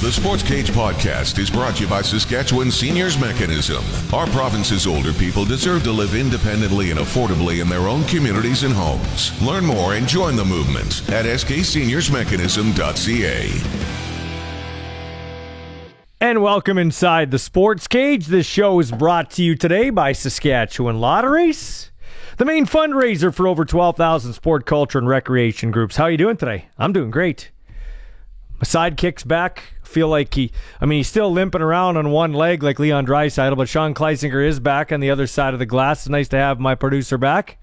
[0.00, 3.82] The Sports Cage podcast is brought to you by Saskatchewan Seniors Mechanism.
[4.14, 8.72] Our province's older people deserve to live independently and affordably in their own communities and
[8.72, 9.32] homes.
[9.42, 13.50] Learn more and join the movement at skseniorsmechanism.ca.
[16.20, 18.26] And welcome inside the Sports Cage.
[18.26, 21.90] This show is brought to you today by Saskatchewan Lotteries,
[22.36, 25.96] the main fundraiser for over 12,000 sport, culture, and recreation groups.
[25.96, 26.68] How are you doing today?
[26.78, 27.50] I'm doing great.
[28.58, 29.74] My sidekick's back.
[29.82, 33.56] Feel like he, I mean, he's still limping around on one leg like Leon Draisaitl,
[33.56, 36.00] but Sean Kleisinger is back on the other side of the glass.
[36.00, 37.57] It's nice to have my producer back.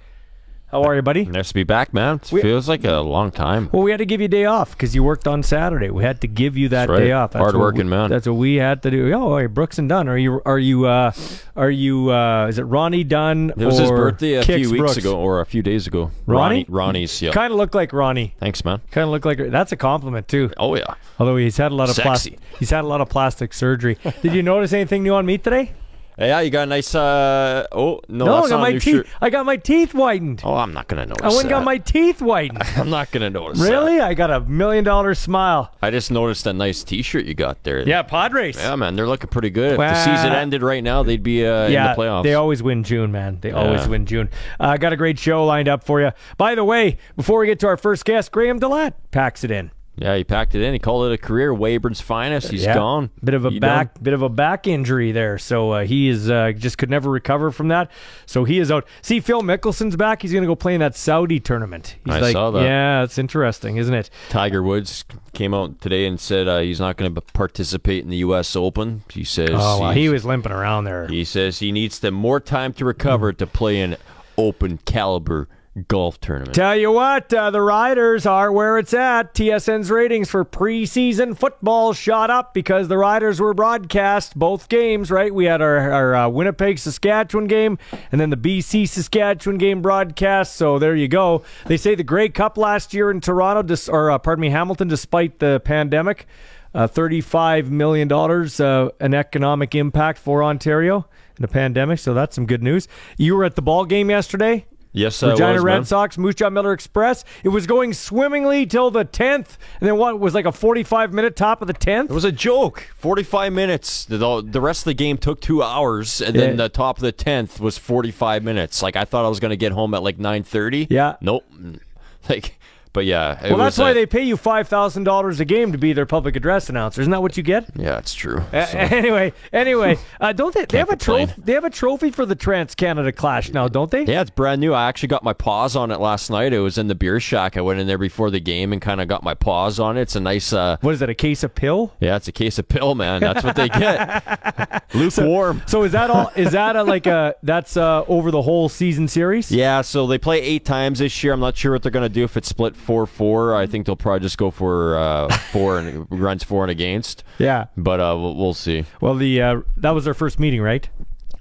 [0.76, 1.24] How are you, buddy?
[1.24, 2.16] Nice to be back, man.
[2.22, 3.70] It We- feels like a long time.
[3.72, 5.90] Well, we had to give you a day off because you worked on Saturday.
[5.90, 7.00] We had to give you that That's right.
[7.00, 7.32] day off.
[7.32, 8.10] Hard working we- man.
[8.10, 9.10] That's what we had to do.
[9.14, 10.10] Oh, hey, Brooks and Dunn.
[10.10, 10.42] Are you?
[10.46, 10.86] Are you?
[10.86, 11.14] Uh,
[11.56, 12.12] are you?
[12.12, 13.54] Uh, is it Ronnie Dunn?
[13.56, 14.98] It was his birthday a Kix few weeks Brooks?
[14.98, 16.12] ago, or a few days ago.
[16.26, 16.66] Ronnie?
[16.68, 17.32] Ronnie's, yeah.
[17.32, 18.34] Kind of looked like Ronnie.
[18.42, 18.82] Thanks, man.
[18.92, 20.52] Kind of looked like that's a compliment too.
[20.58, 20.96] Oh yeah.
[21.22, 22.38] Although he's had a lot of plastic.
[22.60, 23.98] He's had a lot of plastic surgery.
[24.22, 25.72] Did you notice anything new on me today?
[26.18, 26.96] Hey, yeah, you got a nice.
[26.96, 28.84] Uh, oh no, No, I got my teeth.
[28.84, 29.08] shirt.
[29.22, 30.42] I got my teeth whitened.
[30.46, 31.24] Oh, I'm not gonna notice.
[31.24, 32.64] I went and got my teeth whitened.
[32.78, 33.60] I'm not gonna notice.
[33.60, 33.98] really?
[33.98, 34.08] that.
[34.08, 35.74] I got a million dollar smile.
[35.82, 37.86] I just noticed a nice T-shirt you got there.
[37.86, 38.56] Yeah, Padres.
[38.56, 39.74] Yeah, man, they're looking pretty good.
[39.74, 42.24] If the season ended right now, they'd be uh, yeah, in the playoffs.
[42.24, 43.40] they always win June, man.
[43.42, 44.30] They always win June.
[44.60, 46.12] I uh, got a great show lined up for you.
[46.38, 49.72] By the way, before we get to our first guest, Graham DeLaet packs it in.
[49.98, 50.74] Yeah, he packed it in.
[50.74, 51.54] He called it a career.
[51.54, 52.52] Weyburn's finest.
[52.52, 52.74] He's Yeah.
[52.76, 53.10] gone.
[53.24, 54.04] Bit of a He back, done.
[54.04, 55.38] bit of a back injury there.
[55.38, 57.90] So uh, he is uh, just could never recover from that.
[58.26, 58.86] So he is out.
[59.02, 60.22] See, Phil Mickelson's back.
[60.22, 61.96] He's going to go play in that Saudi tournament.
[62.06, 62.64] He's I like, saw that.
[62.64, 64.10] yeah, it's interesting, isn't it?
[64.30, 68.18] Tiger Woods came out today and said uh, he's not going to participate in the
[68.18, 68.56] U.S.
[68.56, 69.04] Open.
[69.12, 71.08] He says Oh, well, he was limping around there.
[71.08, 73.96] He says he needs to more time to recover to play an
[74.38, 75.48] open caliber
[75.88, 76.56] golf tournament.
[76.56, 79.34] Tell you what, uh, the Riders are where it's at.
[79.34, 85.34] TSN's ratings for preseason football shot up because the Riders were broadcast both games, right?
[85.34, 87.78] We had our, our uh, Winnipeg Saskatchewan game
[88.12, 90.56] and then the BC Saskatchewan game broadcast.
[90.56, 91.44] So there you go.
[91.66, 94.88] They say the Grey Cup last year in Toronto, dis- or uh, pardon me, Hamilton,
[94.88, 96.26] despite the pandemic,
[96.74, 102.00] uh, $35 million uh, an economic impact for Ontario in the pandemic.
[102.00, 102.88] So that's some good news.
[103.18, 104.66] You were at the ball game yesterday?
[104.96, 105.86] Yes, I Regina was, Red man.
[105.86, 107.24] Sox, Moose Jaw Miller Express.
[107.44, 111.36] It was going swimmingly till the 10th, and then what was like a 45 minute
[111.36, 112.06] top of the 10th?
[112.06, 112.88] It was a joke.
[112.96, 114.06] Forty-five minutes.
[114.06, 117.12] The, the rest of the game took two hours, and then the top of the
[117.12, 118.82] tenth was forty-five minutes.
[118.82, 120.88] Like I thought I was going to get home at like nine thirty.
[120.90, 121.16] Yeah.
[121.22, 121.46] Nope.
[122.28, 122.58] Like,
[122.96, 123.38] but yeah.
[123.50, 126.70] Well, that's why uh, they pay you $5,000 a game to be their public address
[126.70, 127.02] announcer.
[127.02, 127.70] Isn't that what you get?
[127.76, 128.42] Yeah, it's true.
[128.52, 130.66] A- So, anyway, anyway, uh, don't they?
[130.66, 131.34] They have a trophy.
[131.38, 134.06] They have a trophy for the Trans Canada Clash now, don't they?
[134.06, 134.74] yeah, it's brand new.
[134.74, 136.54] I actually got my paws on it last night.
[136.54, 137.58] It was in the beer shack.
[137.58, 140.02] I went in there before the game and kind of got my paws on it.
[140.04, 140.54] It's a nice.
[140.54, 141.10] Uh, What is it?
[141.10, 141.94] A case of pill?
[142.00, 143.20] yeah, it's a case of pill, man.
[143.22, 144.86] That's what they get.
[144.96, 145.62] Lukewarm.
[145.68, 146.32] So is that all?
[146.36, 149.52] Is that a, like a that's uh, over the whole season series?
[149.52, 151.34] Yeah, so they play eight times this year.
[151.34, 153.56] I'm not sure what they're going to do if it's split 4 4.
[153.56, 157.24] I think they'll probably just go for uh, four and runs for and against.
[157.40, 157.66] Yeah.
[157.76, 158.86] But uh, we'll, we'll see.
[159.02, 160.88] Well, the uh, that was their first meeting, right?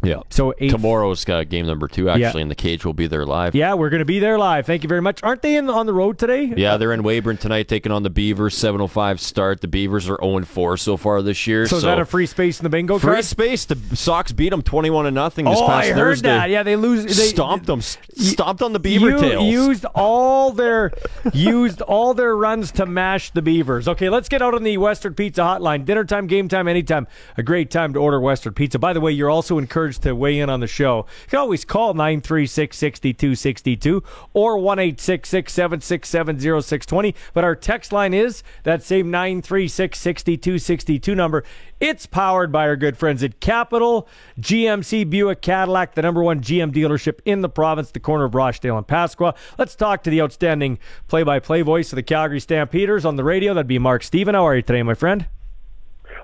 [0.05, 0.23] Yeah.
[0.31, 2.43] So eight Tomorrow's got game number two, actually, Yeah.
[2.43, 3.55] and the cage will be there live.
[3.55, 4.67] Yeah, we're going to be there live.
[4.67, 5.23] Thank you very much.
[5.23, 6.53] Aren't they in on the road today?
[6.57, 8.55] Yeah, they're in Weyburn tonight taking on the Beavers.
[8.55, 9.61] 7.05 start.
[9.61, 11.67] The Beavers are 0 4 so far this year.
[11.67, 13.25] So, is that a free space in the bingo free card?
[13.25, 13.65] space?
[13.65, 16.29] The Sox beat them 21 to nothing this oh, past I heard Thursday.
[16.29, 16.51] that.
[16.51, 17.05] Yeah, they lose.
[17.05, 17.81] They stomped them.
[17.81, 19.45] Stomped on the Beaver you tails.
[19.45, 20.93] used all their
[21.33, 23.89] used all their runs to mash the Beavers.
[23.89, 25.85] Okay, let's get out on the Western Pizza hotline.
[25.85, 27.07] Dinner time, game time, anytime.
[27.37, 28.79] A great time to order Western Pizza.
[28.79, 31.07] By the way, you're also encouraged to weigh in on the show.
[31.25, 37.15] You can always call 936-6262 or 1-866-767-0620.
[37.33, 41.45] But our text line is that same 936-6262 number.
[41.81, 44.09] It's powered by our good friends at Capital
[44.41, 48.79] GMC Buick Cadillac, the number one GM dealership in the province, the corner of Rochdale
[48.79, 49.35] and Pasqua.
[49.59, 53.55] Let's talk to the outstanding play-by-play voice of the Calgary Stampeders on the radio.
[53.55, 54.35] That'd be Mark Stephen.
[54.35, 55.27] How are you today, my friend?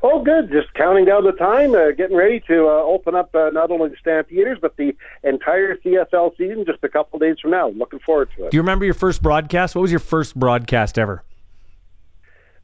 [0.02, 0.50] Oh, good.
[0.50, 3.90] Just counting down the time, uh, getting ready to uh, open up uh, not only
[3.90, 7.68] the Stampeders, but the entire CFL season just a couple days from now.
[7.68, 8.50] Looking forward to it.
[8.50, 9.74] Do you remember your first broadcast?
[9.74, 11.22] What was your first broadcast ever?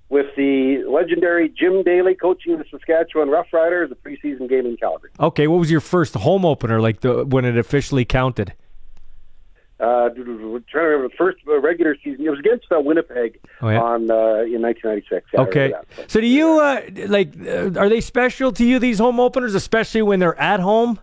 [0.08, 5.10] with the legendary Jim Daley coaching the Saskatchewan Roughriders, a preseason game in Calgary.
[5.18, 8.54] Okay, what was your first home opener like the when it officially counted?
[9.78, 12.24] Uh, trying to remember the first uh, regular season.
[12.24, 13.78] It was against uh, Winnipeg Oh, yeah.
[13.82, 15.26] on uh, in 1996.
[15.34, 16.10] Yeah, Okay, that.
[16.10, 17.34] so do you uh, like?
[17.46, 20.98] Uh, are they special to you these home openers, especially when they're at home?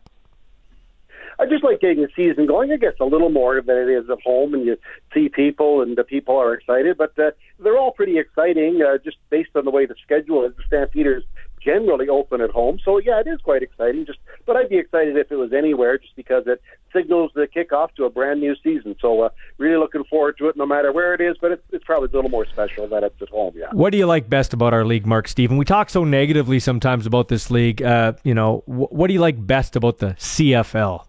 [1.39, 2.71] I just like getting the season going.
[2.71, 4.77] I guess a little more than it is at home, and you
[5.13, 6.97] see people, and the people are excited.
[6.97, 10.55] But uh, they're all pretty exciting, uh, just based on the way the schedule is.
[10.55, 11.23] The Stampeders
[11.63, 14.05] generally open at home, so yeah, it is quite exciting.
[14.05, 16.61] Just, but I'd be excited if it was anywhere, just because it
[16.91, 18.95] signals the kickoff to a brand new season.
[18.99, 21.35] So, uh, really looking forward to it, no matter where it is.
[21.39, 23.53] But it's, it's probably a little more special that it's at home.
[23.55, 23.67] Yeah.
[23.71, 25.57] What do you like best about our league, Mark Stephen?
[25.57, 27.81] We talk so negatively sometimes about this league.
[27.81, 31.05] Uh, you know, wh- what do you like best about the CFL?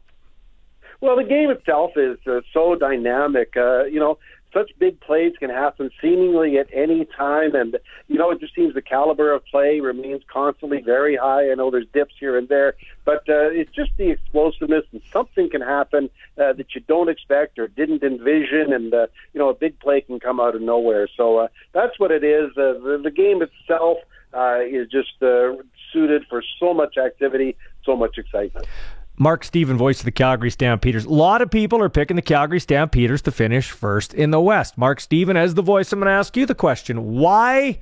[1.01, 3.55] Well, the game itself is uh, so dynamic.
[3.57, 4.19] Uh, you know,
[4.55, 7.77] such big plays can happen seemingly at any time, and
[8.09, 11.51] you know, it just seems the caliber of play remains constantly very high.
[11.51, 12.75] I know there's dips here and there,
[13.05, 16.09] but uh, it's just the explosiveness, and something can happen
[16.39, 20.01] uh, that you don't expect or didn't envision, and uh, you know, a big play
[20.01, 21.09] can come out of nowhere.
[21.17, 22.51] So uh, that's what it is.
[22.57, 23.99] Uh, the, the game itself
[24.33, 25.55] uh, is just uh,
[25.93, 28.67] suited for so much activity, so much excitement.
[29.17, 31.05] Mark Stephen, voice of the Calgary Stampeders.
[31.05, 34.77] A lot of people are picking the Calgary Stampeders to finish first in the West.
[34.77, 37.15] Mark Stephen, as the voice, I'm going to ask you the question.
[37.15, 37.79] Why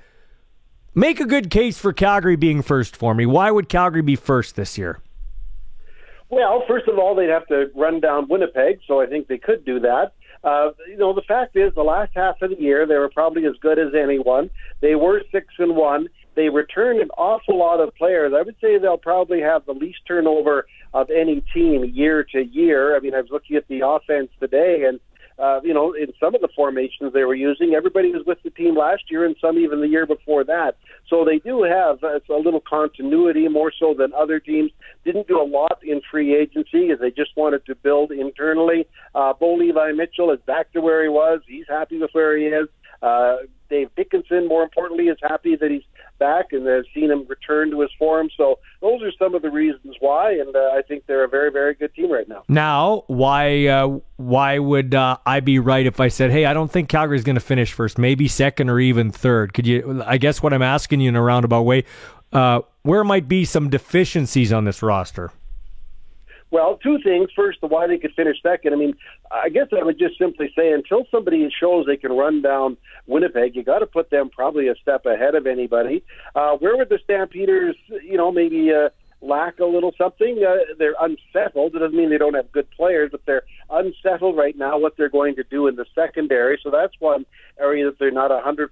[0.94, 3.25] make a good case for Calgary being first for me?
[3.25, 5.00] Why would Calgary be first this year?
[6.29, 9.64] Well, first of all, they'd have to run down Winnipeg, so I think they could
[9.64, 10.12] do that.
[10.44, 13.46] Uh, you know, the fact is, the last half of the year, they were probably
[13.46, 14.50] as good as anyone.
[14.81, 16.08] They were six and one.
[16.34, 18.32] They returned an awful lot of players.
[18.34, 22.97] I would say they'll probably have the least turnover of any team year to year.
[22.97, 25.00] I mean, I was looking at the offense today, and
[25.39, 28.50] uh, you know, in some of the formations they were using, everybody was with the
[28.50, 30.77] team last year, and some even the year before that.
[31.09, 34.71] So they do have uh, a little continuity, more so than other teams.
[35.05, 38.87] Didn't do a lot in free agency, as they just wanted to build internally.
[39.15, 41.41] Uh, Bo Levi Mitchell is back to where he was.
[41.47, 42.69] He's happy with where he is.
[43.03, 43.37] Uh,
[43.69, 45.83] Dave Dickenson, more importantly, is happy that he's
[46.19, 48.29] back and has seen him return to his form.
[48.37, 51.51] So those are some of the reasons why, and uh, I think they're a very,
[51.51, 52.45] very good team right now.
[52.49, 56.71] Now, why uh, why would uh, I be right if I said, "Hey, I don't
[56.71, 59.55] think Calgary's going to finish first, maybe second or even third?
[59.55, 60.03] Could you?
[60.07, 61.85] I guess what I'm asking you in a roundabout way,
[62.33, 65.33] uh, where might be some deficiencies on this roster?
[66.53, 67.31] Well, two things.
[67.35, 68.75] First, the why they could finish second.
[68.75, 68.95] I mean,
[69.31, 72.77] I guess I would just simply say until somebody shows they can run down
[73.07, 76.05] Winnipeg, you got to put them probably a step ahead of anybody.
[76.35, 78.91] Uh, where would the Stampeders, you know, maybe uh,
[79.23, 80.45] lack a little something?
[80.47, 81.75] Uh, they're unsettled.
[81.75, 85.09] It doesn't mean they don't have good players, but they're unsettled right now what they're
[85.09, 86.61] going to do in the secondary.
[86.63, 87.25] So that's one
[87.59, 88.69] area that they're not a 100%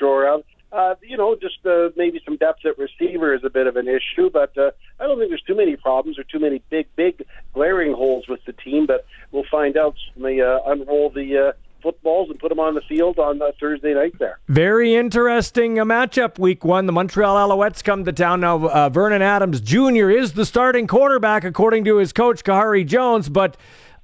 [0.00, 0.42] sure of.
[0.72, 3.88] Uh, you know, just uh, maybe some depth at receiver is a bit of an
[3.88, 4.70] issue, but uh,
[5.00, 8.44] I don't think there's too many problems or too many big, big glaring holes with
[8.44, 8.86] the team.
[8.86, 11.52] But we'll find out when they uh, unroll the uh,
[11.82, 14.38] footballs and put them on the field on uh, Thursday night there.
[14.48, 16.86] Very interesting uh, matchup week one.
[16.86, 18.68] The Montreal Alouettes come to town now.
[18.68, 20.10] Uh, Vernon Adams Jr.
[20.10, 23.56] is the starting quarterback according to his coach Khari Jones, but.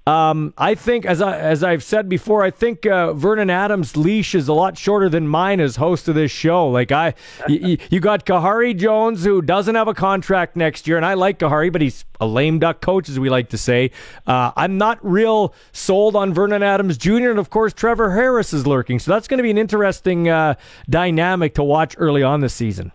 [0.06, 4.36] Um, I think, as I as I've said before, I think uh, Vernon Adams' leash
[4.36, 6.68] is a lot shorter than mine as host of this show.
[6.68, 7.14] Like I,
[7.48, 11.40] y- you got Khari Jones who doesn't have a contract next year, and I like
[11.40, 13.90] Khari, but he's a lame duck coach, as we like to say.
[14.28, 18.64] Uh, I'm not real sold on Vernon Adams Jr., and of course Trevor Harris is
[18.64, 20.54] lurking, so that's going to be an interesting uh,
[20.88, 22.92] dynamic to watch early on this season.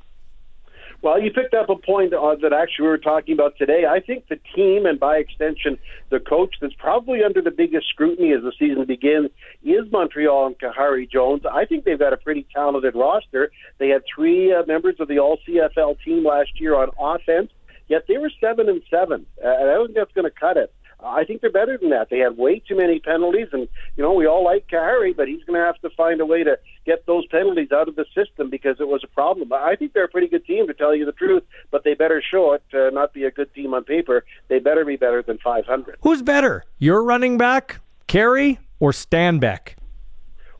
[1.02, 3.86] Well, you picked up a point uh, that actually we were talking about today.
[3.90, 5.80] I think the team, and by extension,
[6.10, 9.32] the coach that's probably under the biggest scrutiny as the season begins
[9.64, 11.42] is Montreal and Khari Jones.
[11.52, 13.52] I think they've got a pretty talented roster.
[13.80, 17.52] They had three uh, members of the All CFL team last year on offense,
[17.88, 19.26] yet they were seven and seven.
[19.44, 20.72] Uh, and I don't think that's going to cut it.
[21.04, 22.10] I think they're better than that.
[22.10, 25.44] They had way too many penalties, and you know we all like Khari, but he's
[25.44, 28.50] going to have to find a way to get those penalties out of the system
[28.50, 29.52] because it was a problem.
[29.54, 32.22] I think they're a pretty good team, to tell you the truth, but they better
[32.22, 34.26] show it, uh, not be a good team on paper.
[34.48, 35.98] They better be better than 500.
[36.02, 39.76] Who's better, your running back, Carey, or Stanback?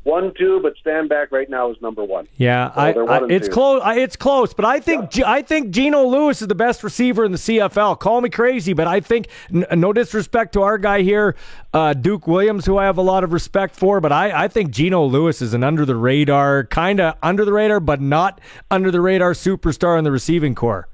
[0.04, 2.28] One, two, but Stanback right now is number one.
[2.38, 3.54] Yeah, So I, they're I, it's two.
[3.54, 3.82] close.
[3.84, 7.24] I, it's close, but I think G I think Geno Lewis is the best receiver
[7.24, 8.00] in the CFL.
[8.00, 11.36] Call me crazy, but I think n- no disrespect to our guy here,
[11.72, 14.72] uh, Duke Williams, who I have a lot of respect for, but I, I think
[14.72, 18.42] Geno Lewis is an under the radar, kind of under the radar, but not
[18.72, 20.88] under the radar superstar in the receiving core.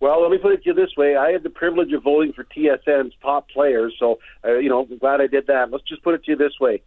[0.00, 2.32] Well, let me put it to you this way: I had the privilege of voting
[2.32, 5.70] for TSN's top players, so uh, you know, I'm glad I did that.
[5.70, 6.82] Let's just put it to you this way: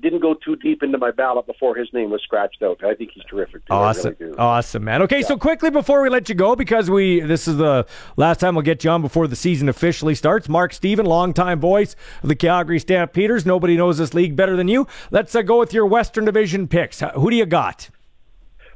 [0.00, 2.82] didn't go too deep into my ballot before his name was scratched out.
[2.84, 3.66] I think he's terrific.
[3.66, 3.72] Too.
[3.72, 5.02] Awesome, really awesome, man.
[5.02, 5.26] Okay, yeah.
[5.26, 8.62] so quickly before we let you go, because we this is the last time we'll
[8.62, 10.48] get you on before the season officially starts.
[10.48, 13.44] Mark Stephen, longtime voice of the Calgary Stampeders.
[13.44, 14.86] Nobody knows this league better than you.
[15.10, 17.00] Let's uh, go with your Western Division picks.
[17.00, 17.90] Who do you got?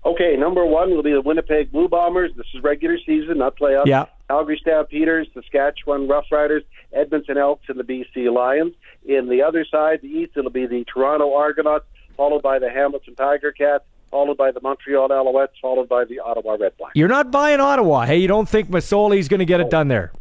[0.05, 2.31] Okay, number one will be the Winnipeg Blue Bombers.
[2.37, 3.87] This is regular season, not playoffs.
[3.87, 4.07] Yeah.
[4.29, 6.63] Calgary Stampeders, Saskatchewan Roughriders,
[6.97, 8.75] Edmonton Elks, and the BC Lions.
[9.05, 11.85] In the other side, the East, it'll be the Toronto Argonauts,
[12.17, 16.57] followed by the Hamilton Tiger Cats, followed by the Montreal Alouettes, followed by the Ottawa
[16.59, 16.93] Red Blacks.
[16.95, 18.07] You're not buying Ottawa.
[18.07, 20.13] Hey, you don't think Masoli's going to get it done there?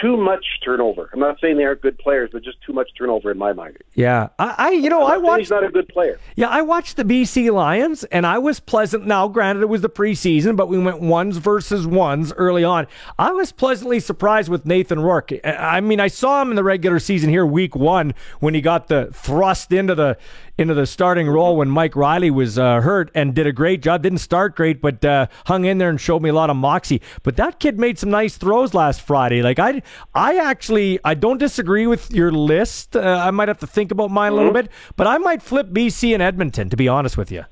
[0.00, 1.10] Too much turnover.
[1.12, 3.78] I'm not saying they aren't good players, but just too much turnover in my mind.
[3.94, 5.40] Yeah, I, I you know, I watched.
[5.40, 6.18] He's not a good player.
[6.36, 9.06] Yeah, I watched the BC Lions, and I was pleasant.
[9.06, 12.86] Now, granted, it was the preseason, but we went ones versus ones early on.
[13.18, 15.32] I was pleasantly surprised with Nathan Rourke.
[15.44, 18.88] I mean, I saw him in the regular season here, week one, when he got
[18.88, 20.16] the thrust into the
[20.60, 24.02] into the starting role when Mike Reilly was uh, hurt and did a great job.
[24.02, 27.00] Didn't start great, but uh, hung in there and showed me a lot of moxie.
[27.22, 29.42] But that kid made some nice throws last Friday.
[29.42, 29.82] Like I,
[30.14, 32.96] I actually I don't disagree with your list.
[32.96, 34.66] Uh, I might have to think about mine a little mm-hmm.
[34.66, 37.44] bit, but I might flip BC and Edmonton to be honest with you.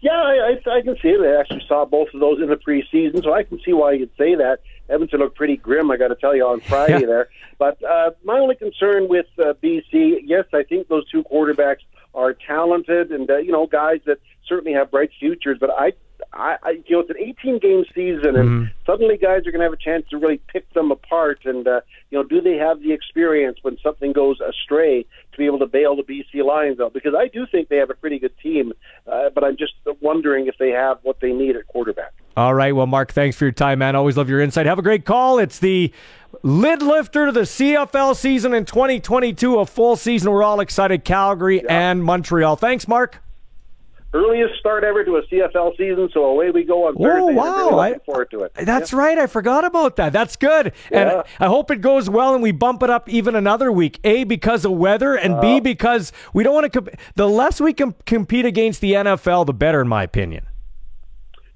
[0.00, 1.20] Yeah, I, I, I can see it.
[1.20, 4.10] I actually saw both of those in the preseason, so I can see why you'd
[4.18, 4.58] say that.
[4.88, 7.06] Edmonton looked pretty grim, I got to tell you, on Friday yeah.
[7.06, 7.28] there.
[7.58, 11.80] But uh, my only concern with uh, BC, yes, I think those two quarterbacks
[12.14, 15.58] are talented and uh, you know guys that certainly have bright futures.
[15.58, 15.92] But I,
[16.32, 18.64] I, I you know, it's an 18 game season, and mm-hmm.
[18.84, 21.40] suddenly guys are going to have a chance to really pick them apart.
[21.44, 25.46] And uh, you know, do they have the experience when something goes astray to be
[25.46, 26.92] able to bail the BC Lions out?
[26.92, 28.72] Because I do think they have a pretty good team,
[29.06, 32.12] uh, but I'm just wondering if they have what they need at quarterback.
[32.36, 32.74] All right.
[32.74, 33.94] Well, Mark, thanks for your time, man.
[33.94, 34.66] Always love your insight.
[34.66, 35.38] Have a great call.
[35.38, 35.92] It's the
[36.42, 40.30] lid lifter to the CFL season in 2022, a full season.
[40.30, 41.04] We're all excited.
[41.04, 41.90] Calgary yeah.
[41.90, 42.56] and Montreal.
[42.56, 43.22] Thanks, Mark.
[44.14, 47.18] Earliest start ever to a CFL season, so away we go on Thursday.
[47.18, 47.70] Oh wow!
[47.70, 48.52] Really looking forward to it.
[48.54, 48.98] That's yeah.
[48.98, 49.18] right.
[49.18, 50.12] I forgot about that.
[50.12, 51.00] That's good, yeah.
[51.00, 54.00] and I hope it goes well and we bump it up even another week.
[54.04, 56.82] A because of weather, and uh, B because we don't want to.
[56.82, 60.44] Comp- the less we can compete against the NFL, the better, in my opinion.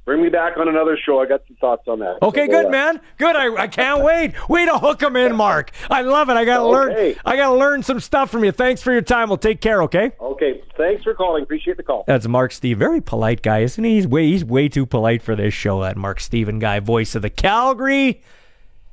[0.06, 1.20] Bring me back on another show.
[1.20, 2.18] I got some thoughts on that.
[2.22, 3.00] Okay, so good, man.
[3.18, 3.34] Good.
[3.34, 4.48] I, I can't wait.
[4.48, 5.72] Way to hook them in, Mark.
[5.90, 6.34] I love it.
[6.34, 7.08] I got to okay.
[7.08, 7.16] learn.
[7.24, 8.52] I got to learn some stuff from you.
[8.52, 9.28] Thanks for your time.
[9.28, 9.82] We'll take care.
[9.82, 10.12] Okay.
[10.20, 10.62] Okay.
[10.76, 11.42] Thanks for calling.
[11.42, 12.04] Appreciate the call.
[12.06, 12.78] That's Mark Steve.
[12.78, 13.96] Very polite guy, isn't he?
[13.96, 15.82] He's way he's way too polite for this show.
[15.82, 18.22] That Mark Stephen guy, voice of the Calgary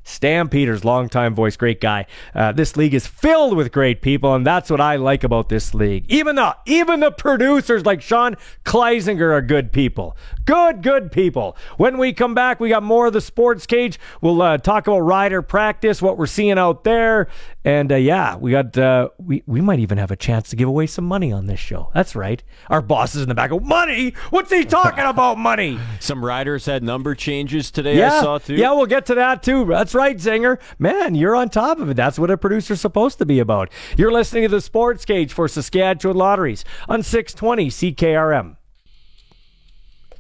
[0.04, 2.06] Stampeders, longtime voice, great guy.
[2.36, 5.74] Uh, this league is filled with great people, and that's what I like about this
[5.74, 6.06] league.
[6.10, 10.18] Even the even the producers like Sean Kleisinger are good people.
[10.46, 11.56] Good, good people.
[11.78, 13.98] When we come back, we got more of the sports cage.
[14.22, 17.30] We'll uh, talk about rider practice, what we're seeing out there,
[17.64, 20.68] and uh, yeah, we got uh, we we might even have a chance to give
[20.68, 21.90] away some money on this show.
[21.94, 22.44] That's right.
[22.70, 23.52] Our boss is in the back.
[23.52, 24.14] Go money?
[24.32, 25.38] What's he talking about?
[25.38, 25.80] Money?
[26.00, 27.98] Some riders had number changes today.
[27.98, 28.56] Yeah, I saw too.
[28.56, 29.66] Yeah, we'll get to that too.
[29.66, 30.60] That's right, Zinger.
[30.80, 31.96] Man, you're on top of it.
[31.96, 33.70] That's what a producer's supposed to be about.
[33.98, 38.58] You're listening to the Sports Cage for Saskatchewan Lotteries on 620 CKRM.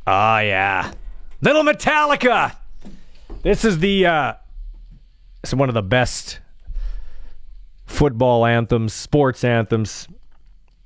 [0.05, 0.91] Ah, yeah,
[1.41, 2.55] Little Metallica.
[3.41, 4.33] This is the uh,
[5.43, 6.39] it's one of the best
[7.85, 10.07] football anthems, sports anthems.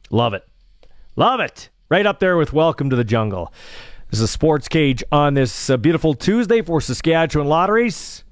[0.09, 0.47] Love it.
[1.15, 1.69] Love it.
[1.89, 3.53] Right up there with Welcome to the Jungle.
[4.09, 8.23] This is a sports cage on this uh, beautiful Tuesday for Saskatchewan Lotteries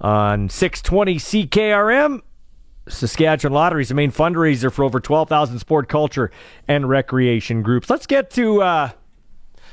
[0.00, 2.20] on 620 CKRM.
[2.88, 6.30] Saskatchewan Lotteries, the main fundraiser for over 12,000 sport, culture,
[6.66, 7.88] and recreation groups.
[7.88, 8.90] Let's get to uh,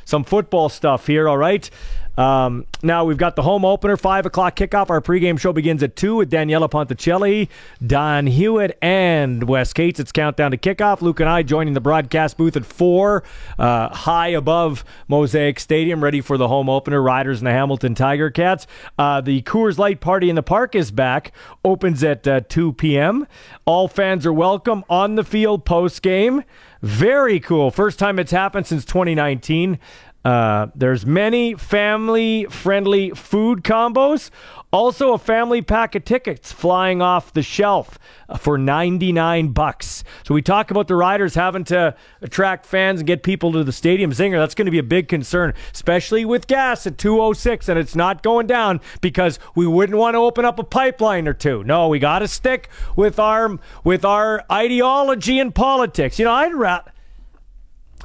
[0.06, 1.70] some football stuff here, all right?
[2.18, 4.90] Um, now we've got the home opener, five o'clock kickoff.
[4.90, 7.48] Our pregame show begins at two with Daniela Ponticelli,
[7.86, 10.00] Don Hewitt, and Wes Cates.
[10.00, 11.02] It's countdown to kickoff.
[11.02, 13.24] Luke and I joining the broadcast booth at four,
[13.60, 17.02] uh, high above Mosaic Stadium, ready for the home opener.
[17.02, 18.66] Riders and the Hamilton Tiger Cats.
[18.98, 21.32] Uh, the Coors Light Party in the Park is back.
[21.64, 23.28] Opens at uh, 2 p.m.
[23.66, 26.44] All fans are welcome on the field post game.
[26.82, 27.72] Very cool.
[27.72, 29.80] First time it's happened since 2019.
[30.28, 34.30] Uh, there's many family-friendly food combos.
[34.74, 40.04] Also, a family pack of tickets flying off the shelf uh, for 99 bucks.
[40.26, 43.72] So we talk about the riders having to attract fans and get people to the
[43.72, 44.12] stadium.
[44.12, 47.96] Zinger, that's going to be a big concern, especially with gas at 206 and it's
[47.96, 51.64] not going down because we wouldn't want to open up a pipeline or two.
[51.64, 52.68] No, we got to stick
[52.98, 56.20] with our with our ideology and politics.
[56.20, 56.84] You know, I'd ra-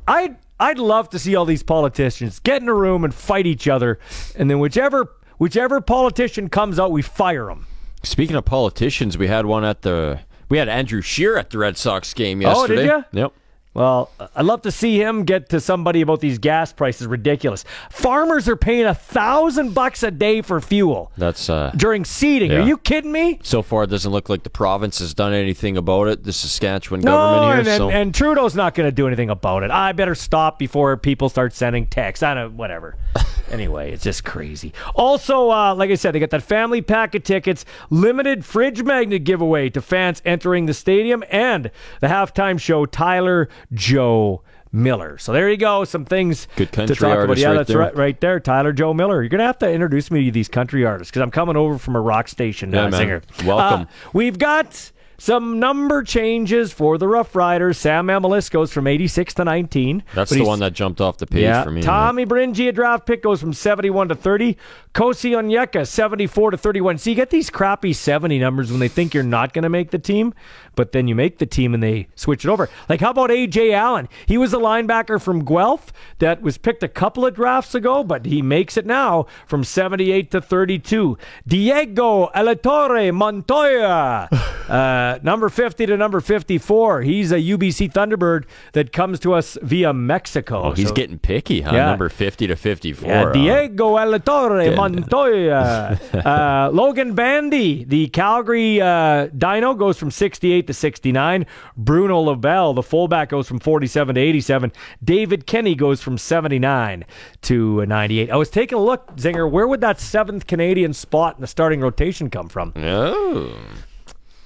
[0.06, 3.66] I'd I'd love to see all these politicians get in a room and fight each
[3.66, 3.98] other,
[4.36, 7.66] and then whichever whichever politician comes out, we fire them.
[8.04, 11.76] Speaking of politicians, we had one at the We had Andrew Scheer at the Red
[11.76, 12.74] Sox game yesterday.
[12.74, 13.02] Oh, did ya?
[13.12, 13.32] Yep.
[13.74, 17.06] Well, I'd love to see him get to somebody about these gas prices.
[17.06, 17.64] Ridiculous.
[17.90, 22.50] Farmers are paying a thousand bucks a day for fuel That's uh, during seeding.
[22.50, 22.58] Yeah.
[22.58, 23.38] Are you kidding me?
[23.42, 23.84] so far.
[23.84, 26.22] It doesn't look like the province has done anything about it.
[26.24, 27.58] The Saskatchewan No, government here.
[27.60, 29.70] and, and, so and Trudeau's not going to do anything about it.
[29.70, 32.22] I better stop before people start sending texts.
[32.22, 32.96] I don't, whatever.
[33.50, 34.72] anyway, it's just crazy.
[34.94, 39.24] Also, uh, like I said, they got that family pack of tickets, limited fridge magnet
[39.24, 44.42] giveaway to fans entering the stadium, and the halftime show, Tyler Joe
[44.72, 45.18] Miller.
[45.18, 45.84] So there you go.
[45.84, 47.36] Some things Good country to talk about.
[47.38, 47.78] Yeah, right that's there.
[47.78, 48.40] right, right there.
[48.40, 49.22] Tyler Joe Miller.
[49.22, 51.94] You're gonna have to introduce me to these country artists because I'm coming over from
[51.96, 53.22] a rock station Yeah, uh, singer.
[53.44, 53.82] Welcome.
[53.82, 54.90] Uh, We've got
[55.22, 57.78] some number changes for the Rough Riders.
[57.78, 60.02] Sam Emilus goes from 86 to 19.
[60.16, 61.62] that's the one that jumped off the page yeah.
[61.62, 61.80] for me.
[61.80, 64.56] Tommy Bringy, a draft pick, goes from 71 to 30.
[64.94, 66.98] Kosi Onyeka, 74 to 31.
[66.98, 69.92] So you get these crappy 70 numbers when they think you're not going to make
[69.92, 70.34] the team,
[70.74, 72.68] but then you make the team and they switch it over.
[72.88, 73.72] Like, how about A.J.
[73.72, 74.08] Allen?
[74.26, 78.26] He was a linebacker from Guelph that was picked a couple of drafts ago, but
[78.26, 81.16] he makes it now from 78 to 32.
[81.46, 84.28] Diego Alatore Montoya,
[84.68, 87.02] uh, number 50 to number 54.
[87.02, 90.62] He's a UBC Thunderbird that comes to us via Mexico.
[90.64, 91.74] Oh, he's So- getting picky, huh?
[91.74, 91.86] Yeah.
[91.86, 93.08] Number 50 to 54.
[93.08, 93.32] yeah?
[93.32, 95.98] Diego Alatore Montoya.
[96.24, 101.46] uh, Logan Bandy, the Calgary uh, Dino, goes from 68 to 69.
[101.76, 104.72] Bruno Labelle, the fullback, goes from 47 to 87.
[105.02, 107.04] David Kenny goes from 79
[107.42, 108.30] to 98.
[108.30, 111.80] I was taking a look, Zinger, where would that seventh Canadian spot in the starting
[111.80, 112.72] rotation come from?
[112.76, 113.56] Oh.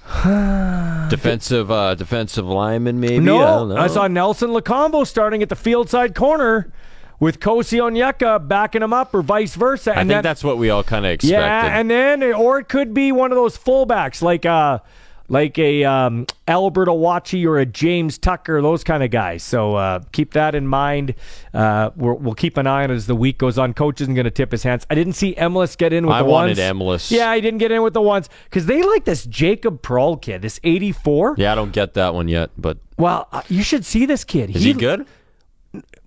[1.09, 3.15] defensive uh, defensive lineman, maybe?
[3.15, 3.77] I, No, don't know.
[3.77, 6.71] I, saw Nelson Lokombo starting at the field side corner
[7.19, 9.91] with Kosi Onyeka backing him up, or vice versa.
[9.91, 11.33] I and think then- that's what we all kind of expected.
[11.39, 14.79] Yeah, and then or it could be one of those fullbacks like uh
[15.29, 19.43] like a um, Albert Awachie or a James Tucker, those kind of guys.
[19.43, 21.15] So uh, keep that in mind.
[21.53, 23.73] Uh, we're, we'll keep an eye on it as the week goes on.
[23.73, 24.85] Coach isn't going to tip his hands.
[24.89, 26.59] I didn't see Emilus get in with I the wanted ones.
[26.59, 27.11] Emilus.
[27.11, 30.41] Yeah, he didn't get in with the ones because they like this Jacob Pearl kid,
[30.41, 31.35] this 84.
[31.37, 34.55] yeah, I don't get that one yet, but Well, uh, you should see this kid.
[34.55, 35.05] is he good?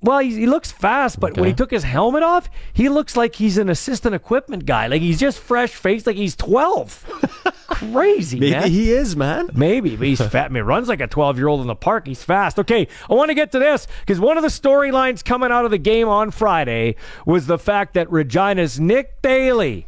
[0.03, 3.35] Well, he, he looks fast, but when he took his helmet off, he looks like
[3.35, 4.87] he's an assistant equipment guy.
[4.87, 7.53] Like he's just fresh faced, like he's 12.
[7.69, 8.71] Crazy, man.
[8.71, 9.51] he is, man.
[9.53, 10.47] Maybe, but he's fat.
[10.47, 12.07] I mean, runs like a 12 year old in the park.
[12.07, 12.59] He's fast.
[12.59, 15.71] Okay, I want to get to this because one of the storylines coming out of
[15.71, 19.87] the game on Friday was the fact that Regina's Nick Dheilly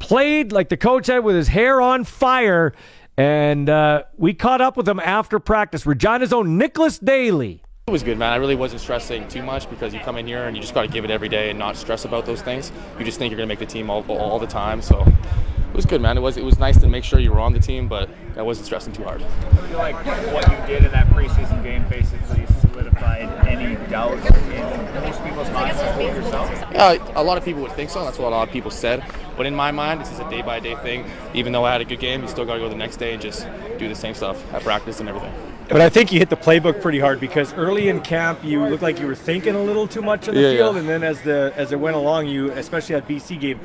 [0.00, 2.72] played, like the coach said, with his hair on fire.
[3.16, 5.86] And uh, we caught up with him after practice.
[5.86, 7.62] Regina's own Nicholas Dheilly.
[7.90, 8.32] It was good, man.
[8.32, 10.82] I really wasn't stressing too much because you come in here and you just got
[10.82, 12.70] to give it every day and not stress about those things.
[12.96, 14.80] You just think you're gonna make the team all, all the time.
[14.80, 16.16] So it was good, man.
[16.16, 18.42] It was it was nice to make sure you were on the team, but I
[18.42, 19.22] wasn't stressing too hard.
[19.22, 19.96] I feel like
[20.32, 25.80] what you did in that preseason game basically solidified any doubts in most people's minds,
[25.80, 26.48] including yourself.
[26.70, 28.04] Yeah, a lot of people would think so.
[28.04, 29.02] That's what a lot of people said.
[29.36, 31.10] But in my mind, this is a day by day thing.
[31.34, 33.14] Even though I had a good game, you still got to go the next day
[33.14, 33.48] and just
[33.78, 35.34] do the same stuff at practice and everything.
[35.70, 38.82] But I think you hit the playbook pretty hard because early in camp you looked
[38.82, 40.80] like you were thinking a little too much on the Yeah, field, yeah.
[40.80, 43.60] and then as the as it went along, you especially at BC game,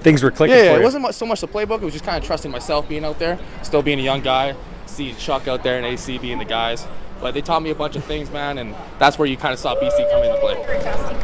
[0.00, 1.82] things were clicking Yeah, it wasn't so much the playbook.
[1.82, 4.54] It was just kind of trusting myself being out there, still being a young guy,
[4.86, 6.86] see Chuck out there and AC being the guys.
[7.20, 9.58] But they taught me a bunch of things, man, and that's where you kind of
[9.58, 10.54] saw BC come into play.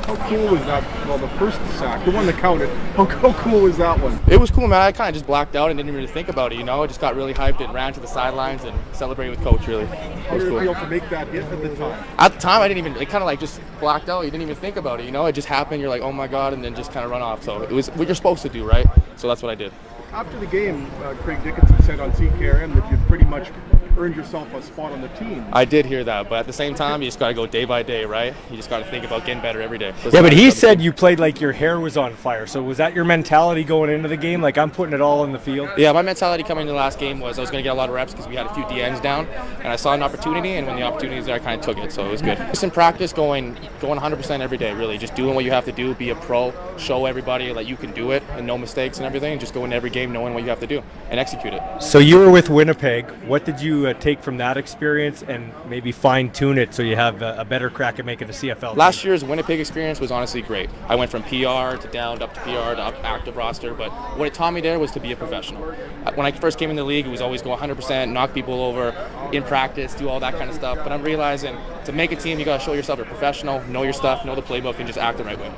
[0.07, 0.85] How cool was that?
[1.09, 2.69] Well, the first sack, the one that counted.
[2.95, 4.21] How, how cool was that one?
[4.29, 4.83] It was cool, man.
[4.83, 6.83] I kind of just blacked out and didn't really think about it, you know.
[6.83, 9.87] I just got really hyped and ran to the sidelines and celebrated with coach, really.
[9.87, 10.85] How did it feel cool.
[10.85, 12.05] to make that hit at the time?
[12.19, 14.25] At the time, I didn't even, it kind of like just blacked out.
[14.25, 15.27] You didn't even think about it, you know.
[15.27, 15.81] It just happened.
[15.81, 17.43] You're like, oh my God, and then just kind of run off.
[17.43, 18.87] So it was what you're supposed to do, right?
[19.17, 19.73] So that's what I did.
[20.13, 23.51] After the game, uh, Craig Dickenson said on CKRM that you'd pretty much
[23.99, 25.45] earned yourself a spot on the team.
[25.53, 27.65] I did hear that, but at the same time, you just got to go day
[27.65, 28.35] by day, right?
[28.51, 29.95] You just got to think about getting better every day.
[30.13, 32.47] yeah, but he said you played like your hair was on fire.
[32.47, 34.41] So was that your mentality going into the game?
[34.41, 35.71] Like I'm putting it all in the field.
[35.77, 37.75] Yeah, my mentality coming into the last game was I was going to get a
[37.75, 40.53] lot of reps because we had a few DNs down, and I saw an opportunity,
[40.53, 42.39] and when the opportunity was there, I kind of took it, so it was good.
[42.39, 45.73] Just in practice, going going 100% every day, really, just doing what you have to
[45.73, 49.07] do, be a pro, show everybody that you can do it, and no mistakes and
[49.07, 51.55] everything, and just go in every game knowing what you have to do and execute
[51.55, 51.63] it.
[51.81, 53.11] So you were with Winnipeg.
[53.27, 56.97] What did you uh, take from that experience and maybe fine tune it so you
[56.97, 58.77] have a, a better crack at making the CFL?
[58.77, 60.69] Last year's Winnipeg experience was honestly great.
[60.89, 64.27] I went from PR to down, up to PR to up active roster, but what
[64.27, 65.63] it taught me there was to be a professional.
[66.05, 68.61] Uh, When I first came in the league, it was always go 100%, knock people
[68.63, 68.95] over
[69.33, 70.79] in practice, do all that kind of stuff.
[70.83, 73.83] But I'm realizing to make a team, you got to show yourself a professional, know
[73.83, 75.49] your stuff, know the playbook, and just act the right way.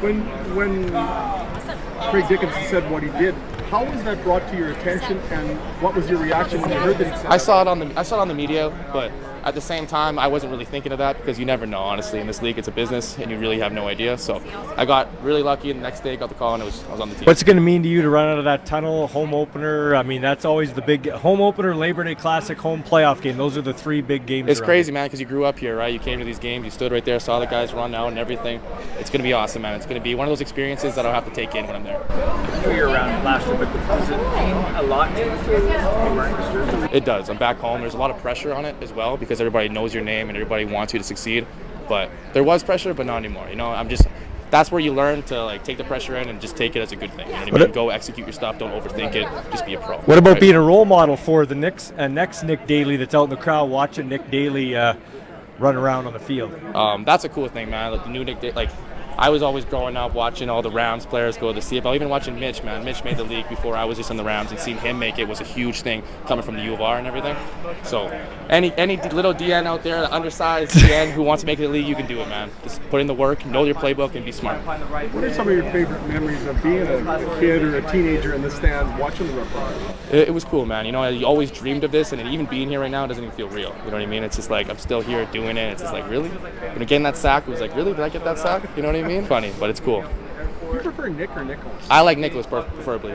[0.00, 0.20] When
[0.54, 0.90] when
[2.10, 3.34] Craig Dickenson said what he did,
[3.70, 6.98] How was that brought to your attention, and what was your reaction when you heard
[6.98, 9.10] that I saw it on the I saw it on the media, but
[9.46, 11.78] at the same time, I wasn't really thinking of that because you never know.
[11.78, 14.18] Honestly, in this league, it's a business, and you really have no idea.
[14.18, 14.42] So
[14.76, 15.70] I got really lucky.
[15.70, 17.26] And the next day, got the call, and it was I was on the team.
[17.26, 19.94] What's it going to mean to you to run out of that tunnel, home opener?
[19.94, 23.36] I mean, that's always the big home opener, Labor Day Classic, home playoff game.
[23.36, 24.50] Those are the three big games.
[24.50, 25.92] It's around crazy, man, because you grew up here, right?
[25.92, 28.18] You came to these games, you stood right there, saw the guys run out and
[28.18, 28.60] everything.
[28.98, 29.76] It's going to be awesome, man.
[29.76, 31.76] It's going to be one of those experiences that I'll have to take in when
[31.76, 32.04] I'm there.
[32.10, 36.88] I know you're around last year, but does it mean a lot to you?
[36.92, 37.28] It does.
[37.28, 37.82] I'm back home.
[37.82, 40.36] There's a lot of pressure on it as well because everybody knows your name and
[40.36, 41.46] everybody wants you to succeed.
[41.88, 43.48] But there was pressure, but not anymore.
[43.48, 44.06] You know, I'm just.
[44.48, 46.92] That's where you learn to like take the pressure in and just take it as
[46.92, 47.26] a good thing.
[47.26, 47.72] You know what I What mean?
[47.72, 48.58] Go execute your stuff.
[48.58, 49.28] Don't overthink it.
[49.50, 49.98] Just be a pro.
[49.98, 50.40] What about right?
[50.40, 53.36] being a role model for the next uh, next Nick Dheilly that's out in the
[53.36, 54.94] crowd watching Nick Dheilly uh,
[55.58, 56.52] run around on the field?
[56.76, 57.90] Um, that's a cool thing, man.
[57.92, 58.70] Like the new Nick, Da- like
[59.18, 61.94] I was always growing up watching all the Rams players go to the CFL.
[61.94, 62.84] Even watching Mitch, man.
[62.84, 65.18] Mitch made the league before I was just in the Rams, and seeing him make
[65.18, 67.34] it was a huge thing coming from the U of R and everything.
[67.82, 68.08] So,
[68.50, 71.68] any any little DN out there, the undersized DN who wants to make it the
[71.68, 72.50] league, you can do it, man.
[72.62, 74.60] Just put in the work, know your playbook, and be smart.
[74.66, 78.42] What are some of your favorite memories of being a, kid or a teenager in
[78.42, 79.82] the stands watching the Riders?
[80.12, 80.84] It, it was cool, man.
[80.84, 83.34] You know, I always dreamed of this, and even being here right now doesn't even
[83.34, 83.74] feel real.
[83.84, 84.24] You know what I mean?
[84.24, 85.72] It's just like I'm still here doing it.
[85.72, 87.44] It's just like really, know, getting that sack.
[87.46, 88.62] It was like really, did I get that sack?
[88.76, 89.05] You know what I mean?
[89.26, 90.02] Funny, but it's cool.
[90.02, 91.86] Do you prefer Nick or Nicholas?
[91.90, 93.14] I like Nicholas preferably,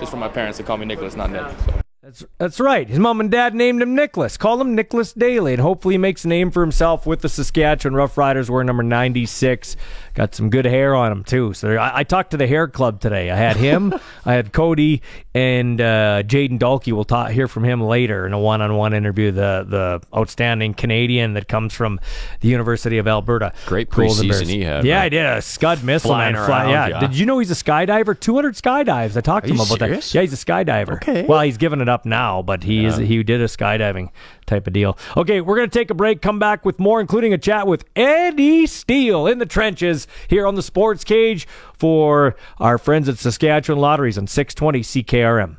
[0.00, 1.46] just for my parents to call me Nicholas, not Nick.
[1.66, 1.80] So.
[2.06, 2.88] That's that's right.
[2.88, 4.36] His mom and dad named him Nicholas.
[4.36, 7.96] Call him Nicholas Dheilly, and hopefully he makes a name for himself with the Saskatchewan
[7.96, 8.48] Roughriders.
[8.48, 9.76] We're number 96.
[10.16, 11.52] Got some good hair on him too.
[11.52, 13.30] So I, I talked to the hair club today.
[13.30, 13.92] I had him,
[14.24, 15.02] I had Cody,
[15.34, 16.90] and uh, Jaden Dalke.
[16.90, 19.30] We'll talk hear from him later in a one-on-one interview.
[19.30, 22.00] The the outstanding Canadian that comes from
[22.40, 23.52] the University of Alberta.
[23.66, 25.02] Great preseason he had, Yeah, man.
[25.02, 26.46] I did a scud missile Flying man.
[26.46, 26.86] Fly- yeah.
[26.86, 27.00] yeah.
[27.00, 28.18] Did you know he's a skydiver?
[28.18, 29.18] 200 skydives.
[29.18, 30.12] I talked to him about serious?
[30.12, 30.14] that.
[30.14, 30.94] Yeah, he's a skydiver.
[30.94, 31.26] Okay.
[31.26, 34.08] Well, he's given it up now, but he is he did a skydiving
[34.46, 34.96] type of deal.
[35.16, 36.22] Okay, we're gonna take a break.
[36.22, 40.54] Come back with more, including a chat with Eddie Steele in the trenches here on
[40.54, 45.56] the Sports Cage for our friends at Saskatchewan Lotteries on 620 CKRM.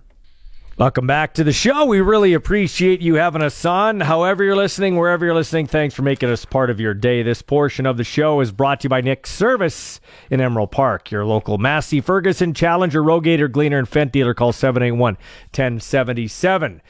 [0.77, 1.85] Welcome back to the show.
[1.85, 3.99] We really appreciate you having us on.
[3.99, 7.23] However, you're listening, wherever you're listening, thanks for making us part of your day.
[7.23, 11.09] This portion of the show is brought to you by Nick Service in Emerald Park,
[11.09, 14.35] your local Massey, Ferguson, Challenger, Rogator, Gleaner, and Fendt dealer.
[14.35, 16.83] Call 781 1077.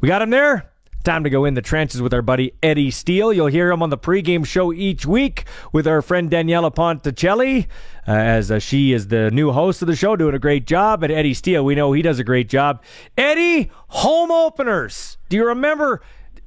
[0.00, 0.71] We got him there.
[1.04, 3.32] Time to go in the trenches with our buddy Eddie Steele.
[3.32, 7.66] You'll hear him on the pregame show each week with our friend Daniela Ponticelli,
[8.06, 11.02] uh, as uh, she is the new host of the show, doing a great job.
[11.02, 12.84] And Eddie Steele, we know he does a great job.
[13.18, 15.18] Eddie, home openers.
[15.28, 16.02] Do you remember?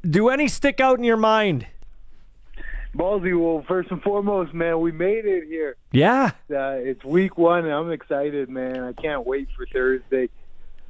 [0.10, 1.68] Do any stick out in your mind?
[2.96, 5.76] Ballsy, well, first and foremost, man, we made it here.
[5.92, 6.32] Yeah.
[6.50, 8.80] Uh, it's week one, and I'm excited, man.
[8.80, 10.30] I can't wait for Thursday.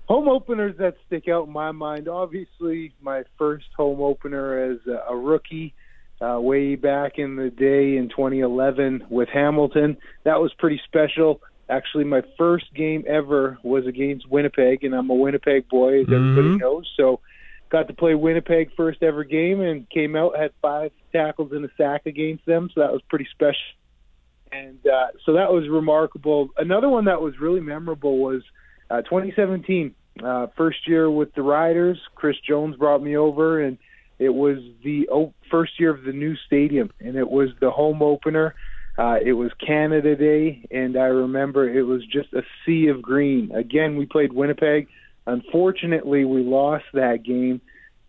[0.08, 2.08] Home openers that stick out in my mind.
[2.08, 4.78] Obviously, my first home opener as
[5.10, 5.74] a, rookie,
[6.22, 9.98] uh, way back in the day in 2011 with Hamilton.
[10.24, 11.42] That was pretty special.
[11.70, 16.50] Actually, my first game ever was against Winnipeg, and I'm a Winnipeg boy, as everybody
[16.50, 16.60] Mhm.
[16.60, 16.94] knows.
[16.96, 17.20] So,
[17.70, 21.70] got to play Winnipeg first ever game, and came out had five tackles and a
[21.76, 22.70] sack against them.
[22.70, 23.66] So that was pretty special
[24.52, 26.50] and uh, so that was remarkable.
[26.58, 28.44] Another one that was really memorable was
[28.90, 32.00] uh, 2017, uh, first year with the Riders.
[32.16, 33.78] Chris Jones brought me over, and
[34.20, 38.02] it was the o- first year of the new stadium, and it was the home
[38.02, 38.56] opener.
[38.98, 43.52] Uh, it was Canada Day, and I remember it was just a sea of green.
[43.52, 44.88] Again, we played Winnipeg.
[45.28, 47.60] Unfortunately, we lost that game,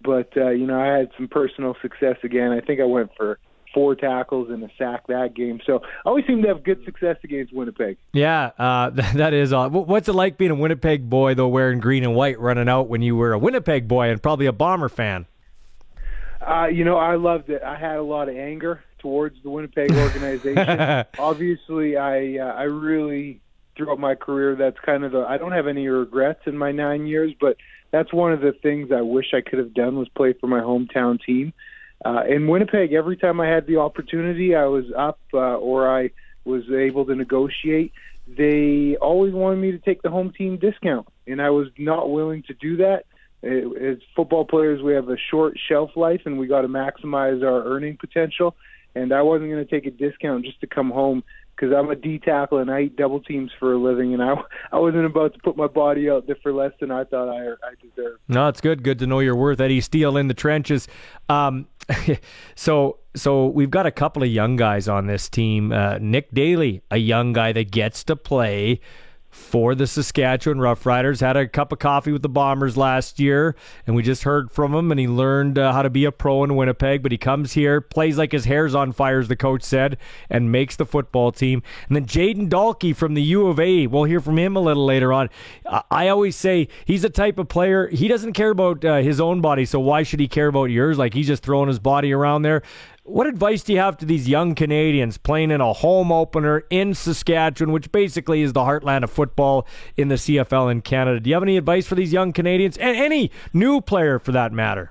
[0.03, 2.53] but uh, you know I had some personal success again.
[2.53, 3.39] I think I went for
[3.77, 5.61] four tackles and a sack that game.
[5.67, 7.99] So I always seem to have good success against Winnipeg.
[8.15, 9.51] Yeah, uh, that is.
[9.51, 12.89] Wh- What's it like being a Winnipeg boy, though, wearing green and white, running out
[12.89, 15.27] when you were a Winnipeg boy and probably a Bomber fan?
[16.41, 17.63] Uh, you know, I loved it.
[17.63, 21.05] I had a lot of anger towards the Winnipeg organization.
[21.19, 23.43] Obviously, I uh, I really
[23.77, 27.07] throughout my career that's kind of the I don't have any regrets in my 9
[27.07, 27.59] years, but
[27.91, 30.61] that's one of the things I wish I could have done was play for my
[30.61, 31.53] hometown team.
[32.05, 36.11] Uh, in Winnipeg, every time I had the opportunity, I was up uh, or I
[36.45, 37.93] was able to negotiate.
[38.29, 42.43] They always wanted me to take the home team discount, and I was not willing
[42.45, 43.05] to do that.
[43.43, 47.65] As football players, we have a short shelf life, and we got to maximize our
[47.65, 48.57] earning potential.
[48.95, 51.23] And I wasn't going to take a discount just to come home
[51.57, 54.35] because I'm a D tackle and I eat double teams for a living, and I
[54.73, 57.53] I wasn't about to put my body out there for less than I thought I
[57.67, 58.21] I deserved.
[58.29, 58.83] No, it's good.
[58.83, 60.89] Good to know your worth, Eddie Steele in the trenches.
[61.29, 61.67] Um,
[62.55, 65.73] so, so we've got a couple of young guys on this team.
[65.73, 68.81] Uh, Nick Dheilly, a young guy that gets to play
[69.37, 71.21] for the Saskatchewan Roughriders.
[71.21, 73.55] Had a cup of coffee with the Bombers last year,
[73.87, 76.43] and we just heard from him, and he learned uh, how to be a pro
[76.43, 77.03] in Winnipeg.
[77.03, 79.99] But he comes here, plays like his hair's on fire, as the coach said,
[80.31, 81.63] and makes the football team.
[81.87, 83.87] And then Jaden Dalke from the U of A.
[83.87, 85.29] We'll hear from him a little later on.
[85.91, 87.89] I always say he's a type of player.
[87.89, 90.99] He doesn't care about uh, his own body, so why should he care about yours?
[90.99, 92.63] Like he's just throwing his body around there.
[93.07, 96.93] What advice do you have to these young Canadians playing in a home opener in
[96.93, 99.65] Saskatchewan, which basically is the heartland of football
[99.97, 101.21] in the CFL in Canada?
[101.21, 104.53] Do you have any advice for these young Canadians and any new player for that
[104.53, 104.91] matter?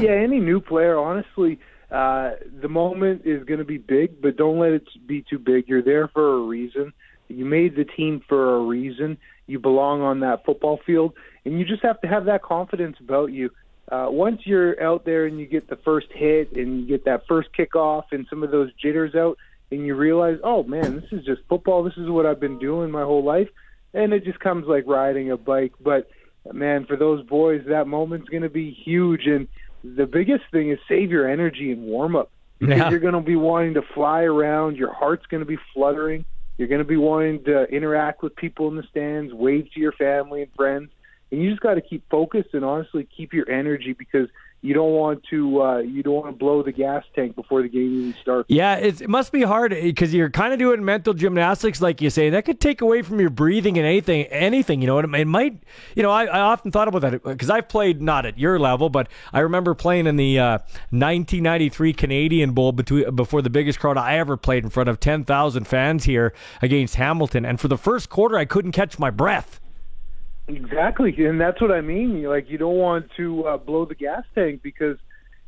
[0.00, 1.60] Yeah, any new player, honestly,
[1.92, 5.68] uh, the moment is going to be big, but don't let it be too big.
[5.68, 6.92] You're there for a reason.
[7.28, 9.16] You made the team for a reason.
[9.46, 11.12] You belong on that football field,
[11.44, 13.50] and you just have to have that confidence about you
[13.90, 17.22] uh, once you're out there and you get the first hit and you get that
[17.28, 19.38] first kickoff and some of those jitters out,
[19.70, 21.82] and you realize, oh man, this is just football.
[21.82, 23.48] This is what I've been doing my whole life,
[23.94, 25.72] and it just comes like riding a bike.
[25.80, 26.08] But
[26.52, 29.26] man, for those boys, that moment's going to be huge.
[29.26, 29.48] And
[29.82, 32.90] the biggest thing is save your energy and warm up because Yeah.
[32.90, 34.76] you're going to be wanting to fly around.
[34.76, 36.24] Your heart's going to be fluttering.
[36.58, 39.92] You're going to be wanting to interact with people in the stands, wave to your
[39.92, 40.90] family and friends
[41.30, 44.28] and you just got to keep focused and honestly keep your energy because
[44.62, 47.68] you don't want to uh, you don't want to blow the gas tank before the
[47.68, 48.50] game even starts.
[48.50, 52.30] Yeah, it must be hard because you're kind of doing mental gymnastics, like you say.
[52.30, 54.24] That could take away from your breathing and anything.
[54.24, 54.98] Anything, you know.
[54.98, 55.62] It, it might,
[55.94, 56.10] you know.
[56.10, 59.40] I, I often thought about that because I've played not at your level, but I
[59.40, 60.58] remember playing in the uh,
[60.90, 65.64] 1993 Canadian Bowl between, before the biggest crowd I ever played in front of 10,000
[65.64, 69.60] fans here against Hamilton, and for the first quarter, I couldn't catch my breath.
[70.48, 72.16] Exactly, and that's what I mean.
[72.16, 74.96] You like you don't want to uh, blow the gas tank because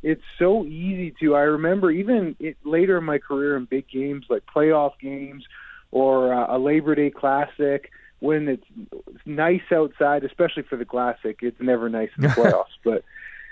[0.03, 1.35] it's so easy to.
[1.35, 5.45] I remember even it, later in my career in big games like playoff games
[5.91, 8.65] or uh, a Labor Day Classic when it's
[9.25, 11.37] nice outside, especially for the Classic.
[11.41, 13.05] It's never nice in the playoffs, but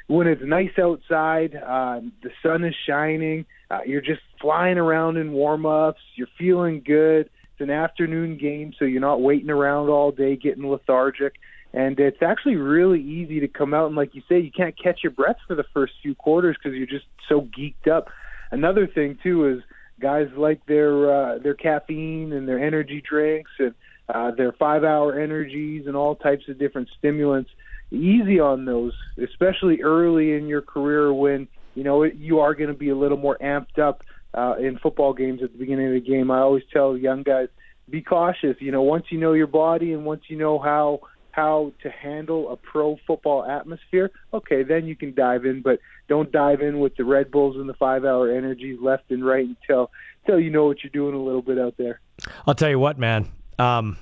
[0.08, 5.34] when it's nice outside, uh, the sun is shining, uh, you're just flying around in
[5.34, 7.30] warm ups, you're feeling good.
[7.58, 11.34] It's an afternoon game, so you're not waiting around all day getting lethargic.
[11.74, 15.00] And it's actually really easy to come out and, like you say, you can't catch
[15.02, 18.10] your breath for the first few quarters because you're just so geeked up.
[18.52, 19.64] Another thing too is
[20.00, 23.74] guys like their uh, their caffeine and their energy drinks and
[24.14, 27.50] uh, their five hour energies and all types of different stimulants.
[27.90, 32.78] Easy on those, especially early in your career when you know you are going to
[32.78, 36.02] be a little more amped up uh, in football games at the beginning of the
[36.02, 36.32] game.
[36.32, 37.48] I always tell young guys,
[37.90, 38.58] be cautious.
[38.60, 42.52] You know, once you know your body and once you know how how to handle
[42.52, 45.62] a pro football atmosphere, okay, then you can dive in.
[45.62, 49.26] But don't dive in with the Red Bulls and the five hour energies left and
[49.26, 49.92] right until
[50.26, 52.02] until you know what you're doing a little bit out there.
[52.46, 53.32] I'll tell you what, man.
[53.60, 53.98] Um,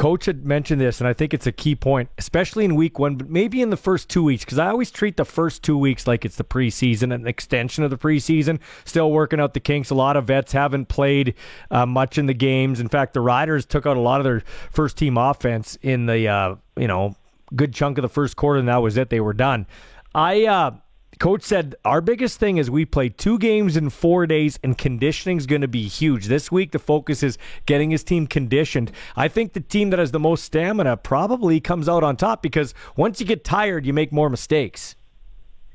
[0.00, 3.16] Coach had mentioned this, and I think it's a key point, especially in week one,
[3.16, 6.06] but maybe in the first two weeks, because I always treat the first two weeks
[6.06, 8.60] like it's the preseason, an extension of the preseason.
[8.86, 9.90] Still working out the kinks.
[9.90, 11.34] A lot of vets haven't played
[11.70, 12.80] uh, much in the games.
[12.80, 16.26] In fact, the Riders took out a lot of their first team offense in the,
[16.26, 17.14] uh, you know,
[17.54, 19.10] good chunk of the first quarter, and that was it.
[19.10, 19.66] They were done.
[20.14, 20.70] I, uh,
[21.20, 25.36] Coach said our biggest thing is we play two games in four days, and conditioning
[25.36, 26.28] is going to be huge.
[26.28, 28.90] This week, the focus is getting his team conditioned.
[29.14, 32.72] I think the team that has the most stamina probably comes out on top because
[32.96, 34.96] once you get tired, you make more mistakes.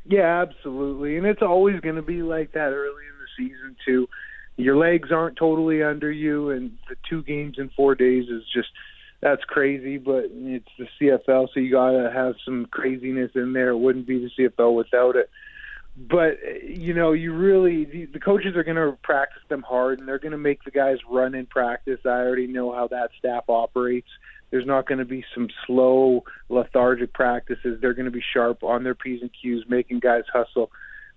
[0.03, 1.15] Yeah, absolutely.
[1.15, 4.09] And it's always going to be like that early in the season, too.
[4.57, 8.69] Your legs aren't totally under you, and the two games in four days is just
[9.25, 13.69] that's crazy, but it's the CFL, so you got to have some craziness in there.
[13.69, 15.31] It wouldn't be the CFL without it.
[15.97, 20.07] But you know, you really the, the coaches are going to practice them hard, and
[20.07, 21.97] they're going to make the guys run in practice.
[22.05, 24.09] I already know how that staff operates.
[24.51, 27.79] There's not going to be some slow, lethargic practices.
[27.81, 30.69] They're going to be sharp on their p's and q's, making guys hustle.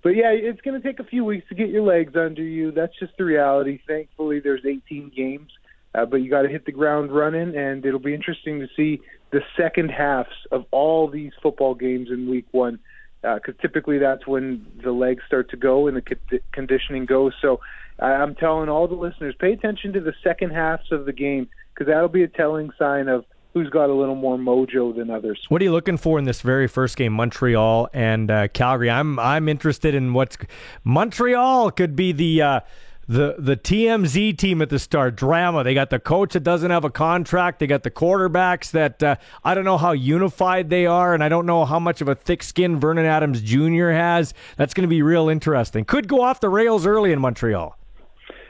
[0.03, 2.71] But yeah, it's going to take a few weeks to get your legs under you.
[2.71, 3.81] That's just the reality.
[3.87, 5.51] Thankfully, there's 18 games
[5.99, 9.01] uh, but you got to hit the ground running, and it'll be interesting to see
[9.31, 12.79] the second halves of all these football games in Week One,
[13.21, 17.33] because uh, typically that's when the legs start to go and the con- conditioning goes.
[17.43, 17.61] So
[17.99, 21.89] I'm telling all the listeners, pay attention to the second halves of the game, because
[21.89, 25.47] that'll be a telling sign of who's got a little more mojo than others.
[25.49, 28.91] What are you looking for in this very first game, Montreal and uh, Calgary?
[28.91, 30.39] I'm I'm interested in what's
[30.85, 32.63] Montreal could be the.
[33.09, 35.65] The the TMZ team at the start drama.
[35.65, 37.59] They got the coach that doesn't have a contract.
[37.59, 41.31] They got the quarterbacks that uh, I don't know how unified they are, and I
[41.31, 43.91] don't know how much of a thick skin Vernon Adams Jr.
[43.91, 44.35] has.
[44.59, 45.87] That's going to be real interesting.
[45.87, 47.79] Could go off the rails early in Montreal.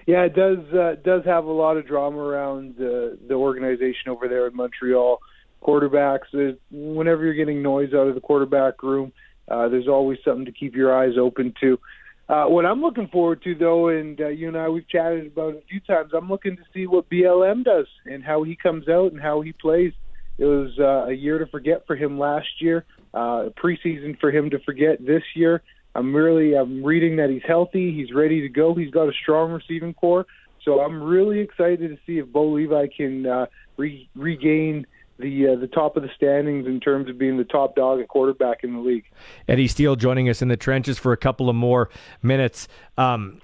[0.08, 4.26] Yeah, it does uh, does have a lot of drama around uh, the organization over
[4.26, 5.20] there in Montreal.
[5.62, 9.12] Quarterbacks, whenever you're getting noise out of the quarterback room,
[9.46, 11.78] uh, there's always something to keep your eyes open to.
[12.28, 15.54] Uh, what I'm looking forward to, though, and uh, you and I we've chatted about
[15.54, 18.86] it a few times, I'm looking to see what BLM does and how he comes
[18.86, 19.92] out and how he plays.
[20.36, 24.50] It was uh, a year to forget for him last year, uh, preseason for him
[24.50, 25.62] to forget this year.
[25.94, 29.50] I'm really I'm reading that he's healthy, he's ready to go, he's got a strong
[29.50, 30.26] receiving core.
[30.64, 33.46] So I'm really excited to see if Bo Levi can uh,
[33.78, 34.86] re- regain
[35.18, 38.08] the uh, the top of the standings in terms of being the top dog at
[38.08, 39.04] quarterback in the league.
[39.48, 41.90] Eddie Steele joining us in the trenches for a couple of more
[42.22, 42.68] minutes.
[42.96, 43.40] Um,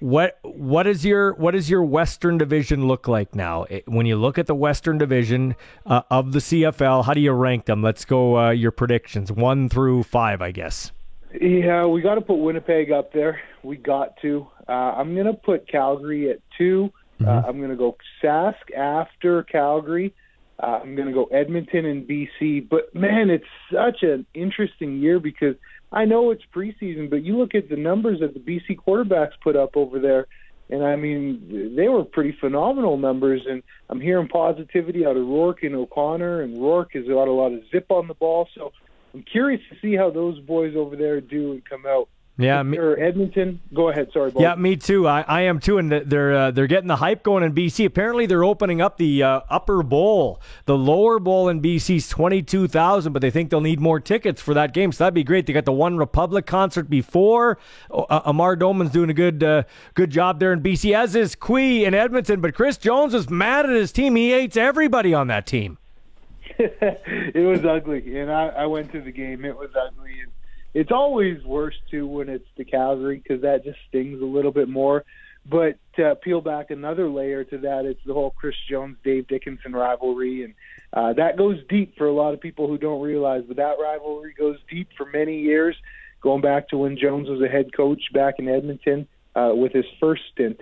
[0.00, 3.66] what what is your what does your Western Division look like now?
[3.86, 5.56] When you look at the Western Division
[5.86, 7.82] uh, of the CFL, how do you rank them?
[7.82, 10.92] Let's go uh, your predictions one through five, I guess.
[11.38, 13.40] Yeah, we got to put Winnipeg up there.
[13.62, 14.48] We got to.
[14.68, 17.48] Uh, I'm going to put Calgary at 2 i mm-hmm.
[17.48, 20.14] I'm going to go Sask after Calgary.
[20.62, 22.68] Uh, I'm going to go Edmonton and BC.
[22.68, 25.54] But man, it's such an interesting year because
[25.92, 29.56] I know it's preseason, but you look at the numbers that the BC quarterbacks put
[29.56, 30.26] up over there,
[30.68, 33.42] and I mean they were pretty phenomenal numbers.
[33.48, 37.52] And I'm hearing positivity out of Rourke and O'Connor, and Rourke has got a lot
[37.52, 38.48] of zip on the ball.
[38.54, 38.72] So
[39.14, 42.08] I'm curious to see how those boys over there do and come out.
[42.40, 43.60] Yeah, me, or Edmonton.
[43.74, 44.10] Go ahead.
[44.12, 44.30] Sorry.
[44.30, 44.40] Bob.
[44.40, 45.06] Yeah, me too.
[45.06, 47.84] I, I am too, and they're uh, they're getting the hype going in BC.
[47.84, 50.40] Apparently, they're opening up the uh, upper bowl.
[50.64, 54.40] The lower bowl in BC's twenty two thousand, but they think they'll need more tickets
[54.40, 54.90] for that game.
[54.90, 55.46] So that'd be great.
[55.46, 57.58] They got the One Republic concert before.
[57.90, 61.84] Uh, Amar Doman's doing a good uh, good job there in BC, as is Quee
[61.84, 62.40] in Edmonton.
[62.40, 64.16] But Chris Jones is mad at his team.
[64.16, 65.76] He hates everybody on that team.
[66.58, 69.44] it was ugly, and I, I went to the game.
[69.44, 70.20] It was ugly.
[70.20, 70.30] And,
[70.74, 74.68] it's always worse too when it's the Calgary because that just stings a little bit
[74.68, 75.04] more.
[75.48, 79.72] But to peel back another layer to that, it's the whole Chris Jones Dave Dickenson
[79.72, 80.54] rivalry, and
[80.92, 83.42] uh, that goes deep for a lot of people who don't realize.
[83.48, 85.76] But that rivalry goes deep for many years,
[86.20, 89.86] going back to when Jones was a head coach back in Edmonton uh, with his
[89.98, 90.60] first stint.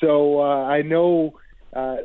[0.00, 1.38] So uh, I know,
[1.74, 1.96] uh,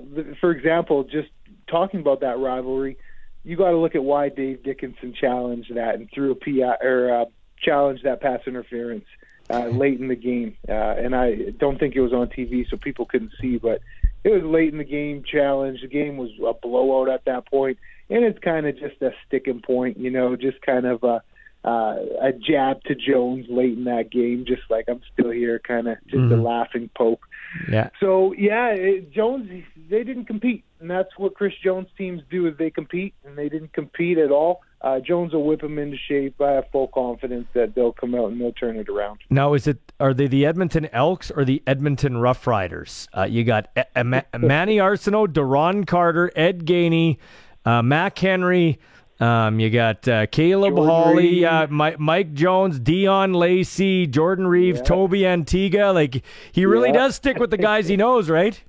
[0.41, 1.29] for example, just
[1.67, 2.97] talking about that rivalry,
[3.43, 7.21] you got to look at why Dave Dickenson challenged that and threw a PI or
[7.21, 7.25] uh,
[7.63, 9.05] challenged that pass interference
[9.49, 12.77] uh, late in the game, uh, and I don't think it was on TV, so
[12.77, 13.57] people couldn't see.
[13.57, 13.81] But
[14.23, 15.81] it was late in the game challenge.
[15.81, 19.61] The game was a blowout at that point, and it's kind of just a sticking
[19.61, 21.21] point, you know, just kind of a
[21.63, 25.87] uh, a jab to Jones late in that game, just like I'm still here, kind
[25.87, 26.39] of just mm-hmm.
[26.39, 27.25] a laughing poke.
[27.69, 27.89] Yeah.
[27.99, 32.57] So yeah, it, Jones they didn't compete, and that's what Chris Jones teams do is
[32.57, 34.61] they compete, and they didn't compete at all.
[34.81, 36.39] Uh, Jones will whip them into shape.
[36.39, 39.19] I have full confidence that they'll come out and they'll turn it around.
[39.29, 43.07] Now, is it are they the Edmonton Elks or the Edmonton Rough Riders?
[43.15, 47.17] Uh, you got Manny Arceneaux, Duron Carter, Ed Gainey,
[47.65, 48.79] uh, Mac Henry.
[49.19, 54.79] Um, you got uh, Caleb Jordan Hawley, uh, Mike, Mike, Jones, Dion Lacey, Jordan Reeves,
[54.79, 54.85] yeah.
[54.85, 55.91] Toby Antigua.
[55.91, 56.93] Like he really yeah.
[56.93, 58.61] does stick with the guys he knows, right?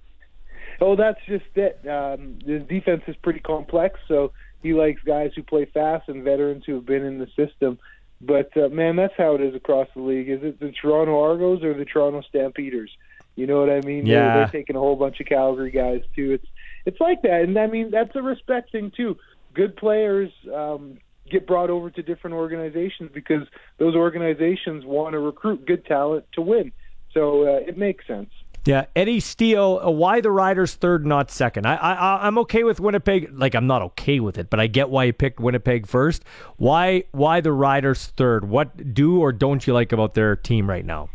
[0.81, 1.87] Oh, that's just it.
[1.87, 4.33] Um, his defense is pretty complex, so
[4.63, 7.79] he likes guys who play fast and veterans who have been in the system.
[8.21, 10.29] But uh, man, that's how it is across the league.
[10.29, 12.91] Is it the Toronto Argos or the Toronto Stampeders?
[13.37, 14.05] You know what I mean?
[14.05, 14.15] Yeah.
[14.15, 16.33] They're, they're taking a whole bunch of Calgary guys too.
[16.33, 16.47] It's
[16.87, 19.17] it's like that, and I mean that's a respect thing too.
[19.55, 20.99] Good players um,
[21.31, 23.47] get brought over to different organizations because
[23.79, 26.73] those organizations want to recruit good talent to win.
[27.13, 28.31] So uh, it makes sense.
[28.67, 29.81] Yeah, Eddie Steele.
[29.83, 31.67] Uh, why the Riders third, not second?
[31.67, 33.31] I, I I'm okay with Winnipeg.
[33.33, 36.25] Like I'm not okay with it, but I get why you picked Winnipeg first.
[36.59, 38.49] Why why the Riders third?
[38.49, 41.09] What do or don't you like about their team right now?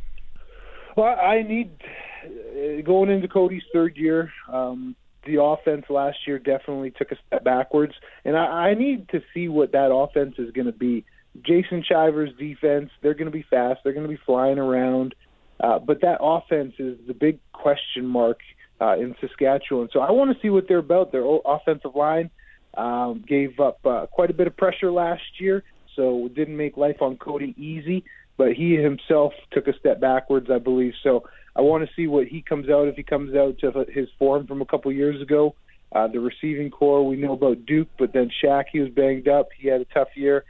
[0.96, 1.78] Well, I need
[2.26, 4.32] uh, going into Cody's third year.
[4.52, 9.22] Um, the offense last year definitely took a step backwards, and I, I need to
[9.34, 11.06] see what that offense is going to be.
[11.46, 13.82] Jason Shivers' defense, they're going to be fast.
[13.84, 15.16] They're going to be flying around.
[15.60, 18.40] Uh, but that offense is the big question mark
[18.82, 19.90] uh, in Saskatchewan.
[19.92, 21.12] So I want to see what they're about.
[21.12, 22.30] Their offensive line
[22.76, 25.64] um, gave up uh, quite a bit of pressure last year,
[25.96, 28.04] so it didn't make life on Cody easy.
[28.38, 30.94] But he himself took a step backwards, I believe.
[31.04, 31.24] So
[31.56, 34.46] I want to see what he comes out if he comes out to his form
[34.46, 35.56] from a couple years ago.
[35.92, 39.50] Uh, the receiving core, we know about Duke, but then Shaq, he was banged up.
[39.58, 40.44] He had a tough year.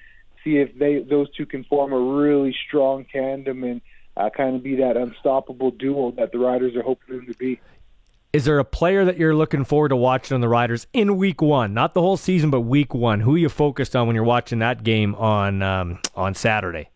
[0.43, 3.81] See if they those two can form a really strong tandem and
[4.17, 7.59] uh, kind of be that unstoppable duo that the Riders are hoping them to be.
[8.33, 11.41] Is there a player that you're looking forward to watching on the Riders in Week
[11.41, 11.73] One?
[11.73, 13.21] Not the whole season, but Week One.
[13.21, 16.89] Who are you focused on when you're watching that game on um, on Saturday?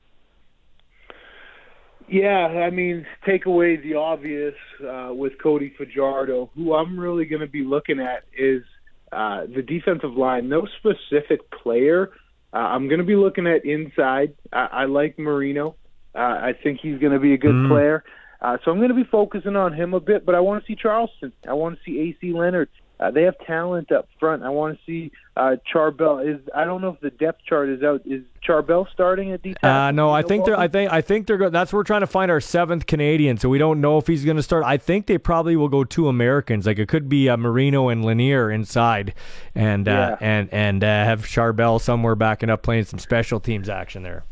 [2.09, 6.49] Yeah, I mean, take away the obvious uh, with Cody Fajardo.
[6.55, 8.63] Who I'm really going to be looking at is
[9.11, 10.49] uh, the defensive line.
[10.49, 12.11] No specific player.
[12.53, 14.33] Uh, I'm going to be looking at inside.
[14.51, 15.75] I, I like Marino.
[16.15, 17.69] Uh, I think he's going to be a good Mm.
[17.69, 18.03] player.
[18.41, 20.67] Uh, so I'm going to be focusing on him a bit, but I want to
[20.67, 21.33] see Charleston.
[21.47, 22.69] I want to see AC Leonard.
[22.99, 24.43] Uh, they have talent up front.
[24.43, 26.19] I want to see uh, Charbel.
[26.27, 28.01] Is I don't know if the depth chart is out.
[28.05, 29.55] Is Charbel starting at D?
[29.63, 30.59] Uh, no, I think they're.
[30.59, 30.91] I think.
[30.91, 31.37] I think they're.
[31.37, 33.37] Go- that's where we're trying to find our seventh Canadian.
[33.37, 34.65] So we don't know if he's going to start.
[34.65, 36.65] I think they probably will go two Americans.
[36.65, 39.13] Like it could be uh, Marino and Lanier inside,
[39.55, 40.17] and uh, Yeah.
[40.19, 44.25] and and uh, have Charbel somewhere backing up playing some special teams action there.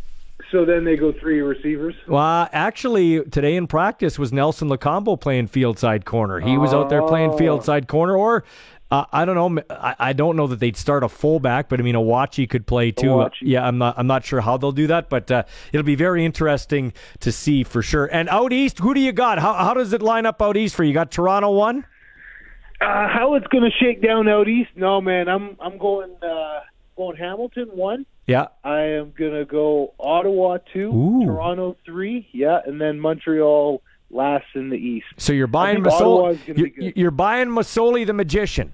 [0.52, 1.94] So then they go three receivers.
[2.08, 6.40] Well, actually, today in practice was Nelson Lokombo playing field side corner.
[6.40, 7.38] He was out there playing Oh.
[7.38, 8.46] field side corner, or
[8.90, 9.62] uh, I don't know.
[9.70, 12.92] I, I don't know that they'd start a fullback, but I mean, Awachie could play
[12.92, 13.08] too.
[13.08, 13.32] Awachie.
[13.42, 13.96] Yeah, I'm not.
[13.98, 15.44] I'm not sure how they'll do that, but uh,
[15.74, 18.06] it'll be very interesting to see for sure.
[18.06, 19.40] And out east, who do you got?
[19.40, 20.90] How how does it line up out east for you?
[20.90, 21.86] You got Toronto one.
[22.80, 24.70] Uh, how it's going to shake down out east?
[24.78, 25.28] No, man.
[25.28, 26.60] I'm I'm going uh,
[26.96, 28.06] going Hamilton one.
[28.28, 28.48] Yeah.
[28.64, 31.26] I am going to go Ottawa two, Ooh.
[31.26, 35.08] Toronto three, yeah, and then Montreal last in the east.
[35.18, 36.40] So you're buying Masoli.
[36.46, 38.74] You're, you're buying Masoli the magician.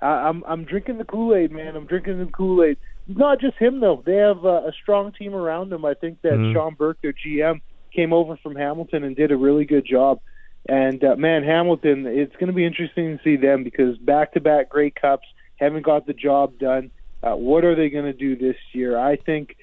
[0.00, 1.74] Uh, I'm I'm drinking the Kool Aid, man.
[1.76, 2.78] I'm drinking the Kool Aid.
[3.06, 4.02] Not just him though.
[4.04, 5.84] They have uh, a strong team around them.
[5.84, 6.52] I think that Mhm.
[6.52, 7.60] Shawn Burke, their GM,
[7.92, 10.20] came over from Hamilton and did a really good job.
[10.68, 14.90] And uh, man, Hamilton, it's going to be interesting to see them because back-to-back Grey
[14.90, 16.90] Cups haven't got the job done.
[17.22, 18.98] Uh, what are they going to do this year?
[18.98, 19.56] I think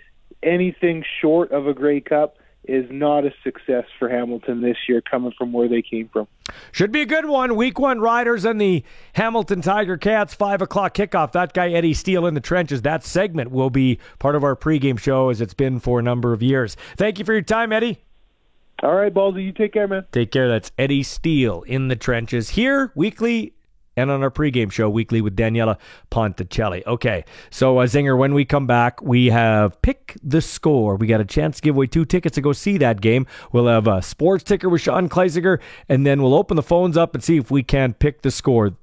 [0.44, 2.38] anything short of a Grey Cup
[2.68, 6.28] is not a success for Hamilton this year, coming from where they came from.
[6.72, 7.56] Should be a good one.
[7.56, 8.84] Week one Riders and the
[9.14, 11.32] Hamilton Tiger Cats, 5 o'clock kickoff.
[11.32, 15.00] That guy, Eddie Steele in the trenches, that segment will be part of our pregame
[15.00, 16.76] show as it's been for a number of years.
[16.98, 18.00] Thank you for your time, Eddie.
[18.84, 20.06] All right, Baldy, you take care, man.
[20.12, 20.50] Take care.
[20.50, 23.54] That's Eddie Steele in the trenches here weekly
[23.96, 25.78] and on our pregame show weekly with Daniela
[26.12, 26.86] Ponticelli.
[26.86, 30.96] Okay, so uh, Zinger, when we come back, we have pick the score.
[30.96, 33.26] We got a chance to give away two tickets to go see that game.
[33.52, 37.16] We'll have a sports ticker with Sean Kleisiger, and then we'll open the phones up
[37.16, 38.74] and see if we can pick the score.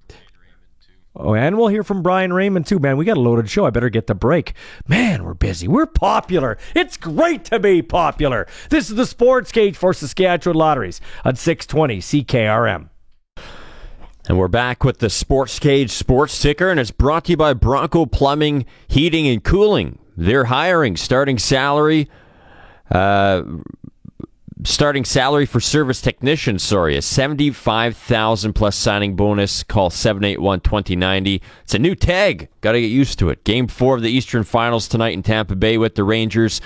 [1.15, 2.97] Oh, and we'll hear from Brian Raymond too, man.
[2.97, 3.67] We got a loaded show.
[3.67, 4.55] I better get the break.
[4.89, 5.69] Man, we're busy.
[5.69, 6.57] We're popular.
[6.75, 8.47] It's great to be popular.
[8.71, 12.89] This is the Sports Cage for Saskatchewan Lotteries on 620 CKRM.
[14.29, 17.55] And we're back with the Sports Cage Sports Ticker, and it's brought to you by
[17.55, 19.99] Bronco Plumbing, Heating, and Cooling.
[20.16, 22.09] They're hiring starting salary.
[22.89, 23.43] Uh,
[24.62, 29.64] starting salary for service technicians, sorry, is 75000 plus signing bonus.
[29.64, 31.41] Call 781-2090.
[31.64, 32.49] It's a new tag.
[32.61, 33.43] Got to get used to it.
[33.43, 36.61] Game four of the Eastern Finals tonight in Tampa Bay with the Rangers.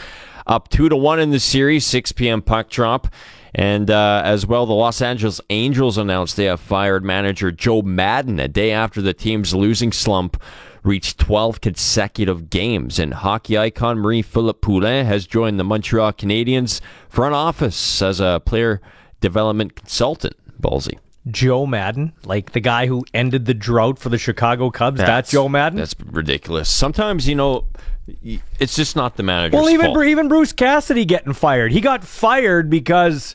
[0.47, 2.43] Up 2 to 1 in the series, 6 p.m.
[2.43, 3.09] puck drop.
[3.57, 8.39] And uh, as well, the Los Angeles Angels announced they have fired manager Joe Maddon
[8.39, 10.41] a day after the team's losing slump
[10.83, 12.99] reached 12 consecutive games.
[12.99, 18.83] And hockey icon Marie-Philip Poulin has joined the Montreal Canadiens front office as a player
[19.23, 20.37] development consultant.
[20.61, 20.99] Ballsy.
[21.29, 24.99] Joe Maddon, like the guy who ended the drought for the Chicago Cubs.
[24.99, 25.79] That's, Joe Madden.
[25.79, 26.69] That's ridiculous.
[26.69, 27.65] Sometimes, you know,
[28.59, 30.07] it's just not the manager's well, even fault.
[30.07, 31.73] Even Bruce Cassidy getting fired.
[31.73, 33.35] He got fired because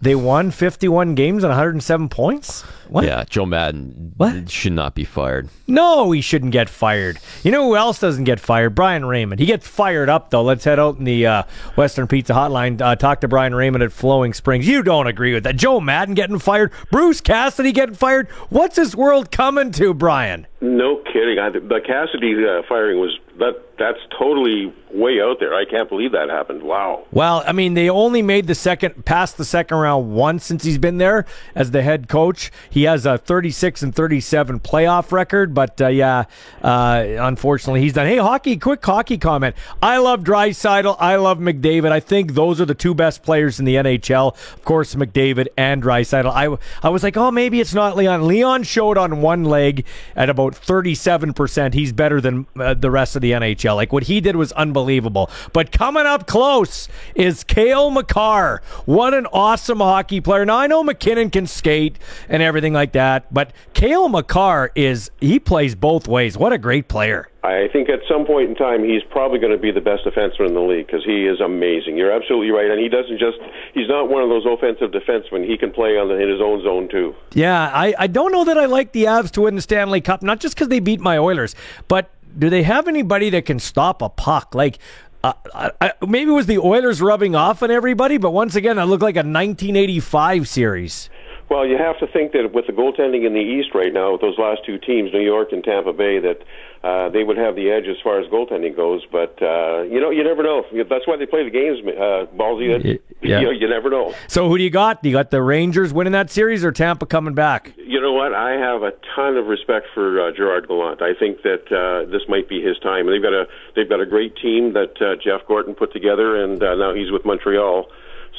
[0.00, 2.64] they won 51 games and 107 points.
[2.92, 3.04] What?
[3.04, 5.48] Yeah, Joe Maddon should not be fired.
[5.66, 7.18] No, he shouldn't get fired.
[7.42, 8.74] You know who else doesn't get fired?
[8.74, 9.40] Brian Raymond.
[9.40, 10.42] He gets fired up though.
[10.42, 11.42] Let's head out in the uh,
[11.74, 12.82] Western Pizza Hotline.
[12.82, 14.68] Uh, talk to Brian Raymond at Flowing Springs.
[14.68, 15.56] You don't agree with that?
[15.56, 16.70] Joe Madden getting fired.
[16.90, 18.28] Bruce Cassidy getting fired.
[18.50, 20.46] What's this world coming to, Brian?
[20.60, 21.38] No kidding.
[21.38, 23.54] I, the Cassidy uh, firing was that.
[23.78, 25.54] That's totally way out there.
[25.54, 26.62] I can't believe that happened.
[26.62, 27.04] Wow.
[27.10, 30.78] Well, I mean, they only made the second, past the second round once since he's
[30.78, 31.24] been there
[31.56, 32.52] as the head coach.
[32.70, 36.24] He has a 36 and 37 playoff record, but uh, yeah,
[36.62, 38.06] uh, unfortunately, he's done.
[38.06, 39.56] Hey, hockey, quick hockey comment.
[39.82, 40.96] I love Draisaitl.
[40.98, 41.92] I love McDavid.
[41.92, 44.34] I think those are the two best players in the NHL.
[44.54, 46.30] Of course, McDavid and Draisaitl.
[46.30, 46.56] I,
[46.86, 48.26] I was like, oh, maybe it's not Leon.
[48.26, 49.84] Leon showed on one leg
[50.16, 51.74] at about 37%.
[51.74, 53.76] He's better than uh, the rest of the NHL.
[53.76, 55.30] Like what he did was unbelievable.
[55.52, 58.62] But coming up close is Cale Makar.
[58.84, 60.44] What an awesome hockey player.
[60.44, 65.38] Now I know MacKinnon can skate and everything like that, but Cale Makar is he
[65.38, 66.36] plays both ways.
[66.36, 67.28] What a great player.
[67.44, 70.48] I think at some point in time he's probably going to be the best defenseman
[70.48, 71.96] in the league because he is amazing.
[71.96, 75.44] You're absolutely right, and he doesn't just—he's not one of those offensive defensemen.
[75.48, 77.14] He can play on the, in his own zone too.
[77.32, 80.22] Yeah, I, I don't know that I like the Avs to win the Stanley Cup,
[80.22, 81.56] not just because they beat my Oilers,
[81.88, 84.54] but do they have anybody that can stop a puck?
[84.54, 84.78] Like,
[85.24, 88.86] Uh, I, maybe it was the Oilers rubbing off on everybody, but once again, that
[88.86, 91.10] looked like a 1985 series.
[91.52, 94.22] Well, you have to think that with the goaltending in the East right now, with
[94.22, 96.40] those last two teams, New York and Tampa Bay, that
[96.82, 99.02] uh, they would have the edge as far as goaltending goes.
[99.12, 100.64] But uh, you know, you never know.
[100.88, 102.82] That's why they play the games, uh, ballsy.
[102.82, 102.94] Yeah.
[103.22, 104.12] You, know, you never know.
[104.26, 105.04] So who do you got?
[105.04, 107.72] You got the Rangers winning that series, or Tampa coming back?
[107.76, 108.34] You know what?
[108.34, 111.00] I have a ton of respect for uh, Gerard Gallant.
[111.02, 113.06] I think that uh, this might be his time.
[113.06, 113.46] They've got a
[113.76, 117.12] they've got a great team that uh, Jeff Gorton put together, and uh, now he's
[117.12, 117.86] with Montreal.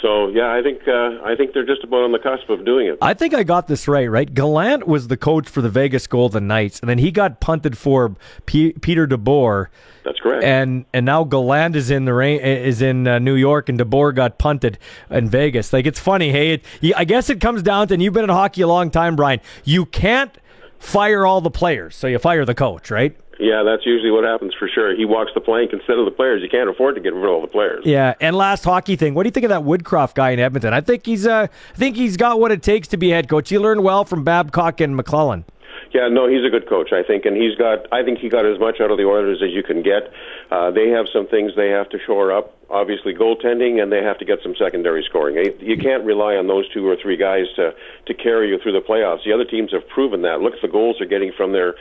[0.03, 2.87] So yeah, I think uh, I think they're just about on the cusp of doing
[2.87, 2.97] it.
[3.01, 4.11] I think I got this right.
[4.11, 7.77] Right, Gallant was the coach for the Vegas Golden Knights, and then he got punted
[7.77, 9.67] for P- Peter DeBoer.
[10.03, 10.43] That's correct.
[10.43, 14.13] And and now Gallant is in the rain is in uh, New York, and DeBoer
[14.13, 14.77] got punted
[15.09, 15.71] in Vegas.
[15.71, 16.31] Like it's funny.
[16.31, 17.93] Hey, it, I guess it comes down to.
[17.93, 19.39] And you've been in hockey a long time, Brian.
[19.63, 20.37] You can't
[20.79, 23.15] fire all the players, so you fire the coach, right?
[23.39, 24.95] Yeah, that's usually what happens for sure.
[24.95, 26.41] He walks the plank instead of the players.
[26.43, 27.83] You can't afford to get rid of all the players.
[27.85, 29.15] Yeah, and last hockey thing.
[29.15, 30.73] What do you think of that Woodcroft guy in Edmonton?
[30.73, 33.49] I think he's uh, I think he's got what it takes to be head coach.
[33.49, 35.45] He learned well from Babcock and McLellan.
[35.93, 37.91] Yeah, no, he's a good coach, I think, and he's got.
[37.93, 40.11] I think he got as much out of the Oilers as you can get.
[40.53, 42.53] Uh, they have some things they have to shore up.
[42.69, 45.35] Obviously, goaltending, and they have to get some secondary scoring.
[45.59, 47.73] You can't rely on those two or three guys to
[48.07, 49.23] to carry you through the playoffs.
[49.25, 50.41] The other teams have proven that.
[50.41, 51.75] Look at the goals they're getting from their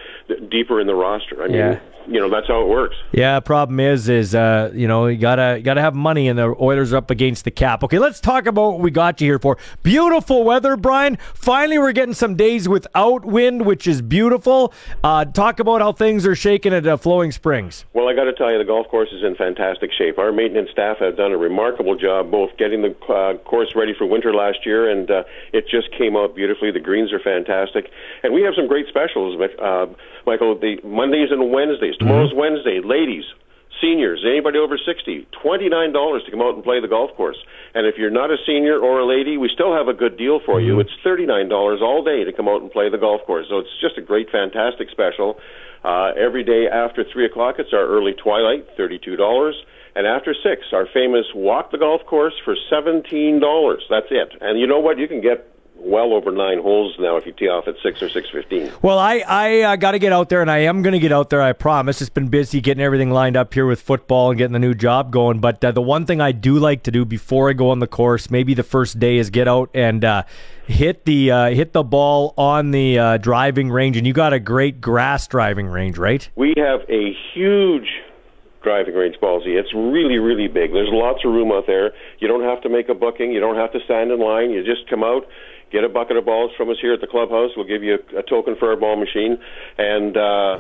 [0.50, 1.42] deeper in the roster.
[1.42, 1.78] I mean, Yeah.
[2.06, 2.96] you know, that's how it works.
[3.12, 6.92] Yeah, problem is, is uh, you know, you gotta gotta have money, and the Oilers
[6.92, 7.82] are up against the cap.
[7.84, 9.56] Okay, let's talk about what we got you here for.
[9.82, 11.16] Beautiful weather, Brian.
[11.34, 14.74] Finally, we're getting some days without wind, which is beautiful.
[15.02, 17.86] Uh, talk about how things are shaking at uh, Flowing Springs.
[17.94, 20.18] Well, I got to tell you, the golf course is in fantastic shape.
[20.18, 24.06] Our maintenance staff have done a remarkable job both getting the uh, course ready for
[24.06, 26.70] winter last year, and uh, it just came out beautifully.
[26.70, 27.90] The greens are fantastic,
[28.22, 29.86] and we have some great specials, uh,
[30.26, 30.56] Michael.
[30.56, 31.96] The Mondays and Wednesdays.
[31.96, 33.24] Tomorrow's Wednesday, ladies.
[33.82, 37.36] Seniors, anybody over 60, $29 to come out and play the golf course.
[37.74, 40.38] And if you're not a senior or a lady, we still have a good deal
[40.46, 40.78] for you.
[40.78, 41.50] It's $39
[41.82, 43.46] all day to come out and play the golf course.
[43.50, 45.40] So it's just a great, fantastic special.
[45.82, 49.52] Uh, every day after 3 o'clock, it's our early twilight, $32.
[49.96, 53.40] And after 6, our famous walk the golf course for $17.
[53.90, 54.32] That's it.
[54.40, 54.98] And you know what?
[54.98, 55.51] You can get
[55.84, 58.82] well over nine holes now if you tee off at 6 or 6.15.
[58.82, 61.12] Well, I I uh, got to get out there, and I am going to get
[61.12, 61.42] out there.
[61.42, 62.00] I promise.
[62.00, 65.10] It's been busy getting everything lined up here with football and getting the new job
[65.10, 65.40] going.
[65.40, 67.86] But uh, the one thing I do like to do before I go on the
[67.86, 70.22] course, maybe the first day, is get out and uh,
[70.66, 73.96] hit the uh, hit the ball on the uh, driving range.
[73.96, 76.28] And you got a great grass driving range, right?
[76.36, 77.88] We have a huge
[78.62, 79.58] driving range, Ballsy.
[79.58, 80.72] It's really, really big.
[80.72, 81.92] There's lots of room out there.
[82.20, 83.32] You don't have to make a booking.
[83.32, 84.50] You don't have to stand in line.
[84.50, 85.26] You just come out,
[85.72, 87.50] get a bucket of balls from us here at the clubhouse.
[87.56, 89.38] We'll give you a, a token for our ball machine,
[89.78, 90.58] and uh,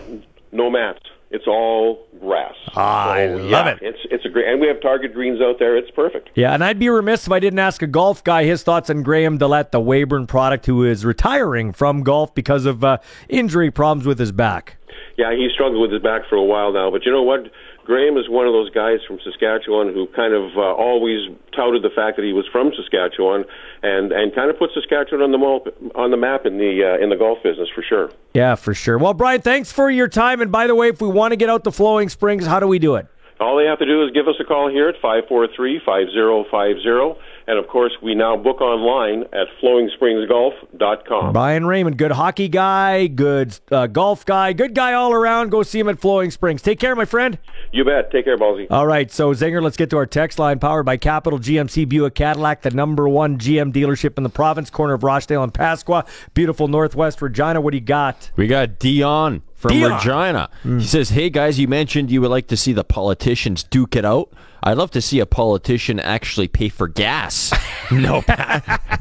[0.50, 1.00] no mats.
[1.30, 2.54] It's all grass.
[2.76, 3.78] I So, love yeah, it.
[3.80, 5.78] It's it's a great, and we have target greens out there.
[5.78, 6.28] It's perfect.
[6.34, 9.02] Yeah, and I'd be remiss if I didn't ask a golf guy his thoughts on
[9.02, 12.98] Graham DeLaet, the Weyburn product, who is retiring from golf because of uh,
[13.30, 14.76] injury problems with his back.
[15.16, 17.50] Yeah, he struggled with his back for a while now, but you know what?
[17.84, 21.90] Graham is one of those guys from Saskatchewan who kind of uh, always touted the
[21.90, 23.44] fact that he was from Saskatchewan,
[23.82, 27.02] and and kind of put Saskatchewan on the map, on the map in the uh,
[27.02, 28.10] in the golf business for sure.
[28.34, 28.98] Yeah, for sure.
[28.98, 30.40] Well, Brian, thanks for your time.
[30.40, 32.66] And by the way, if we want to get out to Flowing Springs, how do
[32.66, 33.06] we do it?
[33.40, 35.80] All they have to do is give us a call here at five four three
[35.84, 41.32] five zero five zero, and of course we now book online at flowingspringsgolf.com.
[41.32, 45.50] Brian Raymond, good hockey guy, good uh, golf guy, good guy all around.
[45.50, 46.62] Go see him at Flowing Springs.
[46.62, 47.38] Take care, my friend.
[47.72, 48.10] You bet.
[48.10, 48.66] Take care, Ballsy.
[48.70, 52.14] All right, so Zinger, let's get to our text line powered by Capital GMC Buick
[52.14, 56.68] Cadillac, the number one GM dealership in the province, corner of Rochdale and Pasqua, beautiful
[56.68, 57.60] Northwest Regina.
[57.60, 58.30] What do you got?
[58.36, 59.92] We got Dion from Dion.
[59.92, 60.50] Regina.
[60.64, 64.04] He says, "Hey guys, you mentioned you would like to see the politicians duke it
[64.04, 64.32] out.
[64.62, 67.52] I'd love to see a politician actually pay for gas.
[67.90, 68.22] no,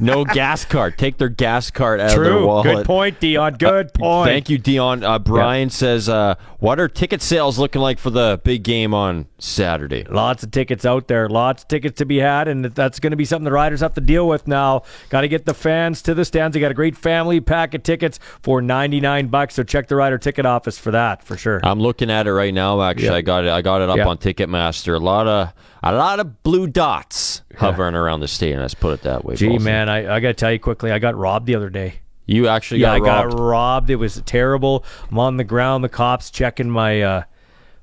[0.00, 0.98] no gas card.
[0.98, 2.46] Take their gas card out of their True.
[2.46, 2.76] wallet.
[2.78, 3.54] Good point, Dion.
[3.54, 4.28] Good point.
[4.28, 5.04] Thank you, Dion.
[5.04, 9.26] Uh, Brian says, uh, "What are ticket sales looking like for the big game on
[9.44, 13.10] Saturday?" Lots of tickets out there, lots of tickets to be had, and that's going
[13.10, 14.82] to be something the riders have to deal with now.
[15.10, 16.54] Got to get the fans to the stands.
[16.54, 19.54] They got a great family pack of tickets for ninety nine bucks.
[19.54, 21.60] So check the rider ticket office for that for sure.
[21.62, 22.80] I'm looking at it right now.
[22.82, 23.14] Actually, Yeah.
[23.14, 23.50] I got it.
[23.50, 24.06] I got it up Yeah.
[24.08, 24.94] on Ticketmaster.
[24.94, 28.60] A lot of a lot of blue dots hovering around the stadium.
[28.60, 29.34] Let's put it that way.
[29.34, 29.64] Gee, Paulson.
[29.64, 31.94] man, I, I got to tell you quickly, I got robbed the other day.
[32.24, 33.30] you actually yeah, got I robbed.
[33.36, 33.90] got robbed.
[33.90, 34.84] It was terrible.
[35.10, 35.82] I'm on the ground.
[35.82, 37.22] The cops checking my, uh,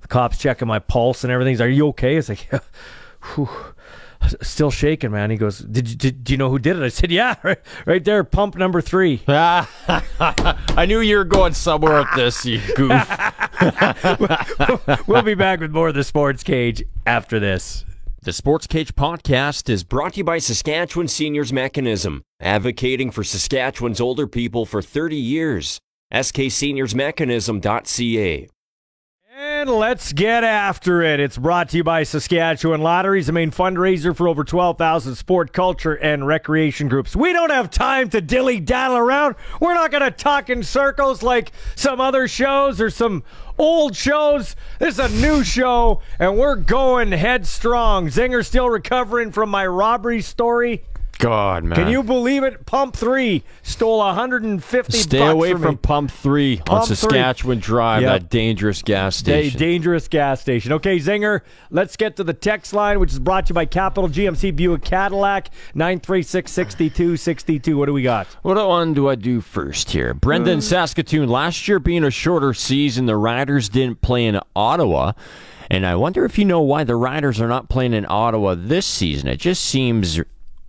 [0.09, 1.53] cops checking my pulse and everything.
[1.53, 2.59] He's like, "Are you okay?" It's like, yeah.
[3.35, 3.49] Whew.
[4.41, 5.31] Still shaking, man.
[5.31, 7.59] He goes, "Did you did, do you know who did it?" I said, "Yeah, right,
[7.85, 9.21] right there, pump number three.
[9.27, 13.09] I knew you were going somewhere with this, you goof.
[15.07, 17.85] we'll be back with more of the Sports Cage after this.
[18.21, 24.01] The Sports Cage podcast is brought to you by Saskatchewan Seniors Mechanism, advocating for Saskatchewan's
[24.01, 25.79] older people for 30 years.
[26.13, 28.47] SKSeniorsMechanism.ca.
[29.69, 31.19] Let's get after it.
[31.19, 35.93] It's brought to you by Saskatchewan Lotteries, the main fundraiser for over 12,000 sport, culture,
[35.93, 37.15] and recreation groups.
[37.15, 39.35] We don't have time to dilly daddle around.
[39.61, 43.23] We're not going to talk in circles like some other shows or some
[43.59, 44.55] old shows.
[44.79, 48.07] This is a new show, and we're going headstrong.
[48.07, 50.83] Zinger still recovering from my robbery story.
[51.19, 51.75] God, man.
[51.77, 52.65] Can you believe it?
[52.65, 55.79] Pump three stole 150 Stay bucks away from, from me.
[55.81, 56.95] Pump 3 on Pump three.
[56.95, 58.11] Saskatchewan Drive, Yep.
[58.21, 59.59] that dangerous gas Da- station.
[59.59, 60.71] dangerous gas station.
[60.71, 61.41] Okay, Zinger,
[61.71, 64.83] let's get to the text line, which is brought to you by Capital GMC Buick
[64.83, 67.77] Cadillac, 936 6262.
[67.77, 68.25] What do we got?
[68.41, 70.13] What one do I do first here?
[70.13, 70.61] Brendan, uh.
[70.61, 71.27] Saskatoon.
[71.27, 75.11] Last year being a shorter season, the Riders didn't play in Ottawa.
[75.69, 78.87] And I wonder if you know why the Riders are not playing in Ottawa this
[78.87, 79.27] season.
[79.27, 80.19] It just seems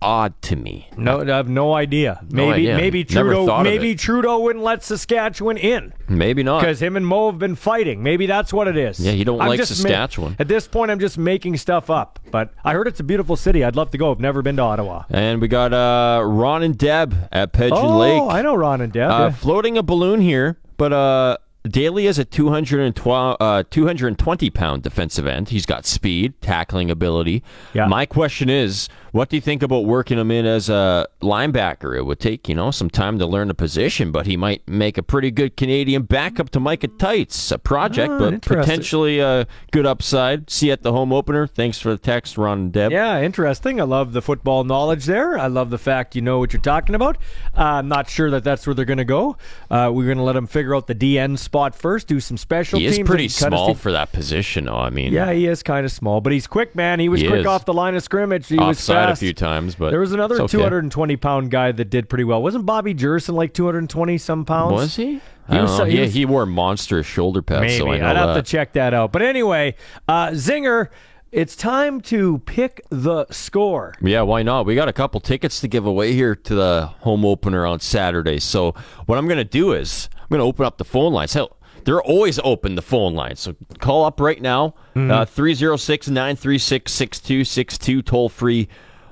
[0.01, 0.89] odd to me.
[0.97, 2.21] No, I have no idea.
[2.29, 2.77] No Maybe idea.
[2.77, 3.95] maybe Trudeau maybe.
[3.95, 6.61] Trudeau wouldn't let Saskatchewan in Maybe not.
[6.61, 8.01] because him and Mo have been fighting.
[8.03, 8.99] Maybe that's what it is.
[8.99, 10.35] Yeah, you don't I'm like just ma- Saskatchewan.
[10.39, 12.19] at this point, I'm just making stuff up.
[12.31, 13.63] But I heard it's a beautiful city.
[13.63, 14.11] I'd love to go.
[14.11, 15.03] I've never been to Ottawa.
[15.09, 18.21] And we got uh, Ron and Deb at Pigeon oh, Lake.
[18.21, 19.09] Oh, I know Ron and Deb.
[19.09, 19.29] Uh, yeah.
[19.31, 21.37] floating a balloon here, but uh,
[21.67, 25.49] Dheilly is a 212, uh, 220 pound defensive end.
[25.49, 27.43] He's got speed, tackling ability.
[27.73, 27.85] Yeah.
[27.85, 31.97] My question is, what do you think about working him in as a linebacker?
[31.97, 34.97] It would take, you know, some time to learn the position, but he might make
[34.97, 37.51] a pretty good Canadian backup to Micah Teitz.
[37.51, 40.49] A project, Ah, but potentially a good upside.
[40.49, 41.47] See you at the home opener.
[41.47, 42.91] Thanks for the text, Ron and Deb.
[42.91, 43.79] Yeah, interesting.
[43.81, 45.37] I love the football knowledge there.
[45.37, 47.17] I love the fact you know what you're talking about.
[47.57, 49.37] Uh, I'm not sure that that's where they're going to go.
[49.69, 52.79] Uh, we're going to let them figure out the DN spot first, do some special
[52.79, 54.77] He is pretty small for that position, though.
[54.77, 56.99] I mean, Yeah, he is kind of small, but he's quick, man.
[56.99, 57.45] He was He quick is.
[57.45, 58.47] off the line of scrimmage.
[58.47, 58.79] He was
[59.09, 60.47] a few times, but there was another okay.
[60.51, 62.41] 220 pound guy that did pretty well.
[62.41, 64.73] Wasn't Bobby Jurasin like 220 some pounds?
[64.73, 65.13] Was he?
[65.15, 65.85] He I don't was- know.
[65.85, 67.77] he yeah, was- he wore monstrous shoulder pads, Maybe.
[67.77, 69.11] so I know I'd have to check that out.
[69.11, 69.75] But anyway,
[70.07, 70.89] uh, Zinger,
[71.31, 73.93] it's time to pick the score.
[74.01, 74.65] Yeah, why not?
[74.65, 78.39] We got a couple tickets to give away here to the home opener on Saturday.
[78.39, 78.75] So
[79.05, 81.33] what I'm going to do is I'm going to open up the phone lines.
[81.33, 83.39] Hell, they're always open, the phone lines.
[83.39, 85.09] So call up right now, Mm-hmm.
[85.09, 88.67] uh, 306 936 6262, toll free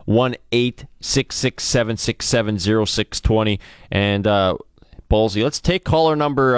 [0.10, 3.60] 1 866 0620.
[3.92, 4.58] And uh,
[5.08, 6.58] Ballsy, let's take caller number.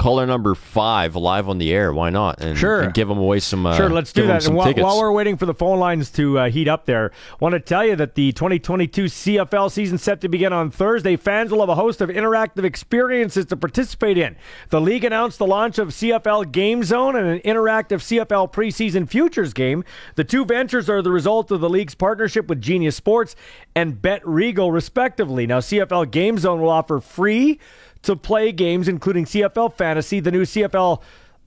[0.00, 1.92] Caller number five live on the air.
[1.92, 2.40] Why not?
[2.40, 2.80] And, Sure.
[2.80, 3.66] and give them away some.
[3.66, 4.46] Uh, Sure, let's do that.
[4.46, 7.52] And while, while we're waiting for the phone lines to uh, heat up there, want
[7.52, 11.16] to tell you that the 2022 CFL season set to begin on Thursday.
[11.16, 14.36] Fans will have a host of interactive experiences to participate in.
[14.70, 19.52] The league announced the launch of CFL Game Zone and an interactive CFL preseason futures
[19.52, 19.84] game.
[20.14, 23.36] The two ventures are the result of the league's partnership with Genius Sports
[23.76, 25.46] and Bet Regal, respectively.
[25.46, 27.60] Now, CFL Game Zone will offer free
[28.02, 31.00] to play games, including CFL Fantasy, the new CFL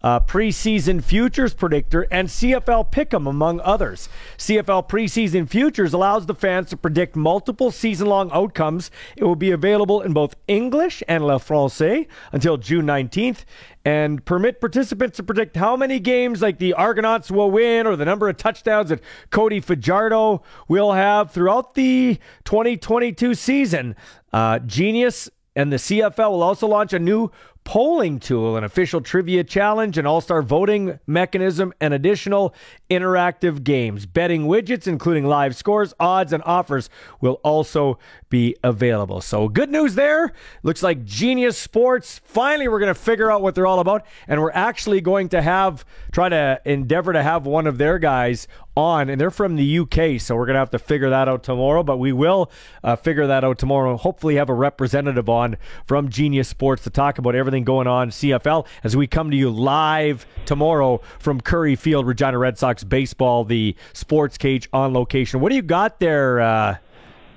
[0.04, 4.10] uh, preseason futures predictor, and CFL Pick'em, among others.
[4.38, 8.92] CFL preseason futures allows the fans to predict multiple season-long outcomes.
[9.16, 13.46] It will be available in both English and Le Francais until June 19th,
[13.86, 18.06] and permit participants to predict how many games, like the Argonauts will win, or the
[18.06, 19.00] number of touchdowns that
[19.30, 23.96] Cody Fajardo will have throughout the 2022 season.
[24.34, 27.32] Uh, Genius and the CFL will also launch a new
[27.64, 32.54] polling tool, an official trivia challenge, an all star voting mechanism, and additional
[32.90, 34.06] interactive games.
[34.06, 36.90] Betting widgets, including live scores, odds, and offers,
[37.22, 37.98] will also
[38.30, 39.22] be available.
[39.22, 40.34] So, good news there.
[40.64, 42.20] Looks like Genius Sports.
[42.24, 45.42] Finally, we're going to figure out what they're all about, and we're actually going to
[45.42, 49.80] have, try to endeavor to have one of their guys on, and they're from the
[49.80, 51.84] UK, so we're going to have to figure that out tomorrow.
[51.84, 52.52] But we will
[52.84, 53.98] uh, figure that out tomorrow.
[53.98, 58.66] Hopefully, have a representative on from Genius Sports to talk about everything going on CFL
[58.84, 63.76] as we come to you live tomorrow from Curry Field, Regina Red Sox baseball, the
[63.94, 65.40] Sports Cage on location.
[65.40, 66.78] What do you got there, uh,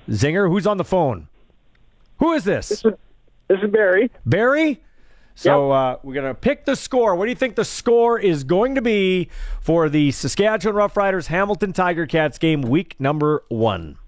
[0.08, 0.48] Zinger?
[0.48, 1.28] Who's on the phone?
[2.20, 2.70] Who is this?
[2.70, 2.92] This is,
[3.48, 4.10] this is Barry.
[4.24, 4.80] Barry.
[5.38, 7.14] So uh, we're going to pick the score.
[7.14, 9.28] What do you think the score is going to be
[9.60, 13.98] for the Saskatchewan Roughriders Hamilton Tiger Cats game, week number one?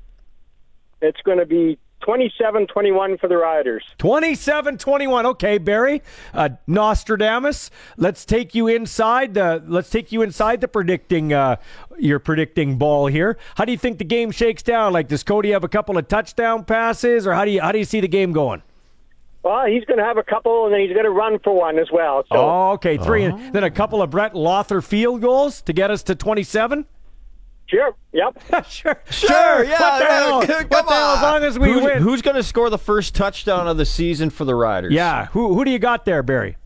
[1.03, 3.85] It's going to be 27-21 for the Riders.
[3.99, 5.27] 27 21.
[5.27, 6.03] Okay, Barry.
[6.33, 11.57] Uh, Nostradamus, let's take you inside the let's take you inside the predicting uh,
[11.99, 13.37] your predicting ball here.
[13.57, 14.93] How do you think the game shakes down?
[14.93, 17.79] Like does Cody have a couple of touchdown passes or how do you how do
[17.79, 18.63] you see the game going?
[19.43, 21.79] Well, he's going to have a couple, and then he's going to run for one
[21.79, 22.25] as well.
[22.31, 25.93] So Oh, okay, three, and then a couple of Brett Lauther field goals to get
[25.93, 26.85] us to 27.
[27.69, 28.37] Sure, yep.
[28.69, 29.81] sure, Sure, yeah.
[29.81, 30.45] What the hell?
[30.45, 31.17] yeah, What the hell?
[31.17, 32.03] As long as we who's, win.
[32.03, 34.93] Who's going to score the first touchdown of the season for the Riders?
[34.93, 36.57] Yeah, who who do you got there, Barry?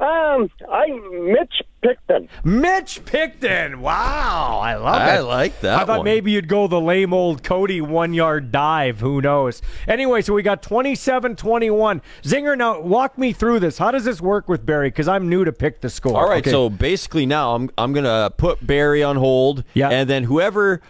[0.00, 2.28] Um, I Mitch Picton.
[2.44, 3.80] Mitch Picton.
[3.80, 5.22] Wow, I love I it.
[5.22, 6.04] like that I thought one.
[6.04, 9.00] maybe you'd go the lame old Cody one yard dive.
[9.00, 9.60] Who knows?
[9.88, 12.00] Anyway, so we got 27 21.
[12.22, 13.78] Zinger, now walk me through this.
[13.78, 14.88] How does this work with Barry?
[14.88, 16.16] Because I'm new to pick the score.
[16.16, 16.50] All right, Okay.
[16.50, 19.64] so basically now I'm I'm gonna put Barry on hold.
[19.74, 19.88] Yeah.
[19.88, 20.80] And then whoever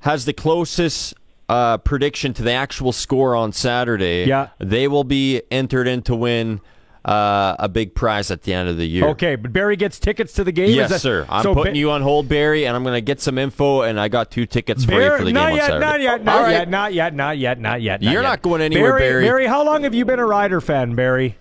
[0.00, 1.14] has the closest
[1.48, 4.48] uh, prediction to the actual score on Saturday, Yeah.
[4.58, 6.60] they will be entered in to win
[7.04, 9.06] uh, a big prize at the end of the year.
[9.08, 10.74] Okay, but Barry gets tickets to the game.
[10.74, 11.26] Yes, that- sir.
[11.28, 13.82] I'm so putting Ba- you on hold, Barry, and I'm going to get some info,
[13.82, 15.86] and I got two tickets for you for the game not on yet, Saturday.
[15.86, 16.50] not yet, not right.
[16.50, 18.02] yet, not yet, not yet, not yet.
[18.02, 18.22] You're yet.
[18.22, 19.24] not going anywhere, Barry.
[19.24, 21.36] Barry, how long have you been a Rider fan, Barry?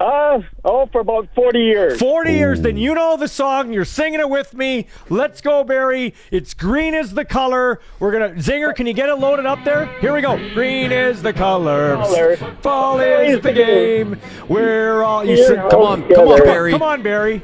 [0.00, 2.00] Uh, oh, for about 40 years.
[2.00, 3.70] 40 years, then you know the song.
[3.70, 4.86] You're singing it with me.
[5.10, 6.14] Let's go, Barry.
[6.30, 7.80] It's green is the color.
[7.98, 8.40] We're going to.
[8.40, 9.84] Zinger, can you get it loaded up there?
[10.00, 10.38] Here we go.
[10.54, 11.96] Green is the color.
[11.96, 12.36] Color.
[12.62, 14.18] Fall is the game.
[14.48, 15.22] We're all.
[15.22, 16.14] You sing, come on, together.
[16.24, 16.72] come on, Barry.
[16.72, 17.40] Come on, Barry.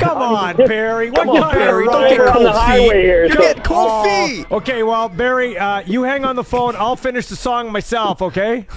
[0.00, 1.10] come on, Barry.
[1.10, 1.86] What Come on, Barry.
[1.86, 2.92] Don't get cold feet.
[2.92, 4.50] here, You so- get cold Oh, feet.
[4.50, 6.74] Okay, well, Barry, uh, you hang on the phone.
[6.74, 8.66] I'll finish the song myself, okay?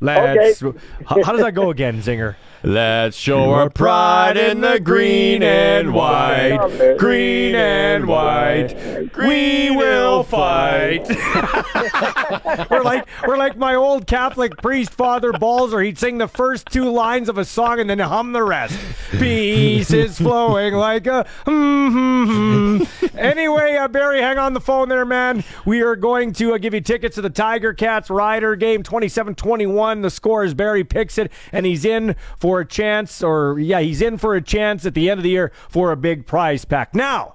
[0.00, 0.60] Let's.
[0.60, 2.36] How, how does that go again, Zinger?
[2.66, 6.96] Let's show our pride in the green and white.
[6.96, 8.74] Green and white.
[9.18, 11.06] We will fight.
[12.70, 15.80] we're like we're like my old Catholic priest, Father Balzer.
[15.82, 18.78] He'd sing the first two lines of a song and then hum the rest.
[19.10, 21.26] Peace is flowing like a.
[21.44, 22.84] Mm-hmm.
[23.18, 25.44] Anyway, uh, Barry, hang on the phone there, man.
[25.66, 30.02] We are going to uh, give you tickets to the Tiger Cats Rider game, 27-21.
[30.02, 34.02] The score is Barry picks it, and he's in for a chance, or yeah, he's
[34.02, 36.94] in for a chance at the end of the year for a big prize pack.
[36.94, 37.34] Now.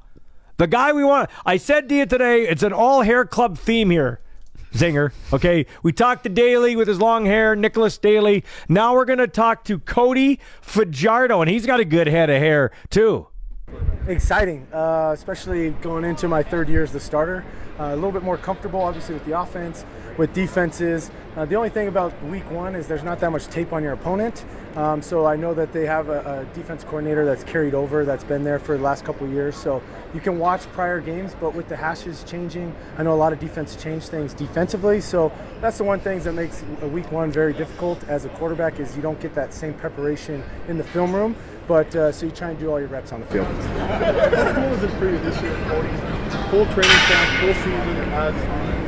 [0.58, 1.30] The guy we want.
[1.46, 4.20] I said to you today, it's an all hair club theme here.
[4.74, 5.14] Zinger.
[5.32, 5.66] Okay.
[5.84, 8.44] We talked to Daly with his long hair, Nicholas Dheilly.
[8.68, 12.42] Now we're going to talk to Cody Fajardo, and he's got a good head of
[12.42, 13.28] hair, too.
[14.08, 17.46] exciting, uh, especially going into my third year as the starter.
[17.80, 19.86] Uh, a little bit more comfortable, obviously, with the offense,
[20.20, 21.10] with defenses.
[21.38, 23.94] Uh, the only thing about week one is there's not that much tape on your
[23.94, 24.44] opponent.
[24.76, 28.26] Um, so I know that they have a, a defense coordinator that's carried over, that's
[28.26, 29.56] been there for the last couple years.
[29.56, 29.82] So
[30.14, 33.40] you can watch prior games, but with the hashes changing, I know a lot of
[33.40, 35.00] defense change things defensively.
[35.00, 38.82] So that's the one thing that makes a week one very difficult as a quarterback
[38.82, 41.34] is you don't get that same preparation in the film room.
[41.66, 43.48] But uh, so you try and do all your reps on the field.
[43.48, 45.88] How is it for you this year, Cody?
[46.50, 48.79] Full training camp, full season as.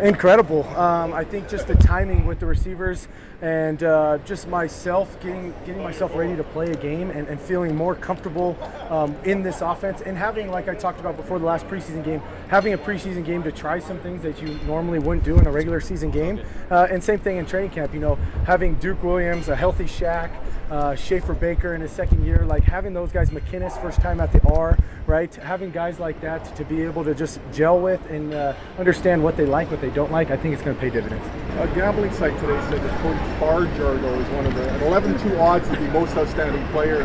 [0.00, 0.64] Incredible.
[0.76, 3.08] Um, I think just the timing with the receivers
[3.40, 7.76] and uh, just myself getting getting myself ready to play a game and, and feeling
[7.76, 8.56] more comfortable
[8.90, 12.22] um, in this offense and having, like I talked about before the last preseason game,
[12.48, 15.50] having a preseason game to try some things that you normally wouldn't do in a
[15.50, 16.40] regular season game.
[16.70, 17.92] Uh, and same thing in training camp.
[17.94, 18.14] You know,
[18.46, 20.30] having Duke Williams, a healthy Shaq,
[20.70, 24.40] uh, Schaffer-Baker in his second year, like having those guys, McKinnis first time at the
[24.48, 25.34] R, right?
[25.34, 29.36] Having guys like that to be able to just gel with and uh, understand what
[29.36, 31.24] they like, what they don't like, I think it's going to pay dividends.
[31.58, 35.68] A gambling site today said that Cody Farjardo is one of the 11 2 odds
[35.68, 37.04] to be most outstanding player.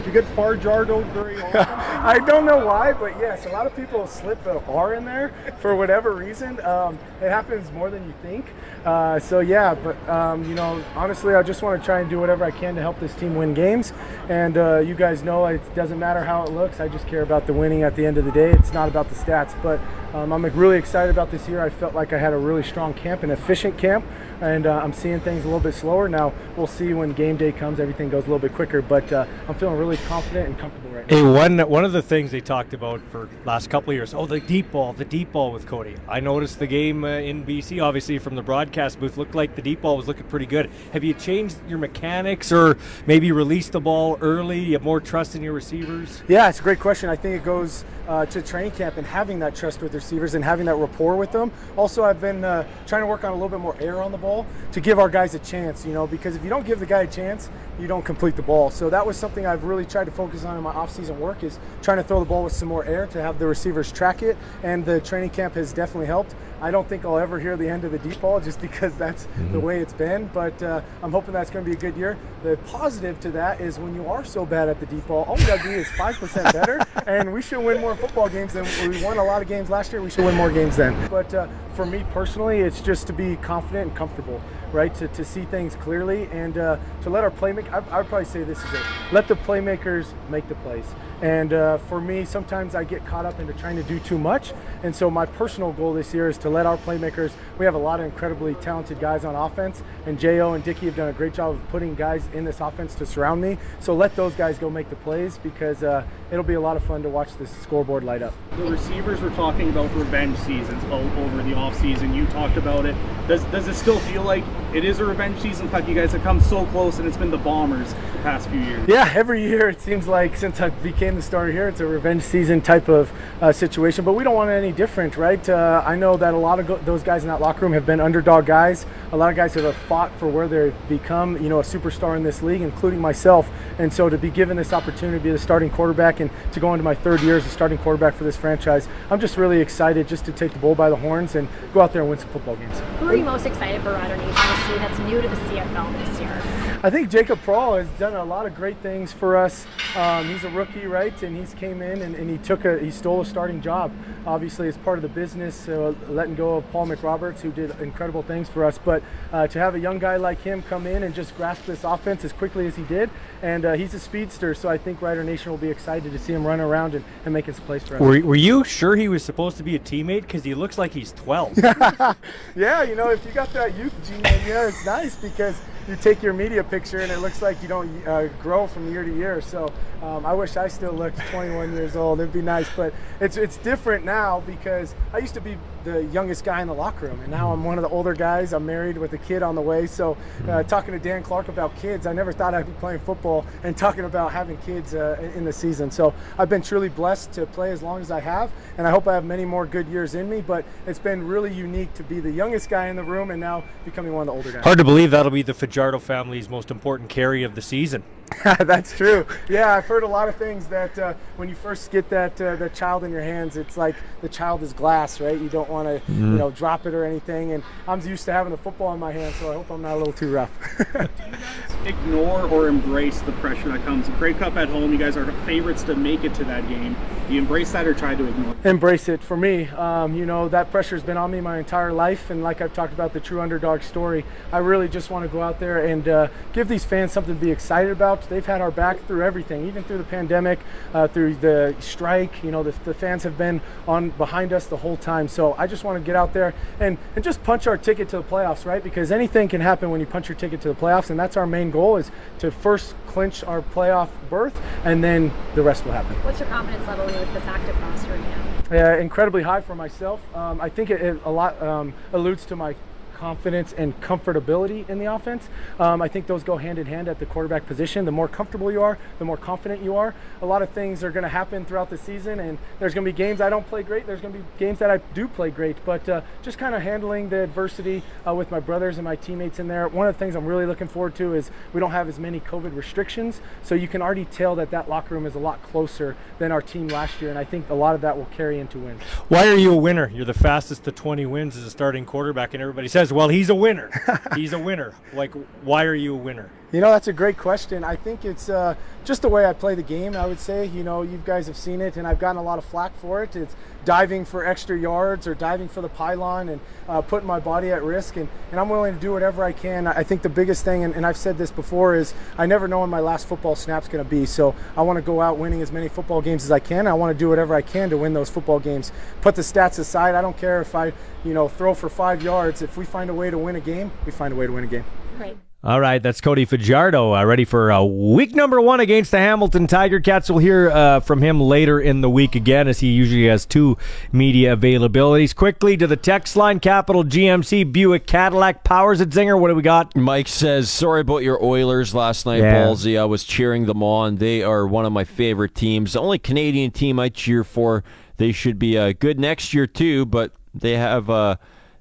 [0.00, 1.60] Do you get Farjardo very often?
[1.60, 5.34] I don't know why, but yes, a lot of people slip an R in there
[5.58, 6.58] for whatever reason.
[6.64, 8.46] Um, it happens more than you think.
[8.84, 12.18] Uh, so yeah, but um, you know, honestly, I just want to try and do
[12.18, 13.92] whatever I can to help this team win games.
[14.28, 16.80] And uh, you guys know it doesn't matter how it looks.
[16.80, 18.50] I just care about the winning at the end of the day.
[18.50, 19.54] It's not about the stats.
[19.62, 19.80] But
[20.14, 21.60] um, I'm really excited about this year.
[21.62, 24.04] I felt like I had a really strong camp, an efficient camp,
[24.40, 26.32] and uh, I'm seeing things a little bit slower now.
[26.56, 27.80] We'll see when game day comes.
[27.80, 31.08] Everything goes a little bit quicker, but uh, I'm feeling really confident and comfortable right
[31.08, 31.16] now.
[31.16, 34.26] Hey, one one of the things they talked about for last couple of years, oh,
[34.26, 35.96] the deep ball, the deep ball with Cody.
[36.08, 39.62] I noticed the game uh, in BC, obviously from the broadcast booth, looked like the
[39.62, 40.70] deep ball was looking pretty good.
[40.92, 44.60] Have you changed your mechanics, or maybe released the ball early?
[44.60, 46.22] You have more trust in your receivers.
[46.28, 47.10] Yeah, it's a great question.
[47.10, 50.44] I think it goes uh, to training camp and having that trust with receivers and
[50.44, 51.52] having that rapport with them.
[51.76, 54.18] Also, I've been uh, trying to work on a little bit more air on the
[54.18, 54.29] ball
[54.72, 57.02] to give our guys a chance, you know, because if you don't give the guy
[57.02, 57.50] a chance,
[57.80, 58.70] you don't complete the ball.
[58.70, 61.58] So that was something I've really tried to focus on in my off-season work is
[61.82, 64.36] trying to throw the ball with some more air to have the receivers track it,
[64.62, 66.34] and the training camp has definitely helped.
[66.60, 69.26] I don't think I'll ever hear the end of the deep ball just because that's
[69.52, 72.18] the way it's been, but uh, I'm hoping that's going to be a good year.
[72.42, 75.36] The positive to that is when you are so bad at the deep ball, all
[75.36, 78.66] we got to do is 5% better, and we should win more football games than
[78.88, 80.02] we won a lot of games last year.
[80.02, 81.08] We should win more games then.
[81.08, 84.40] But uh, for me personally, it's just to be confident and comfortable,
[84.72, 84.94] right?
[84.96, 87.72] To, to see things clearly and uh, to let our playmaker.
[87.72, 88.82] I, I would probably say this is it.
[89.12, 90.86] Let the playmakers make the plays.
[91.22, 94.52] And uh, for me, sometimes I get caught up into trying to do too much.
[94.82, 97.32] And so my personal goal this year is to let our playmakers.
[97.58, 100.96] We have a lot of incredibly talented guys on offense, and Jo and Dicky have
[100.96, 103.58] done a great job of putting guys in this offense to surround me.
[103.80, 106.84] So let those guys go make the plays because uh, it'll be a lot of
[106.84, 108.32] fun to watch this scoreboard light up.
[108.56, 112.14] The receivers were talking about revenge seasons over the offseason.
[112.14, 112.96] You talked about it.
[113.28, 114.44] Does does it still feel like
[114.74, 115.66] it is a revenge season?
[115.66, 118.48] In fact, you guys have come so close, and it's been the Bombers the past
[118.48, 118.88] few years.
[118.88, 122.22] Yeah, every year it seems like since I became the starter here, it's a revenge
[122.22, 123.10] season type of
[123.40, 124.04] uh, situation.
[124.04, 125.46] But we don't want it any different, right?
[125.48, 127.86] Uh, I know that a lot of go- those guys in that locker room have
[127.86, 128.86] been underdog guys.
[129.12, 132.16] A lot of guys that have fought for where they've become, you know, a superstar
[132.16, 133.50] in this league, including myself.
[133.78, 136.74] And so to be given this opportunity to be the starting quarterback and to go
[136.74, 140.06] into my third year as a starting quarterback for this franchise, I'm just really excited
[140.06, 142.28] just to take the bull by the horns and go out there and win some
[142.28, 142.78] football games.
[143.00, 146.20] Who are you most excited for Rider Nation see that's new to the CFL this
[146.20, 146.49] year?
[146.82, 149.66] I think Jacob Prawl has done a lot of great things for us.
[149.94, 151.22] Um, he's a rookie, right?
[151.22, 153.92] And he's came in and, and, he took a he stole a starting job.
[154.26, 158.22] Obviously, as part of the business, uh, letting go of Paul McRoberts, who did incredible
[158.22, 158.78] things for us.
[158.78, 161.84] But uh, to have a young guy like him come in and just grasp this
[161.84, 163.10] offense as quickly as he did,
[163.42, 166.32] and uh, he's a speedster, so I think Rider Nation will be excited to see
[166.32, 168.00] him run around and, and making some plays for us.
[168.00, 170.22] Were, were you sure he was supposed to be a teammate?
[170.22, 171.58] Because he looks like he's 12.
[172.56, 175.60] yeah, you know, if you got that youth gene in you, it's nice because
[175.90, 179.02] you take your media picture and it looks like you don't uh, grow from year
[179.02, 179.40] to year.
[179.40, 179.72] So
[180.02, 182.20] um, I wish I still looked 21 years old.
[182.20, 186.44] It'd be nice, but it's it's different now because I used to be the youngest
[186.44, 188.52] guy in the locker room, and now I'm one of the older guys.
[188.52, 189.86] I'm married with a kid on the way.
[189.86, 190.16] So
[190.48, 193.76] uh, talking to Dan Clark about kids, I never thought I'd be playing football and
[193.76, 195.90] talking about having kids uh, in the season.
[195.90, 199.08] So I've been truly blessed to play as long as I have, and I hope
[199.08, 200.40] I have many more good years in me.
[200.40, 203.64] But it's been really unique to be the youngest guy in the room and now
[203.84, 204.64] becoming one of the older guys.
[204.64, 208.02] Hard to believe that'll be the Fajardo family's most important carry of the season.
[208.60, 209.26] That's true.
[209.48, 212.56] Yeah, I've heard a lot of things that uh, when you first get that uh,
[212.56, 215.38] that child in your hands, it's like the child is glass, right?
[215.38, 216.32] You don't want to, mm-hmm.
[216.32, 217.52] you know, drop it or anything.
[217.52, 219.94] And I'm used to having a football in my hand, so I hope I'm not
[219.94, 220.50] a little too rough.
[220.78, 224.08] Do you guys Ignore or embrace the pressure that comes.
[224.10, 226.94] Grey Cup at home, you guys are favorites to make it to that game.
[227.26, 228.54] Do you embrace that or try to ignore?
[228.54, 228.66] it?
[228.66, 229.22] Embrace it.
[229.22, 232.60] For me, um, you know, that pressure's been on me my entire life, and like
[232.60, 235.86] I've talked about the true underdog story, I really just want to go out there
[235.86, 238.19] and uh, give these fans something to be excited about.
[238.28, 240.58] They've had our back through everything, even through the pandemic,
[240.94, 242.42] uh, through the strike.
[242.42, 245.28] You know, the, the, fans have been on behind us the whole time.
[245.28, 248.18] So I just want to get out there and, and just punch our ticket to
[248.18, 248.82] the playoffs, right?
[248.82, 251.46] Because anything can happen when you punch your ticket to the playoffs, and that's our
[251.46, 256.14] main goal is to first clinch our playoff berth, and then the rest will happen.
[256.24, 258.94] What's your confidence level with this active roster right now?
[258.94, 260.20] Uh, incredibly high for myself.
[260.34, 262.76] Um, I think it, it a lot um, alludes to my
[263.20, 265.46] confidence and comfortability in the offense.
[265.78, 268.06] Um, I think those go hand in hand at the quarterback position.
[268.06, 270.14] The more comfortable you are, the more confident you are.
[270.40, 273.12] A lot of things are going to happen throughout the season, and there's going to
[273.12, 274.06] be games I don't play great.
[274.06, 276.80] There's going to be games that I do play great, but uh, just kind of
[276.80, 279.86] handling the adversity uh, with my brothers and my teammates in there.
[279.86, 282.40] One of the things I'm really looking forward to is we don't have as many
[282.40, 286.16] COVID restrictions, so you can already tell that that locker room is a lot closer
[286.38, 288.78] than our team last year, and I think a lot of that will carry into
[288.78, 289.02] wins.
[289.28, 290.10] Why are you a winner?
[290.14, 293.50] You're the fastest to 20 wins as a starting quarterback, and everybody says, well, he's
[293.50, 293.90] a winner.
[294.36, 294.94] he's a winner.
[295.12, 295.32] Like,
[295.62, 296.50] why are you a winner?
[296.72, 297.82] You know, that's a great question.
[297.82, 300.66] I think it's uh, just the way I play the game, I would say.
[300.66, 303.24] You know, you guys have seen it, and I've gotten a lot of flack for
[303.24, 303.34] it.
[303.34, 307.72] It's diving for extra yards or diving for the pylon and uh, putting my body
[307.72, 308.14] at risk.
[308.16, 309.88] And, and I'm willing to do whatever I can.
[309.88, 312.82] I think the biggest thing, and, and I've said this before, is I never know
[312.82, 314.24] when my last football snap's going to be.
[314.24, 316.86] So I want to go out winning as many football games as I can.
[316.86, 318.92] I want to do whatever I can to win those football games.
[319.22, 320.14] Put the stats aside.
[320.14, 320.92] I don't care if I,
[321.24, 322.62] you know, throw for five yards.
[322.62, 324.62] If we find a way to win a game, we find a way to win
[324.62, 324.84] a game.
[325.16, 325.36] Great.
[325.62, 329.66] All right, that's Cody Fajardo, uh, ready for uh, week number one against the Hamilton
[329.66, 330.30] Tiger Cats.
[330.30, 333.76] We'll hear uh, from him later in the week again, as he usually has two
[334.10, 335.36] media availabilities.
[335.36, 339.38] Quickly to the text line: Capital GMC Buick Cadillac Powers at Zinger.
[339.38, 339.94] What do we got?
[339.94, 342.64] Mike says, "Sorry about your Oilers last night, Yeah.
[342.64, 342.98] Ballsy.
[342.98, 344.16] I was cheering them on.
[344.16, 345.92] They are one of my favorite teams.
[345.92, 347.84] The only Canadian team I cheer for.
[348.16, 351.10] They should be uh, good next year too, but they have."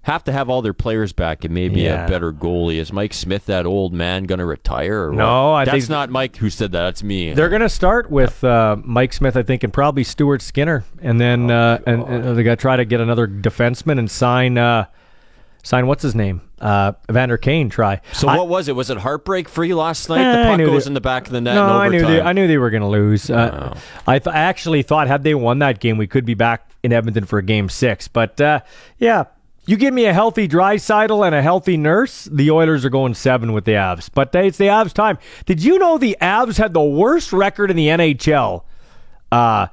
[0.10, 2.06] Have to have all their players back and maybe Yeah.
[2.06, 2.78] a better goalie.
[2.78, 5.10] Is Mike Smith that old man going to retire?
[5.10, 5.68] Or No, what?
[5.70, 6.84] I that's not Mike who said that.
[6.84, 7.34] That's me.
[7.34, 11.22] They're going to start with uh, Mike Smith, I think, and probably Stuart Skinner, and
[11.22, 14.86] then uh, and, and they got to try to get another defenseman and sign uh,
[15.62, 17.70] sign what's his name, uh, Evander Kane.
[17.70, 18.02] Try.
[18.14, 18.76] So I- what was it?
[18.76, 20.22] Was it heartbreak free last night?
[20.22, 21.54] Eh, the puck goes they- in the back of the net.
[21.56, 23.30] No, I knew they, I knew they were going to lose.
[23.30, 26.68] Uh, I, th- I actually thought had they won that game, we could be back
[26.82, 28.08] in Edmonton for a game six.
[28.08, 28.62] But uh,
[28.98, 29.26] yeah,
[29.70, 33.54] You give me a healthy Draisaitl and a healthy Nurse, the Oilers are going seven
[33.54, 34.10] with the Avs.
[34.12, 35.20] But it's the Avs' time.
[35.46, 38.64] Did you know the Avs had the worst record in the NHL
[39.32, 39.68] uh,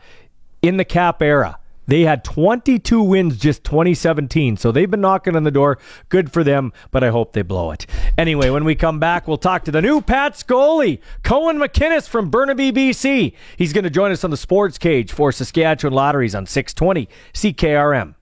[0.61, 1.59] in the Cap era?
[1.86, 5.78] They had 22 wins just 2017, so they've been knocking on the door.
[6.11, 7.86] Good for them, but I hope they blow it.
[8.18, 12.28] Anyway, when we come back, we'll talk to the new Pats goalie, Cohen McInnes from
[12.28, 13.32] Burnaby, BC.
[13.57, 18.16] He's going to join us on the sports cage for Saskatchewan Lotteries on 620 CKRM.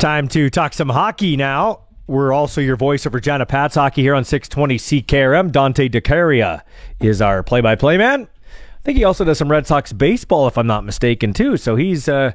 [0.00, 1.80] Time to talk some hockey now.
[2.06, 5.52] We're also your voice of Regina Pats hockey here on 620 CKRM.
[5.52, 6.62] Dante DeCaria
[7.00, 8.22] is our play-by-play man.
[8.22, 11.58] I think he also does some Red Sox baseball, if I'm not mistaken, too.
[11.58, 12.32] So he's uh,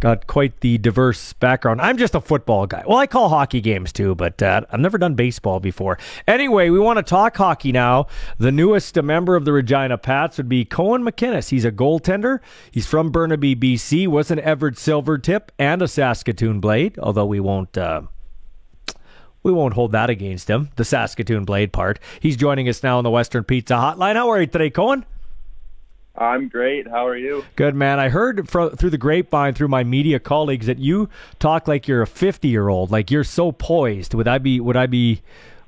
[0.00, 1.80] got quite the diverse background.
[1.80, 2.84] I'm just a football guy.
[2.86, 5.98] Well, I call hockey games too, but uh, I've never done baseball before.
[6.26, 8.06] Anyway, we want to talk hockey now.
[8.38, 11.48] The newest member of the Regina Pats would be Cohen McInnes.
[11.48, 12.40] He's a goaltender.
[12.70, 14.06] He's from Burnaby, BC.
[14.06, 17.76] Was an Everett Silvertip and a Saskatoon Blade, although we won't.
[17.76, 18.02] Uh,
[19.42, 22.00] we won't hold that against him, the Saskatoon Blade part.
[22.18, 24.16] He's joining us now on the Western Pizza Hotline.
[24.16, 25.04] How are you today, Cohen?
[26.18, 26.88] I'm great.
[26.88, 27.44] How are you?
[27.56, 27.98] Good, man.
[27.98, 31.08] I heard fro- through the grapevine, through my media colleagues, that you
[31.38, 34.14] talk like you're a 50 year old, like you're so poised.
[34.14, 34.60] Would I be?
[34.60, 35.22] Would I be?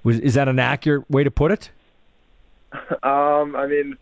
[0.04, 1.70] Was, is that an accurate way to put it?
[3.02, 3.96] um, I mean,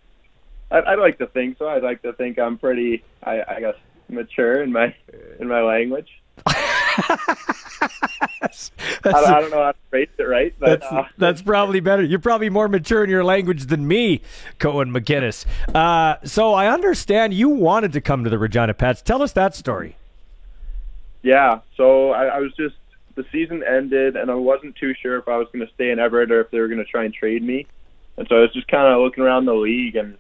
[0.71, 1.69] I'd, I'd like to think so.
[1.69, 3.77] I'd like to think I'm pretty, I, I guess,
[4.09, 4.95] mature in my
[5.41, 6.09] in my language.
[8.11, 8.49] I,
[9.03, 12.03] don't, I, don't know how to phrase it right, but that's, uh, that's probably better.
[12.03, 14.21] You're probably more mature in your language than me,
[14.59, 15.45] Cohen McInnes.
[15.75, 19.03] Uh, so I understand you wanted to come to the Regina Pats.
[19.03, 19.97] Tell us that story.
[21.23, 22.77] Yeah, so I, I was just
[23.17, 25.99] the season ended, and I wasn't too sure if I was going to stay in
[25.99, 27.67] Everett or if they were going to try and trade me.
[28.17, 30.17] And so I was just kind of looking around the league, and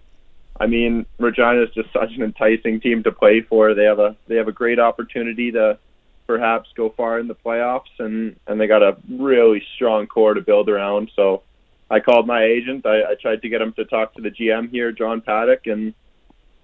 [0.58, 3.74] I mean, Regina is just such an enticing team to play for.
[3.74, 5.78] They have a they have a great opportunity to
[6.26, 10.40] perhaps go far in the playoffs, and and they got a really strong core to
[10.40, 11.10] build around.
[11.14, 11.42] So
[11.90, 12.84] I called my agent.
[12.86, 15.94] I, I tried to get him to talk to the GM here, John Paddock, and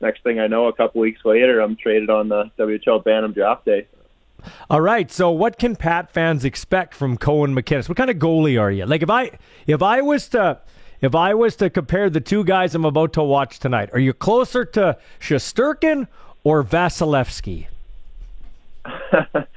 [0.01, 3.65] next thing I know, a couple weeks later, I'm traded on the WHL Bantam draft
[3.65, 3.87] day.
[4.69, 5.11] All right.
[5.11, 7.89] So, what can Pat fans expect from Cohen McInnes?
[7.89, 8.85] What kind of goalie are you?
[8.87, 10.61] Like, if I if I was to
[11.01, 14.13] if I was to compare the two guys I'm about to watch tonight, are you
[14.13, 16.09] closer to Shesterkin
[16.43, 17.67] or Vasilevsky?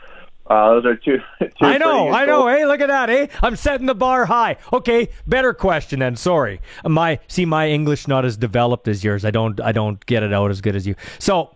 [0.48, 1.18] Uh, those are two.
[1.40, 2.48] two I know, I know.
[2.48, 3.10] Hey, look at that.
[3.10, 4.58] Hey, I'm setting the bar high.
[4.72, 6.16] Okay, better question then.
[6.16, 9.26] Sorry, my see my English not as developed as yours.
[9.26, 10.96] I don't, I don't get it out as good as you.
[11.18, 11.56] So,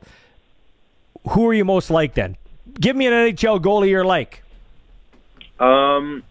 [1.29, 2.35] who are you most like then?
[2.79, 4.41] Give me an NHL goalie you're like.
[5.59, 6.23] Um,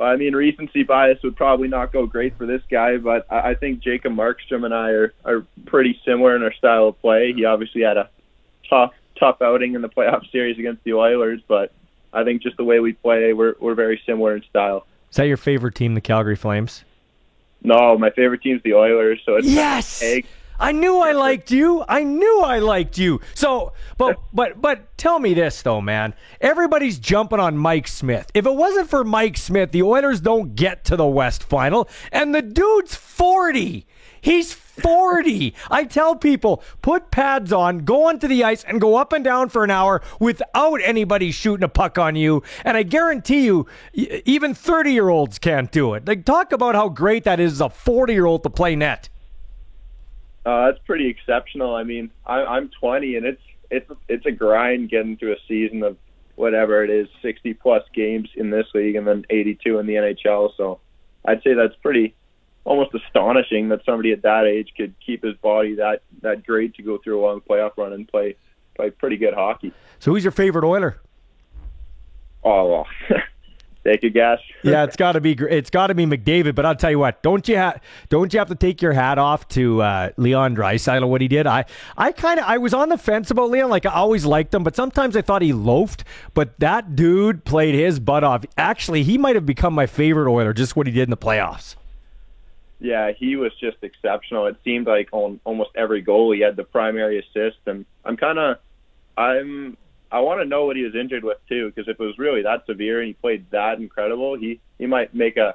[0.00, 3.54] I mean, recency bias would probably not go great for this guy, but I, I
[3.54, 7.34] think Jacob Markstrom and I are are pretty similar in our style of play.
[7.34, 8.08] He obviously had a
[8.70, 11.72] tough, tough outing in the playoff series against the Oilers, but
[12.12, 14.86] I think just the way we play, we're we're very similar in style.
[15.10, 16.84] Is that your favorite team, the Calgary Flames?
[17.62, 19.20] No, my favorite team's the Oilers.
[19.24, 20.02] So it's yes.
[20.58, 21.84] I knew I liked you.
[21.88, 23.20] I knew I liked you.
[23.34, 26.14] So, but but but tell me this though, man.
[26.40, 28.30] Everybody's jumping on Mike Smith.
[28.34, 32.34] If it wasn't for Mike Smith, the Oilers don't get to the West Final, and
[32.34, 33.86] the dude's 40.
[34.22, 35.52] He's 40.
[35.68, 39.48] I tell people, put pads on, go onto the ice, and go up and down
[39.48, 42.42] for an hour without anybody shooting a puck on you.
[42.64, 46.06] And I guarantee you, even 30 year olds can't do it.
[46.06, 49.08] Like, talk about how great that is a 40 year old to play net.
[50.46, 51.74] Uh, that's pretty exceptional.
[51.74, 55.82] I mean, I, I'm 20, and it's it's it's a grind getting through a season
[55.82, 55.96] of
[56.36, 60.56] whatever it is, 60 plus games in this league, and then 82 in the NHL.
[60.56, 60.80] So,
[61.24, 62.14] I'd say that's pretty
[62.64, 66.82] almost astonishing that somebody at that age could keep his body that that great to
[66.82, 68.36] go through a long playoff run and play
[68.74, 69.72] play pretty good hockey.
[69.98, 71.00] So, who's your favorite Oiler?
[72.44, 72.86] Oh well,
[73.84, 74.38] take a guess.
[74.62, 76.54] yeah, it's got to be it's got to be McDavid.
[76.54, 79.18] But I'll tell you what, don't you have don't you have to take your hat
[79.18, 81.46] off to uh, Leon Draisaitl what he did?
[81.46, 81.64] I
[81.96, 83.70] I kind of I was on the fence about Leon.
[83.70, 86.04] Like I always liked him, but sometimes I thought he loafed.
[86.34, 88.44] But that dude played his butt off.
[88.56, 91.76] Actually, he might have become my favorite Oiler just what he did in the playoffs.
[92.82, 94.46] Yeah, he was just exceptional.
[94.46, 98.40] It seemed like on almost every goal he had the primary assist, and I'm kind
[98.40, 98.58] of
[99.16, 99.76] I'm
[100.10, 102.42] I want to know what he was injured with too, because if it was really
[102.42, 105.54] that severe and he played that incredible, he he might make a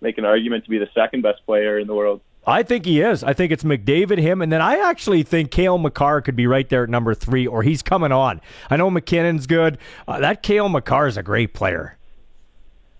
[0.00, 2.22] make an argument to be the second best player in the world.
[2.46, 3.22] I think he is.
[3.22, 6.68] I think it's McDavid, him, and then I actually think Cale Makar could be right
[6.68, 8.40] there at number three, or he's coming on.
[8.70, 9.76] I know MacKinnon's good.
[10.08, 11.98] Uh, that Cale Makar is a great player.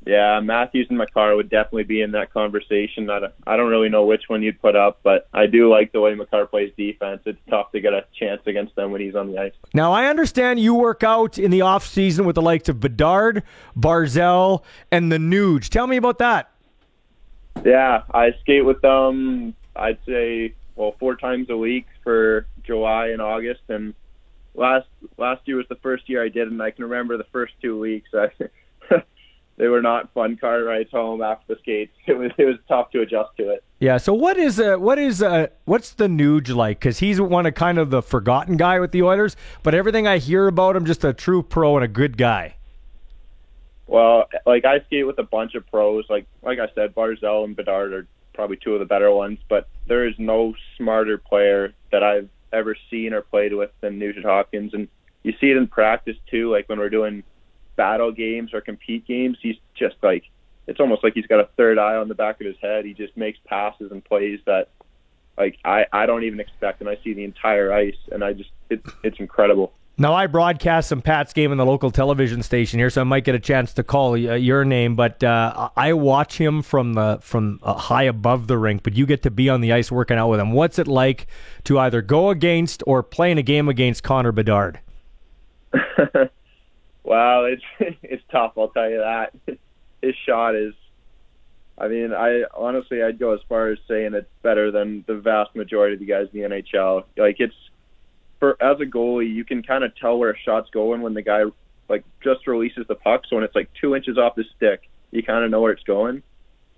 [0.07, 3.09] Yeah, Matthews and Makar would definitely be in that conversation.
[3.09, 5.93] I don't, I don't really know which one you'd put up, but I do like
[5.93, 7.23] the way Makar plays defense.
[7.25, 9.53] It's tough to get a chance against them when he's on the ice.
[9.73, 13.45] Now, I understand you work out in the off season with the likes of Bedard,
[13.77, 15.71] Barzal, and the Nuge.
[15.71, 16.51] Tell me about that.
[17.65, 19.55] Yeah, I skate with them.
[19.75, 23.95] I'd say well four times a week for July and August, and
[24.55, 24.87] last
[25.17, 27.79] last year was the first year I did, and I can remember the first two
[27.79, 28.11] weeks.
[28.15, 28.29] I,
[29.57, 31.93] they were not fun car rides home after the skates.
[32.07, 33.65] It was it was tough to adjust to it.
[33.81, 33.97] Yeah.
[33.97, 36.81] So what is uh what is uh what's the Nuge like?
[36.81, 40.19] Because he's one of kind of the forgotten guy with the Oilers, but everything I
[40.19, 42.57] hear about him, just a true pro and a good guy.
[43.87, 46.05] Well, like I skate with a bunch of pros.
[46.09, 49.69] Like like I said, Barzal and Bedard are probably two of the better ones, but
[49.87, 54.75] there is no smarter player that I've ever seen or played with than Nugent Hopkins,
[54.75, 54.89] and
[55.23, 56.51] you see it in practice too.
[56.51, 57.23] Like when we're doing
[57.77, 60.25] battle games or compete games, he's just like
[60.67, 62.85] it's almost like he's got a third eye on the back of his head.
[62.85, 64.69] He just makes passes and plays that
[65.37, 68.51] like I I don't even expect, and I see the entire ice, and I just
[68.71, 69.73] it, it's incredible.
[69.97, 73.23] Now I broadcast some Pat's game in the local television station here, so I might
[73.23, 74.97] get a chance to call uh, your name.
[74.97, 78.83] But uh, I watch him from the from uh, high above the rink.
[78.83, 80.51] But you get to be on the ice working out with him.
[80.53, 81.29] What's it like
[81.65, 84.81] to either go against or play in a game against Connor Bedard?
[87.05, 87.63] wow, it's
[88.03, 88.55] it's tough.
[88.57, 89.35] I'll tell you that.
[90.03, 90.75] His shot is.
[91.77, 95.57] I mean, I honestly I'd go as far as saying it's better than the vast
[95.57, 97.05] majority of the guys in the NHL.
[97.17, 97.55] Like it's
[98.39, 101.23] for as a goalie, you can kind of tell where a shot's going when the
[101.23, 101.43] guy
[101.89, 103.23] like just releases the puck.
[103.29, 105.83] So when it's like two inches off the stick, you kind of know where it's
[105.83, 106.23] going.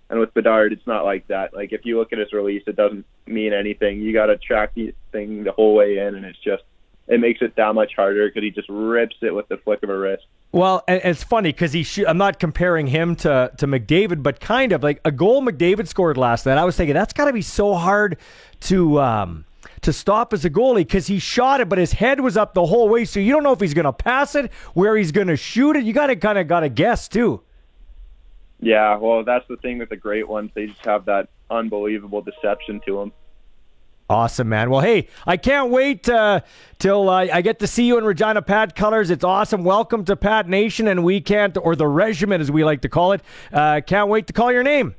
[0.08, 1.52] And with Bedard, it's not like that.
[1.52, 4.00] Like if you look at his release, it doesn't mean anything.
[4.00, 6.62] You got to track the thing the whole way in, and it's just
[7.08, 9.90] it makes it that much harder because he just rips it with the flick of
[9.90, 10.24] a wrist.
[10.52, 11.82] Well, and it's funny because he.
[11.82, 15.88] Sh- I'm not comparing him to to McDavid, but kind of like a goal McDavid
[15.88, 16.58] scored last night.
[16.58, 18.16] I was thinking that's got to be so hard
[18.60, 19.00] to.
[19.00, 19.44] Um,
[19.82, 22.66] to stop as a goalie because he shot it, but his head was up the
[22.66, 23.04] whole way.
[23.04, 25.76] So you don't know if he's going to pass it, where he's going to shoot
[25.76, 25.84] it.
[25.84, 27.42] You got to kind of got to guess too.
[28.58, 30.50] Yeah, well, that's the thing with the great ones.
[30.54, 33.12] They just have that unbelievable deception to them.
[34.08, 34.70] Awesome, man.
[34.70, 36.40] Well, hey, I can't wait uh,
[36.78, 39.10] till uh, I get to see you in Regina Pat colors.
[39.10, 39.64] It's awesome.
[39.64, 43.12] Welcome to Pat Nation, and we can't, or the regiment as we like to call
[43.12, 43.20] it,
[43.52, 44.94] uh, can't wait to call your name.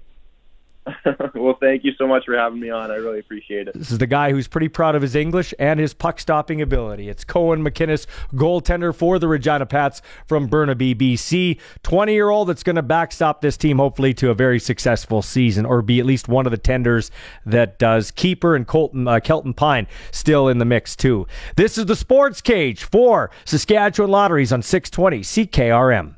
[1.35, 2.91] well, thank you so much for having me on.
[2.91, 3.73] I really appreciate it.
[3.73, 7.09] This is the guy who's pretty proud of his English and his puck stopping ability.
[7.09, 11.59] It's Cohen McInnes, goaltender for the Regina Pats from Burnaby, BC.
[11.83, 15.65] 20 year old that's going to backstop this team, hopefully, to a very successful season
[15.65, 17.11] or be at least one of the tenders
[17.45, 18.11] that does.
[18.11, 21.27] Keeper and Colton, uh, Kelton Pine still in the mix, too.
[21.55, 26.16] This is the Sports Cage for Saskatchewan Lotteries on 620 CKRM.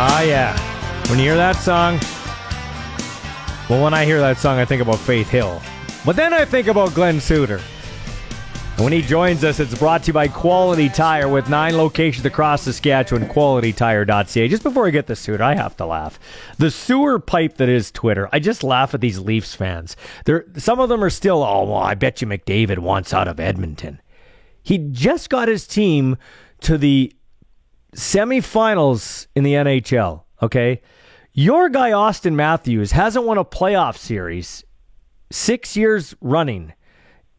[0.00, 0.56] Ah, yeah.
[1.08, 1.98] When you hear that song,
[3.68, 5.60] well, when I hear that song, I think about Faith Hill.
[6.06, 7.60] But then I think about Glen Suitor.
[8.76, 12.24] And when he joins us, it's brought to you by Quality Tire with nine locations
[12.24, 14.46] across Saskatchewan, qualitytire.ca.
[14.46, 16.20] Just before I get the Suitor, I have to laugh.
[16.58, 19.96] The sewer pipe that is Twitter, I just laugh at these Leafs fans.
[20.26, 23.40] They're, some of them are still, oh, well, I bet you McDavid wants out of
[23.40, 24.00] Edmonton.
[24.62, 26.16] He just got his team
[26.60, 27.12] to the
[27.94, 30.80] semifinals in the NHL, okay?
[31.32, 34.64] Your guy, Austin Matthews, hasn't won a playoff series
[35.30, 36.72] six years running.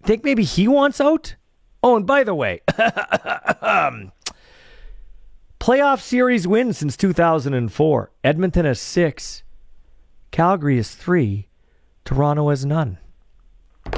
[0.03, 1.35] Think maybe he wants out?
[1.83, 2.61] Oh, and by the way,
[5.59, 8.11] playoff series wins since 2004.
[8.23, 9.43] Edmonton has six,
[10.31, 11.47] Calgary has three,
[12.05, 12.97] Toronto has none.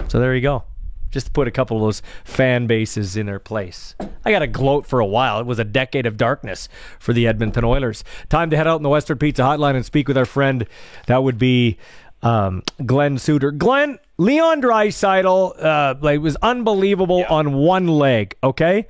[0.08, 0.64] So there you go
[1.12, 3.96] just to put a couple of those fan bases in their place.
[4.26, 5.40] I got to gloat for a while.
[5.40, 6.70] It was a decade of darkness
[7.00, 8.04] for the Edmonton Oilers.
[8.30, 10.66] Time to head out in the Western Pizza Hotline and speak with our friend.
[11.08, 11.78] That would be
[12.22, 13.52] um, Glen Suitor.
[13.52, 17.30] Glenn, Leon Draisaitl, uh, like was unbelievable yeah.
[17.30, 18.36] on one leg.
[18.44, 18.88] Okay,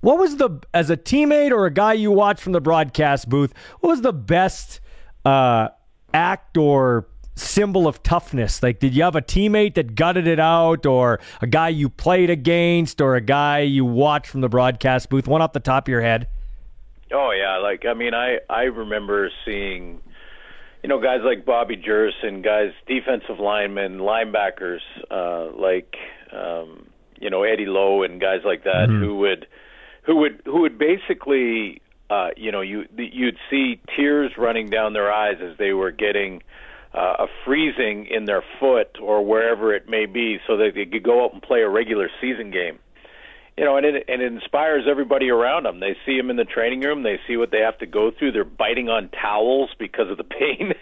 [0.00, 3.52] what was the as a teammate or a guy you watched from the broadcast booth?
[3.80, 4.80] What was the best
[5.24, 5.68] uh,
[6.12, 7.08] act or
[7.38, 8.62] symbol of toughness?
[8.62, 12.30] Like, did you have a teammate that gutted it out, or a guy you played
[12.30, 15.26] against, or a guy you watched from the broadcast booth?
[15.26, 16.28] One off the top of your head.
[17.12, 20.00] Oh yeah, like I mean, I I remember seeing,
[20.82, 25.96] you know, guys like Bobby Jurasin, guys, defensive linemen, linebackers, uh, like
[26.32, 26.86] um,
[27.18, 29.02] you know Eddie Lowe and guys like that mm-hmm.
[29.02, 29.46] who would,
[30.02, 35.10] who would who would basically, uh, you know, you you'd see tears running down their
[35.10, 36.42] eyes as they were getting
[36.94, 41.02] uh, a freezing in their foot or wherever it may be, so that they could
[41.02, 42.78] go out and play a regular season game.
[43.56, 45.80] You know, and it, and it inspires everybody around them.
[45.80, 47.02] They see them in the training room.
[47.02, 48.30] They see what they have to go through.
[48.30, 50.74] They're biting on towels because of the pain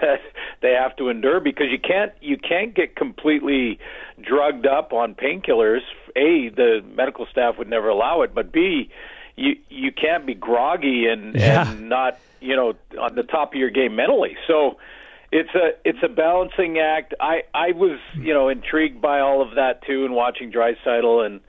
[0.00, 0.20] that
[0.60, 1.38] they have to endure.
[1.38, 3.78] Because you can't you can't get completely
[4.20, 5.82] drugged up on painkillers.
[6.16, 8.90] A, the medical staff would never allow it, but B,
[9.36, 11.70] you you can't be groggy and Yeah.
[11.70, 14.36] and not you know on the top of your game mentally.
[14.48, 14.78] So
[15.32, 17.14] it's a it's a balancing act.
[17.20, 21.40] I I was you know intrigued by all of that too, and watching Draisaitl and.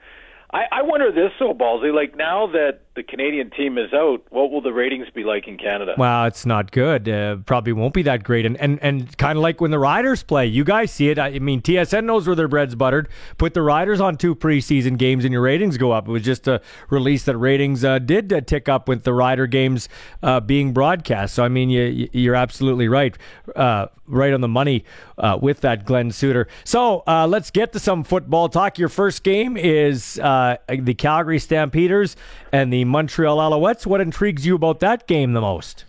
[0.50, 1.92] I, I wonder this so ballsy.
[1.94, 5.56] Like now that the Canadian team is out, what will the ratings be like in
[5.56, 5.94] Canada?
[5.96, 7.08] Wow, it's not good.
[7.08, 8.44] Uh, probably won't be that great.
[8.44, 11.18] And and, and kind of like when the Riders play, you guys see it.
[11.18, 13.08] I mean, TSN knows where their bread's buttered.
[13.38, 16.08] Put the Riders on two preseason games and your ratings go up.
[16.08, 16.60] It was just a
[16.90, 19.88] release that ratings uh, did uh, tick up with the Rider games
[20.24, 21.36] uh, being broadcast.
[21.36, 23.16] So I mean, you, you're absolutely right,
[23.54, 24.84] uh, right on the money
[25.18, 26.48] uh, with that, Glen Suitor.
[26.64, 28.76] So let's get to some football talk.
[28.76, 32.16] Your first game is the Calgary Stampeders
[32.52, 33.86] and the Montreal Alouettes.
[33.86, 35.84] What intrigues you about that game the most?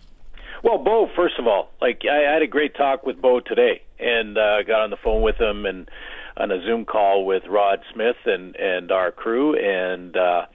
[0.62, 4.36] Well, Bo, first of all, like I had a great talk with Bo today, and
[4.36, 5.88] uh, got on the phone with him and
[6.36, 10.46] on a Zoom call with Rod Smith and and our crew, and uh,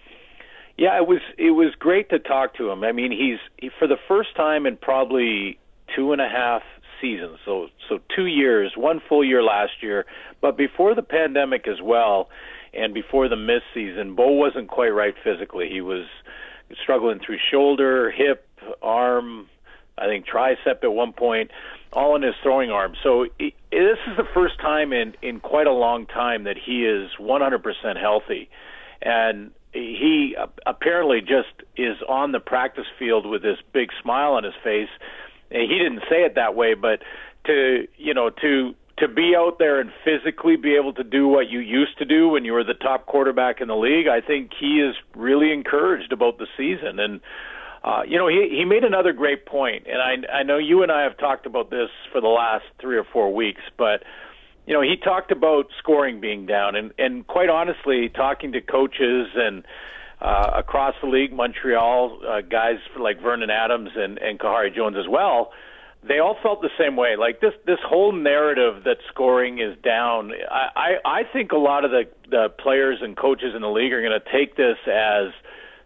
[0.78, 2.84] yeah, it was it was great to talk to him.
[2.84, 5.58] I mean, he's he, for the first time in probably
[5.96, 6.62] two and a half
[7.02, 10.06] seasons, so so two years, one full year last year,
[10.42, 12.30] but before the pandemic as well,
[12.74, 15.70] and before the missed season, Bo wasn't quite right physically.
[15.72, 16.06] He was
[16.82, 18.48] struggling through shoulder, hip,
[18.82, 19.48] arm,
[19.98, 21.52] I think tricep at one point,
[21.94, 22.94] all in his throwing arm.
[23.02, 23.52] So this
[24.08, 28.50] is the first time in in quite a long time that he is 100% healthy,
[29.02, 30.36] and he
[30.66, 34.90] apparently just is on the practice field with this big smile on his face.
[35.50, 37.02] He didn't say it that way, but
[37.46, 41.50] to you know to to be out there and physically be able to do what
[41.50, 44.52] you used to do when you were the top quarterback in the league, I think
[44.58, 47.00] he is really encouraged about the season.
[47.00, 47.20] And
[47.84, 49.86] uh, you know, he he made another great point.
[49.86, 52.98] and I I know you and I have talked about this for the last three
[52.98, 54.04] or four weeks, but
[54.66, 59.28] you know, he talked about scoring being down, and and quite honestly, talking to coaches
[59.36, 59.64] and
[60.20, 65.08] uh, across the league, Montreal uh, guys like Vernon Adams and and Khari Jones as
[65.08, 65.52] well.
[66.07, 67.15] They all felt the same way.
[67.18, 70.32] Like this, this whole narrative that scoring is down.
[70.52, 73.94] I, I, I think a lot of the the players and coaches in the league
[73.94, 75.34] are going to take this as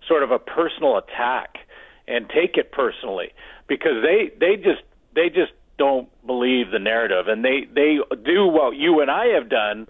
[0.07, 1.59] sort of a personal attack
[2.07, 3.31] and take it personally
[3.67, 4.81] because they they just
[5.15, 9.49] they just don't believe the narrative and they they do what you and I have
[9.49, 9.87] done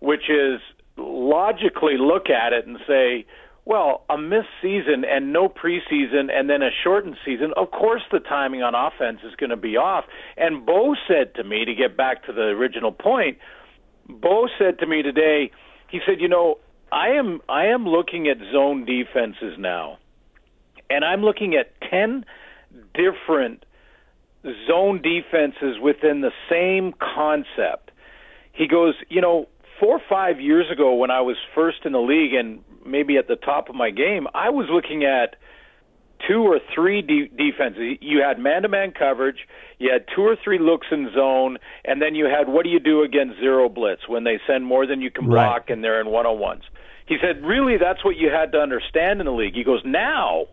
[0.00, 0.60] which is
[0.96, 3.26] logically look at it and say
[3.68, 8.18] well a missed season and no preseason and then a shortened season of course the
[8.18, 10.04] timing on offense is going to be off
[10.36, 13.38] and Bo said to me to get back to the original point
[14.08, 15.52] Bo said to me today
[15.88, 16.58] he said you know
[16.90, 19.98] I am I am looking at zone defenses now
[20.90, 22.24] and I'm looking at 10
[22.94, 23.64] different
[24.66, 27.90] zone defenses within the same concept.
[28.52, 29.46] He goes, you know,
[29.78, 33.28] four or five years ago when I was first in the league and maybe at
[33.28, 35.36] the top of my game, I was looking at
[36.26, 37.98] two or three de- defenses.
[38.00, 39.46] You had man-to-man coverage,
[39.78, 42.80] you had two or three looks in zone, and then you had what do you
[42.80, 45.44] do against zero blitz when they send more than you can Right.
[45.46, 46.64] block and they're in one-on-ones.
[47.06, 49.54] He said, really, that's what you had to understand in the league.
[49.54, 50.46] He goes, now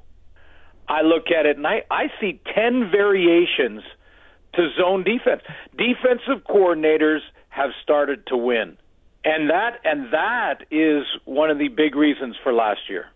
[0.87, 3.81] I look at it and I, I see 10 variations
[4.53, 5.41] to zone defense.
[5.75, 8.77] Defensive coordinators have started to win.
[9.25, 13.07] And that and that is one of the big reasons for last year.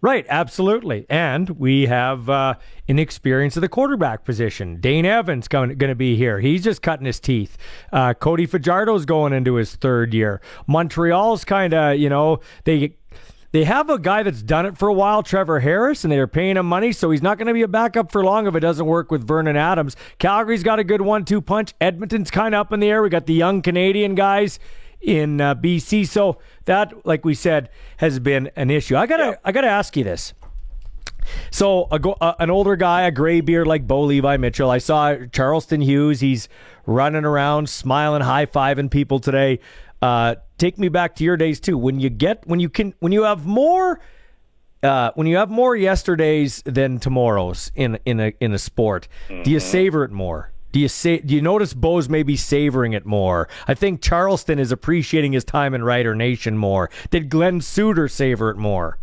[0.00, 1.06] Right, absolutely.
[1.08, 2.54] And we have uh,
[2.88, 4.80] inexperience of the quarterback position.
[4.80, 6.40] Dane Evans going to be here.
[6.40, 7.56] He's just cutting his teeth.
[7.92, 10.40] Uh, Cody Fajardo's going into his third year.
[10.66, 12.96] Montreal's kind of, you know, they
[13.52, 16.56] they have a guy that's done it for a while, Trevor Harris, and they're paying
[16.56, 18.86] him money, so he's not going to be a backup for long if it doesn't
[18.86, 19.94] work with Vernon Adams.
[20.18, 21.74] Calgary's got a good one-two punch.
[21.80, 23.02] Edmonton's kind of up in the air.
[23.02, 24.58] We got the young Canadian guys
[25.02, 27.68] in uh, BC, so that, like we said,
[27.98, 28.96] has been an issue.
[28.96, 30.32] I gotta, I gotta ask you this.
[31.50, 34.70] So a go, uh, an older guy, a gray beard like Bo Levi Mitchell.
[34.70, 36.20] I saw Charleston Hughes.
[36.20, 36.48] He's
[36.86, 39.60] running around, smiling, high fiving people today.
[40.00, 41.78] Uh, take me back to your days too.
[41.78, 44.00] When you get when you can when you have more
[44.82, 49.06] uh, when you have more yesterdays than tomorrows in in a in a sport,
[49.44, 50.51] do you savor it more?
[50.72, 51.18] Do you say?
[51.18, 53.48] Do you notice Bo's maybe savoring it more?
[53.68, 56.90] I think Charleston is appreciating his time in Rider Nation more.
[57.10, 58.98] Did Glen Suitor savor it more?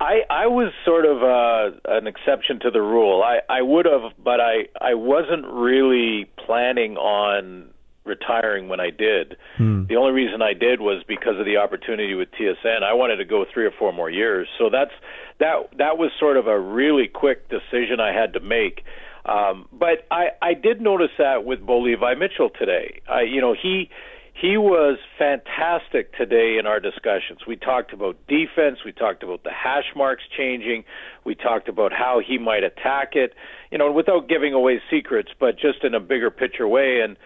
[0.00, 3.22] I I was sort of uh, an exception to the rule.
[3.22, 7.68] I I would have, but I I wasn't really planning on
[8.04, 9.36] retiring when I did.
[9.56, 9.84] Hmm.
[9.86, 12.82] The only reason I did was because of the opportunity with TSN.
[12.82, 14.90] I wanted to go three or four more years, so that's
[15.38, 18.84] that that was sort of a really quick decision I had to make.
[19.24, 23.00] Um, but I I did notice that with Bo Levi Mitchell today.
[23.08, 23.88] I you know he
[24.34, 27.46] he was fantastic today in our discussions.
[27.46, 30.84] We talked about defense, we talked about the hash marks changing,
[31.24, 33.34] we talked about how he might attack it,
[33.70, 37.16] you know, without giving away secrets, but just in a bigger picture way and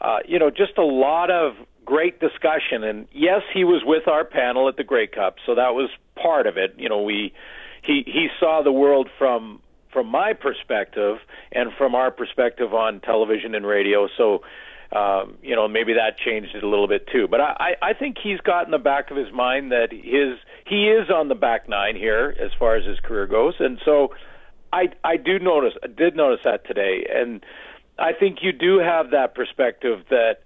[0.00, 1.54] uh, you know, just a lot of
[1.84, 5.74] great discussion and yes, he was with our panel at the Grey Cup, so that
[5.74, 5.88] was
[6.20, 6.74] part of it.
[6.76, 7.32] You know, we
[7.82, 9.60] he he saw the world from
[9.92, 11.18] from my perspective
[11.52, 14.08] and from our perspective on television and radio.
[14.16, 14.42] So
[14.92, 17.26] um, you know, maybe that changed it a little bit too.
[17.28, 20.88] But I, I think he's got in the back of his mind that his he
[20.88, 24.14] is on the back nine here as far as his career goes, and so
[24.72, 27.44] I I do notice I did notice that today, and
[27.98, 30.42] I think you do have that perspective that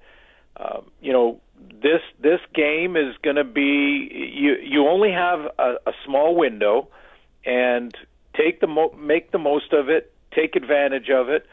[0.56, 1.40] um, you know
[1.82, 6.88] this this game is going to be you you only have a, a small window,
[7.44, 7.94] and
[8.36, 11.47] take the mo- make the most of it, take advantage of it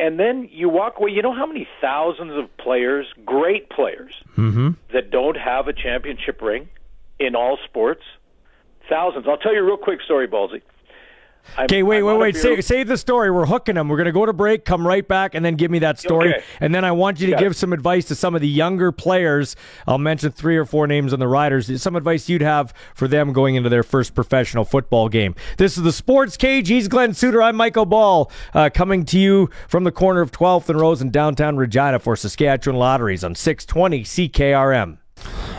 [0.00, 1.10] and then you walk away.
[1.10, 4.68] You know how many thousands of players, great players, Mm-hmm.
[4.92, 6.68] that don't have a championship ring
[7.18, 8.02] in all sports?
[8.88, 9.26] Thousands.
[9.28, 10.62] I'll tell you a real quick story, Ballsy.
[11.56, 12.34] I'm- Okay, wait, I'm wait, wait.
[12.34, 13.30] beer- Say, save the story.
[13.30, 13.88] We're hooking them.
[13.88, 16.34] We're going to go to break, come right back, and then give me that story.
[16.34, 16.44] Okay.
[16.60, 17.38] And then I want you to Yeah.
[17.38, 19.56] give some advice to some of the younger players.
[19.86, 21.82] I'll mention three or four names on the Riders.
[21.82, 25.34] Some advice you'd have for them going into their first professional football game.
[25.56, 26.68] This is the Sports Cage.
[26.68, 27.42] He's Glen Suitor.
[27.42, 31.10] I'm Michael Ball, uh, coming to you from the corner of 12th and Rose in
[31.10, 34.98] downtown Regina for Saskatchewan Lotteries on 620 CKRM.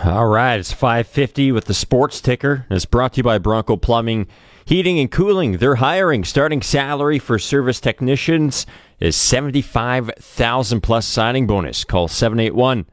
[0.05, 2.65] All right, it's 550 with the sports ticker.
[2.69, 4.27] It's brought to you by Bronco Plumbing,
[4.69, 5.53] Heating and Cooling.
[5.53, 6.23] They're hiring.
[6.23, 8.67] Starting salary for service technicians
[8.99, 11.83] is 75,000 plus signing bonus.
[11.83, 12.85] Call 781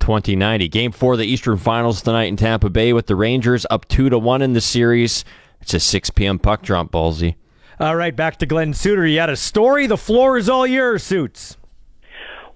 [0.00, 0.66] 2090.
[0.66, 4.10] Game 4 of the Eastern Finals tonight in Tampa Bay with the Rangers up 2
[4.10, 5.24] to 1 in the series.
[5.60, 6.40] It's a 6 p.m.
[6.40, 7.36] puck drop, Ballsy.
[7.78, 9.06] All right, back to Glen Suitor.
[9.06, 9.86] You had a story.
[9.86, 11.56] The floor is all yours, Suits.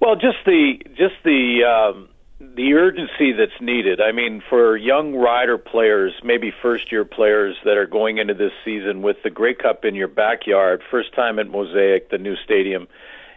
[0.01, 2.09] Well, just the just the um,
[2.39, 4.01] the urgency that's needed.
[4.01, 8.53] I mean, for young rider players, maybe first year players that are going into this
[8.65, 12.89] season with the Grey Cup in your backyard, first time at Mosaic, the new stadium,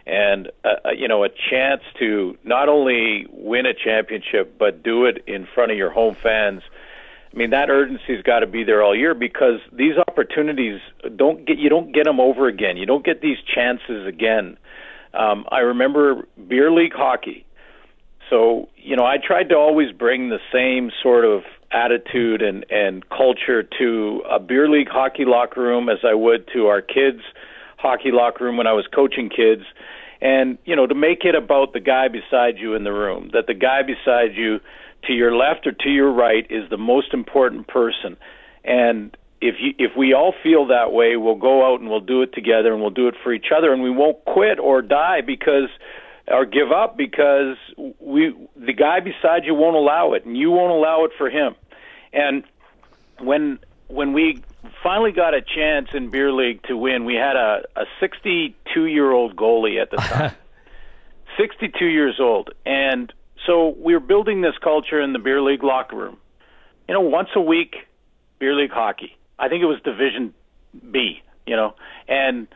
[0.06, 5.22] and uh, you know a chance to not only win a championship but do it
[5.26, 6.62] in front of your home fans.
[7.32, 10.80] I mean that urgency's got to be there all year because these opportunities
[11.16, 12.76] don't get you don't get them over again.
[12.76, 14.58] You don't get these chances again.
[15.14, 17.46] Um, I remember beer league hockey.
[18.30, 21.42] So you know, I tried to always bring the same sort of
[21.72, 26.66] attitude and and culture to a beer league hockey locker room as I would to
[26.66, 27.22] our kids'
[27.76, 29.62] hockey locker room when I was coaching kids.
[30.20, 33.46] And you know, to make it about the guy beside you in the room, that
[33.46, 34.60] the guy beside you
[35.06, 38.16] to your left or to your right is the most important person.
[38.64, 42.22] And if you if we all feel that way, we'll go out and we'll do
[42.22, 45.20] it together and we'll do it for each other and we won't quit or die
[45.22, 45.68] because
[46.30, 47.56] or give up because
[47.98, 51.54] we the guy beside you won't allow it and you won't allow it for him.
[52.12, 52.44] And
[53.18, 53.58] when
[53.88, 54.42] when we
[54.82, 59.10] finally got a chance in beer league to win, we had a a 62 year
[59.10, 60.34] old goalie at the time.
[61.36, 62.50] 62 years old.
[62.66, 63.12] And
[63.46, 66.18] so we were building this culture in the beer league locker room.
[66.88, 67.76] You know, once a week,
[68.38, 69.16] beer league hockey.
[69.38, 70.34] I think it was Division
[70.90, 71.74] B, you know,
[72.08, 72.46] and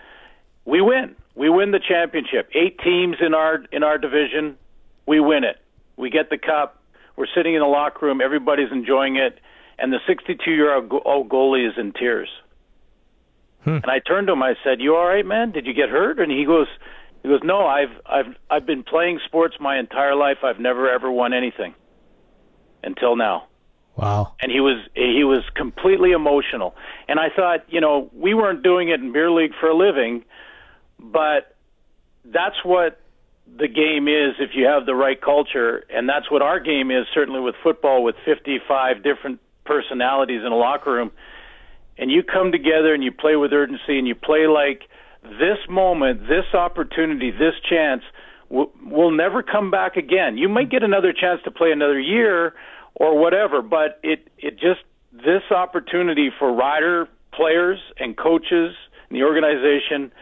[0.64, 1.16] we win.
[1.34, 2.48] We win the championship.
[2.54, 4.56] Eight teams in our in our division.
[5.06, 5.56] We win it.
[5.96, 6.82] We get the cup.
[7.16, 8.20] We're sitting in the locker room.
[8.20, 9.38] Everybody's enjoying it,
[9.78, 12.28] and the 62 year old goalie is in tears.
[13.62, 13.78] Hmm.
[13.82, 14.42] And I turned to him.
[14.42, 15.50] I said, "You all right, man?
[15.50, 16.68] Did you get hurt?" And he goes,
[17.22, 17.66] "He goes, no.
[17.66, 20.38] I've I've I've been playing sports my entire life.
[20.44, 21.74] I've never ever won anything
[22.82, 23.48] until now."
[23.96, 24.34] Wow.
[24.40, 26.74] and he was he was completely emotional.
[27.08, 30.24] And I thought, you know, we weren't doing it in beer league for a living,
[30.98, 31.56] but
[32.24, 33.00] that's what
[33.46, 37.06] the game is if you have the right culture, and that's what our game is
[37.12, 41.10] certainly with football with 55 different personalities in a locker room.
[41.96, 44.82] And you come together and you play with urgency and you play like
[45.22, 48.02] this moment, this opportunity, this chance
[48.48, 50.36] will, will never come back again.
[50.36, 52.54] You might get another chance to play another year
[52.94, 54.80] or whatever, but it it just
[55.12, 58.74] this opportunity for rider players and coaches
[59.08, 60.12] and the organization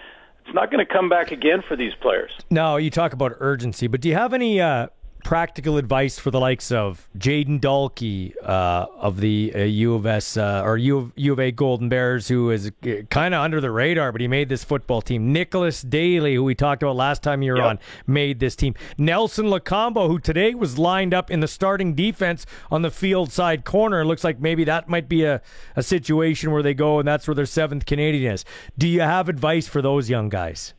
[0.44, 2.30] it's not going to come back again for these players.
[2.50, 4.88] No, you talk about urgency, but do you have any uh,
[5.24, 10.36] practical advice for the likes of Jaden Dalke uh, of the uh, U of S
[10.36, 12.70] uh, or U of, U of A Golden Bears, who is
[13.10, 15.32] kind of under the radar, but he made this football team.
[15.32, 17.66] Nicholas Dheilly, who we talked about last time you were Yep.
[17.66, 18.74] on, made this team.
[18.98, 23.64] Nelson Lokombo, who today was lined up in the starting defense on the field side
[23.64, 24.00] corner.
[24.00, 25.40] It looks like maybe that might be a,
[25.76, 28.44] a situation where they go and that's where their seventh Canadian is.
[28.76, 30.74] Do you have advice for those young guys?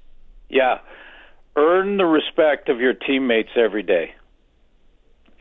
[0.49, 0.79] Yeah.
[1.55, 4.15] Earn the respect of your teammates every day.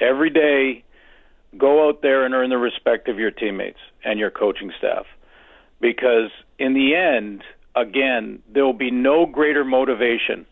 [0.02, 0.82] Every day,
[1.56, 5.06] go out there and earn the respect of your teammates and your coaching staff.
[5.80, 7.42] Because in the end,
[7.76, 10.44] again, there will be no greater motivation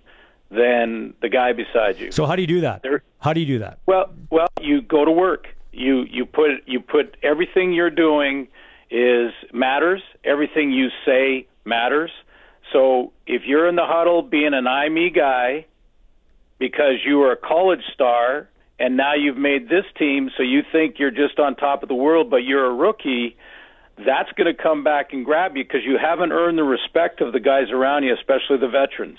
[0.50, 2.10] than the guy beside you.
[2.12, 2.82] So how do you do that?
[2.82, 3.78] There- How do you do that?
[3.86, 5.46] Well, well, you go to work.
[5.72, 8.48] You you put you put everything you're doing
[8.90, 10.02] is matters.
[10.24, 12.10] Everything you say matters.
[12.72, 15.66] So if you're in the huddle being an I me guy
[16.58, 18.48] because you were a college star
[18.80, 21.94] and now you've made this team so you think you're just on top of the
[21.94, 23.36] world but you're a rookie,
[23.98, 27.32] that's going to come back and grab you because you haven't earned the respect of
[27.32, 29.18] the guys around you, especially the veterans.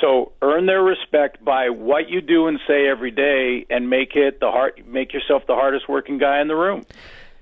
[0.00, 4.40] So earn their respect by what you do and say every day, and make it
[4.40, 6.84] the hard, make yourself the hardest working guy in the room.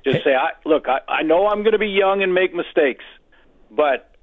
[0.04, 3.04] Just say, I, "Look, I, I know I'm going to be young and make mistakes,
[3.70, 4.13] but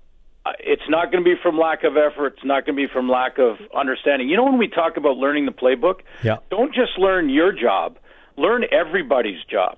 [0.60, 2.34] it's not going to be from lack of effort.
[2.38, 5.18] It's not going to be from lack of understanding." You know, when we talk about
[5.18, 6.38] learning the playbook, Yeah.
[6.50, 7.98] don't just learn your job,
[8.38, 9.78] learn everybody's job.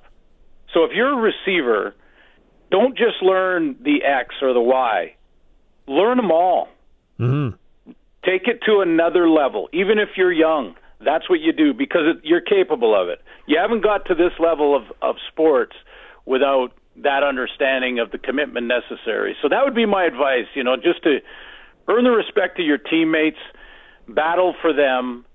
[0.74, 1.94] So if you're a receiver,
[2.72, 5.16] don't just learn the X or the Y,
[5.88, 6.70] learn them all
[7.20, 7.92] Mm-hmm.
[8.26, 10.74] take it to another level even if you're young
[11.06, 14.32] that's what you do because it, you're capable of it you haven't got to this
[14.40, 15.76] level of, of sports
[16.26, 20.76] without that understanding of the commitment necessary so that would be my advice you know
[20.76, 21.20] just to
[21.88, 23.40] earn the respect of your teammates
[24.08, 25.26] battle for them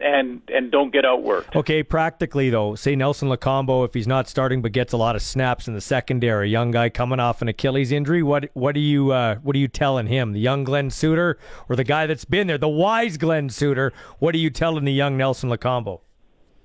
[0.00, 4.62] and and don't get outworked Okay, practically though, say Nelson Lokombo, if he's not starting
[4.62, 7.90] but gets a lot of snaps in the secondary, young guy coming off an Achilles
[7.90, 10.32] injury, what what do you uh, what are you telling him?
[10.32, 13.92] The young Glen Suitor or the guy that's been there, the wise Glen Suitor?
[14.18, 16.00] What are you telling the young Nelson Lokombo?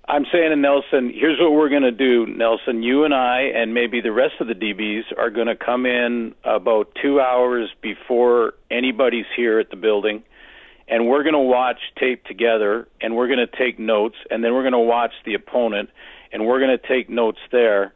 [0.08, 2.84] I'm saying to Nelson, here's what we're going to do, Nelson.
[2.84, 6.36] You and I, and maybe the rest of the DBs, are going to come in
[6.44, 10.22] about two hours before anybody's here at the building,
[10.88, 14.54] and we're going to watch tape together, and we're going to take notes, and then
[14.54, 15.90] we're going to watch the opponent,
[16.32, 17.92] and we're going to take notes there,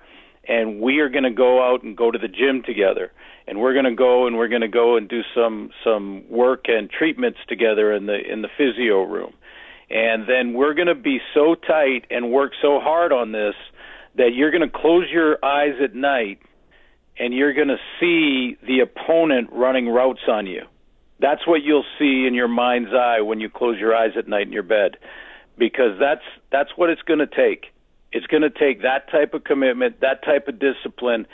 [0.48, 3.11] and we are going to go out and go to the gym together,
[3.45, 6.65] and we're going to go and we're going to go and do some some work
[6.69, 9.34] and treatments together in the in the physio room
[9.90, 13.56] and then we're going to be so tight and work so hard on this
[14.16, 16.40] that you're going to close your eyes at night
[17.18, 20.64] and you're going to see the opponent running routes on you.
[21.20, 24.48] That's what you'll see in your mind's eye when you close your eyes at night
[24.48, 24.98] in your bed
[25.57, 27.66] because that's that's what it's going to take.
[28.11, 31.28] It's going to take that type of commitment, that type of discipline.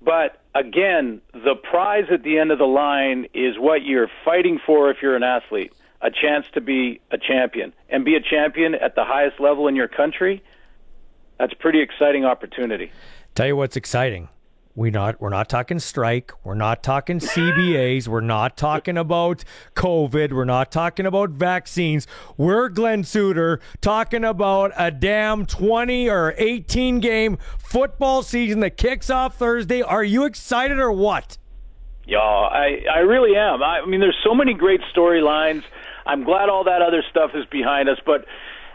[0.00, 4.90] But again, the prize at the end of the line is what you're fighting for
[4.90, 8.94] if you're an athlete a chance to be a champion and be a champion at
[8.94, 10.42] the highest level in your country.
[11.38, 12.90] That's a pretty exciting opportunity.
[13.34, 14.28] Tell you what's exciting.
[14.74, 16.30] We not we're not talking strike.
[16.44, 18.06] We're not talking CBAs.
[18.06, 19.42] We're not talking about
[19.74, 20.32] COVID.
[20.32, 22.06] We're not talking about vaccines.
[22.36, 29.10] We're Glen Suitor talking about a damn 20 or 18 game football season that kicks
[29.10, 29.82] off Thursday.
[29.82, 31.38] Are you excited or what?
[32.06, 33.64] Yeah, I I really am.
[33.64, 35.64] I, I mean, there's so many great storylines.
[36.08, 38.24] I'm glad all that other stuff is behind us, but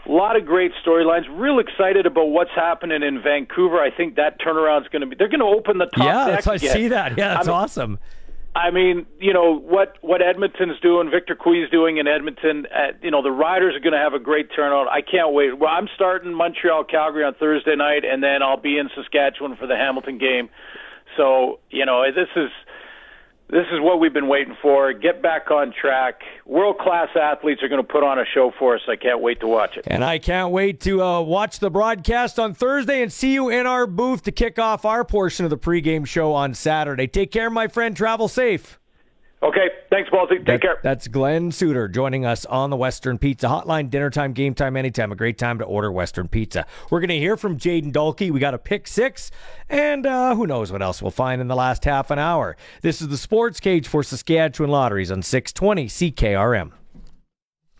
[0.06, 1.24] a lot of great storylines.
[1.30, 3.80] Real excited about what's happening in Vancouver.
[3.80, 5.16] I think that turnaround is going to be.
[5.16, 6.72] They're going to open the top yeah, that's, I again.
[6.72, 7.18] see that.
[7.18, 7.98] Yeah, that's I mean, awesome.
[8.56, 12.66] I mean, you know what what Edmonton's doing, Victor Cui's doing in Edmonton.
[12.66, 14.86] Uh, you know the Riders are going to have a great turnout.
[14.88, 15.58] I can't wait.
[15.58, 19.66] Well, I'm starting Montreal, Calgary on Thursday night, and then I'll be in Saskatchewan for
[19.66, 20.50] the Hamilton game.
[21.16, 22.50] So you know this is
[23.50, 24.92] this is what we've been waiting for.
[24.92, 26.22] Get back on track.
[26.46, 28.80] World class athletes are going to put on a show for us.
[28.88, 29.84] I can't wait to watch it.
[29.86, 33.66] And I can't wait to uh, watch the broadcast on Thursday and see you in
[33.66, 37.06] our booth to kick off our portion of the pregame show on Saturday.
[37.06, 37.94] Take care, my friend.
[37.96, 38.80] Travel safe.
[39.42, 40.36] Okay, thanks, Balti.
[40.38, 40.78] Take That- care.
[40.82, 43.90] That's Glen Suitor joining us on the Western Pizza Hotline.
[43.90, 45.12] Dinner time, game time, anytime.
[45.12, 46.66] A great time to order Western Pizza.
[46.90, 48.30] We're going to hear from Jaden Dalke.
[48.30, 49.30] We got a pick six,
[49.68, 52.56] and uh, who knows what else we'll find in the last half an hour.
[52.82, 56.72] This is the Sports Cage for Saskatchewan Lotteries on 620 CKRM.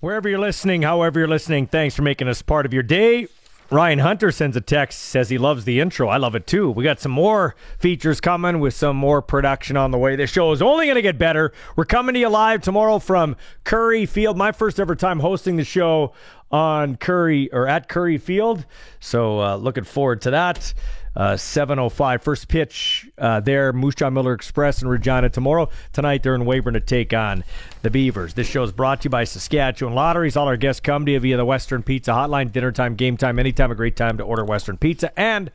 [0.00, 3.26] Wherever you're listening, however you're listening, thanks for making us part of your day.
[3.70, 6.08] Ryan Hunter sends a text, says he loves the intro.
[6.08, 6.70] I love it too.
[6.70, 10.16] We got some more features coming with some more production on the way.
[10.16, 11.52] This show is only going to get better.
[11.74, 14.36] We're coming to you live tomorrow from Currie Field.
[14.36, 16.12] My first ever time hosting the show
[16.50, 18.66] on Currie or at Currie Field.
[19.00, 20.74] So uh, looking forward to that.
[21.16, 25.28] Uh, 7.05 first pitch uh, there moose jaw miller express in regina.
[25.28, 27.44] Tomorrow tonight they're in weyburn to take on
[27.82, 28.34] the beavers.
[28.34, 30.36] This show is brought to you by saskatchewan lotteries.
[30.36, 32.50] All our guests come to you via the western pizza hotline.
[32.50, 35.50] Dinner time game time anytime a great time to order western pizza and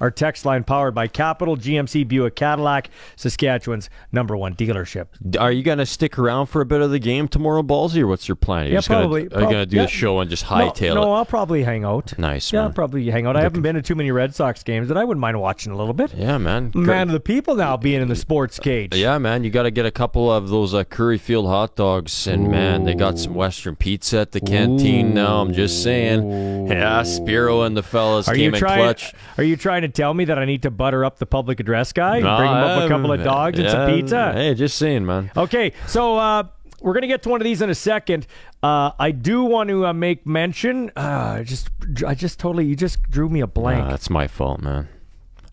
[0.00, 5.06] our text line powered by Capital GMC Buick Cadillac, Saskatchewan's number one dealership.
[5.38, 8.06] Are you going to stick around for a bit of the game tomorrow, Ballsy, or
[8.06, 8.64] what's your plan?
[8.64, 9.22] Are you Yeah, just gonna- probably.
[9.22, 9.82] are you going to do yeah.
[9.82, 11.16] the show and just No- hightail no, it?
[11.16, 12.16] I'll probably hang out.
[12.18, 12.66] Nice, Yeah, man.
[12.68, 13.36] I'll probably hang out.
[13.36, 15.76] I haven't been to too many Red Sox games, but I wouldn't mind watching a
[15.76, 16.12] little bit.
[16.14, 16.72] Yeah, man.
[16.74, 18.94] Man of the people now being in the sports cage.
[18.94, 22.26] Yeah, man, you got to get a couple of those uh, Currie Field hot dogs,
[22.26, 25.40] and man, they got some Western pizza at the canteen now.
[25.40, 26.66] I'm just saying.
[26.68, 28.78] Yeah, Spiro and the fellas Are came you in trying?
[28.78, 29.12] clutch.
[29.38, 31.92] Are you trying to tell me that I need to butter up the public address
[31.92, 32.16] guy?
[32.18, 34.32] and bring him up a couple of dogs and some pizza.
[34.32, 35.30] Hey, just seeing, man.
[35.36, 36.44] Okay, so uh,
[36.80, 38.26] we're gonna get to one of these in a second.
[38.62, 40.90] Uh, I do want to uh, make mention.
[40.96, 41.70] Uh, I just,
[42.06, 43.88] I just totally, you just drew me a blank.
[43.88, 44.88] That's my fault, man.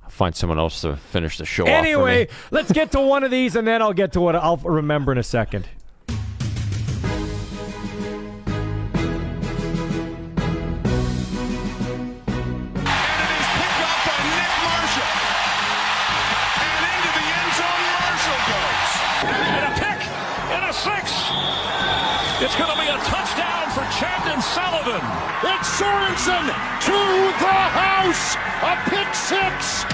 [0.03, 2.39] I'll find someone else to finish the show anyway, off for me.
[2.51, 5.17] let's get to one of these, and then I'll get to what I'll remember in
[5.17, 5.67] a second.
[26.21, 28.35] To the house.
[28.61, 29.85] A pick six.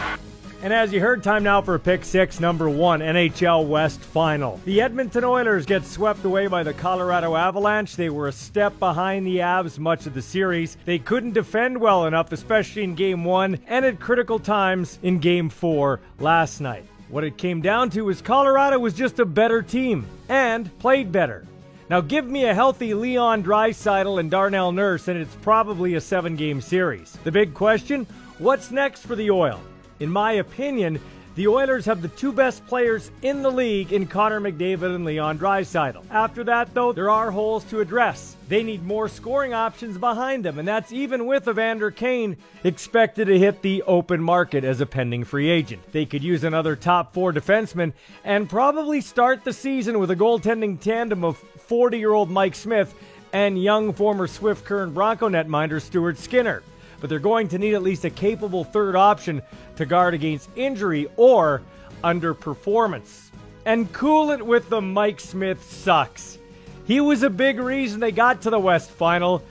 [0.61, 4.59] And as you heard, time now for pick six, number one, NHL West final.
[4.65, 7.95] The Edmonton Oilers get swept away by the Colorado Avalanche.
[7.95, 10.75] They were a step behind the Avs much of the series.
[10.83, 15.47] They couldn't defend well enough, especially in game one and at critical times in game
[15.47, 16.83] four last night.
[17.07, 21.45] What it came down to is Colorado was just a better team and played better.
[21.89, 26.59] Now give me a healthy Leon Draisaitl and Darnell Nurse, and it's probably a seven-game
[26.59, 27.17] series.
[27.23, 28.05] The big question:
[28.39, 29.61] What's next for the Oil?
[30.01, 30.99] In my opinion,
[31.37, 35.37] the Oilers have the two best players in the league in Connor McDavid and Leon
[35.37, 36.03] Draisaitl.
[36.09, 38.35] After that, though, there are holes to address.
[38.47, 43.37] They need more scoring options behind them, and that's even with Evander Kane expected to
[43.37, 45.83] hit the open market as a pending free agent.
[45.91, 47.93] They could use another top four defenseman
[48.23, 52.95] and probably start the season with a goaltending tandem of 40 year old Mike Smith
[53.31, 56.63] and young former Swift Current Bronco netminder Stuart Skinner
[56.99, 59.41] but they're going to need at least a capable third option
[59.75, 61.61] to guard against injury or
[62.03, 63.29] underperformance.
[63.65, 66.37] And cool it with the Mike Smith sucks.
[66.85, 69.43] He was a big reason they got to the West Final,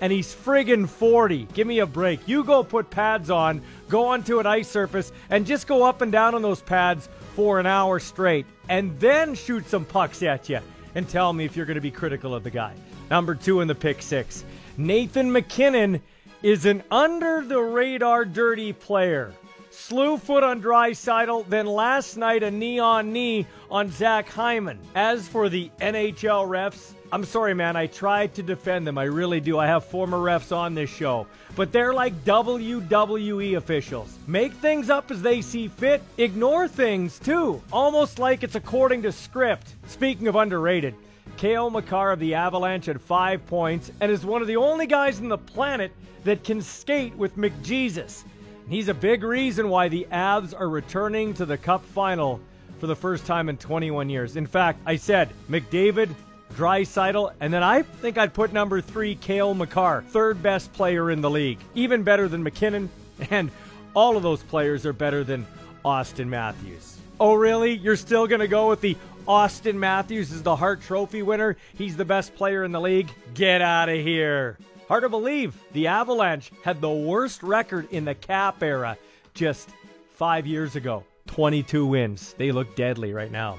[0.00, 1.48] and he's friggin' 40.
[1.52, 2.26] Give me a break.
[2.28, 6.12] You go put pads on, go onto an ice surface, and just go up and
[6.12, 10.60] down on those pads for an hour straight, and then shoot some pucks at you
[10.94, 12.74] and tell me if you're going to be critical of the guy.
[13.10, 14.44] Number two in the pick six
[14.76, 16.00] Nathan MacKinnon
[16.44, 19.32] is an under the radar dirty player.
[19.70, 24.78] Slew foot on Draisaitl, then last night a knee on knee on Zach Hyman.
[24.94, 28.98] As for the NHL refs, I'm sorry, man, I tried to defend them.
[28.98, 29.58] I really do.
[29.58, 31.26] I have former refs on this show.
[31.56, 34.18] But they're like WWE officials.
[34.26, 39.12] Make things up as they see fit, ignore things too, almost like it's according to
[39.12, 39.76] script.
[39.86, 40.94] Speaking of underrated,
[41.36, 45.20] Cale Makar of the Avalanche had five points and is one of the only guys
[45.20, 45.92] on the planet
[46.24, 48.24] that can skate with McJesus.
[48.68, 52.40] He's a big reason why the Avs are returning to the Cup final
[52.78, 54.36] for the first time in 21 years.
[54.36, 56.14] In fact, I said McDavid,
[56.54, 61.20] Draisaitl, and then I think I'd put number three, Cale Makar, third best player in
[61.20, 62.88] the league, even better than MacKinnon,
[63.30, 63.50] and
[63.94, 65.46] all of those players are better than
[65.84, 66.98] Austin Matthews.
[67.20, 67.72] Oh, really?
[67.74, 68.96] You're still going to go with the
[69.26, 71.56] Austin Matthews is the Hart Trophy winner?
[71.78, 73.10] He's the best player in the league?
[73.32, 74.58] Get out of here.
[74.86, 78.98] Hard to believe the Avalanche had the worst record in the cap era
[79.32, 79.70] just
[80.12, 81.04] five years ago.
[81.28, 82.34] 22 wins.
[82.36, 83.58] They look deadly right now.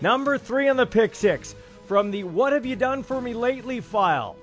[0.00, 1.54] Number three on the pick six
[1.86, 4.34] from the What Have You Done For Me Lately file.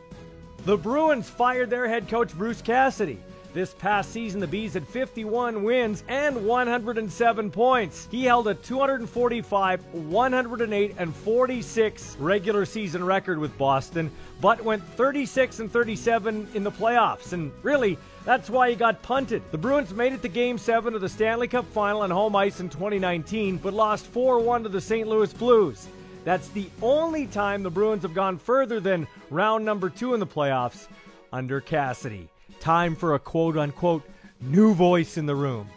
[0.63, 3.19] The Bruins fired their head coach Bruce Cassidy.
[3.53, 8.07] This past season, the Bees had 51 wins and 107 points.
[8.11, 14.11] He held a 245, 108, and 46 regular season record with Boston,
[14.41, 17.33] but went 36 and 37 in the playoffs.
[17.33, 19.41] And really, that's why he got punted.
[19.51, 22.59] The Bruins made it to Game 7 of the Stanley Cup final on home ice
[22.59, 25.07] in 2019, but lost 4 1 to the St.
[25.07, 25.87] Louis Blues.
[26.25, 30.27] That's the only time the Bruins have gone further than round number two in the
[30.27, 30.87] playoffs
[31.31, 32.29] under Cassidy.
[32.59, 34.03] Time for a quote unquote
[34.41, 35.69] new voice in the room.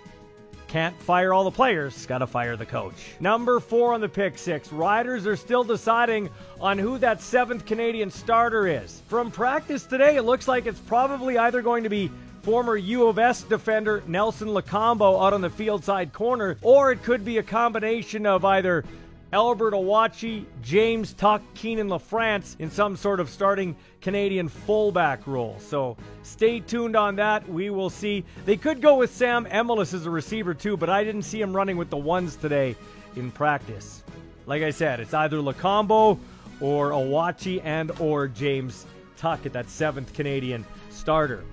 [0.68, 2.94] Can't fire all the players, gotta fire the coach.
[3.18, 4.72] Number four on the pick six.
[4.72, 6.30] Riders are still deciding
[6.60, 9.02] on who that seventh Canadian starter is.
[9.08, 12.10] From practice today, it looks like it's probably either going to be
[12.42, 17.02] former U of S defender Nelson Lokombo out on the field side corner, or it
[17.02, 18.84] could be a combination of either
[19.32, 25.56] Albert Awachie, James Tuck, Keenan LaFrance in some sort of starting Canadian fullback role.
[25.60, 27.48] So stay tuned on that.
[27.48, 28.24] We will see.
[28.44, 31.54] They could go with Sam Emilus as a receiver too, but I didn't see him
[31.54, 32.74] running with the ones today
[33.14, 34.02] in practice.
[34.46, 36.18] Like I said, it's either Lokombo
[36.60, 38.84] or Awachie and or James
[39.16, 41.44] Tuck at that seventh Canadian starter.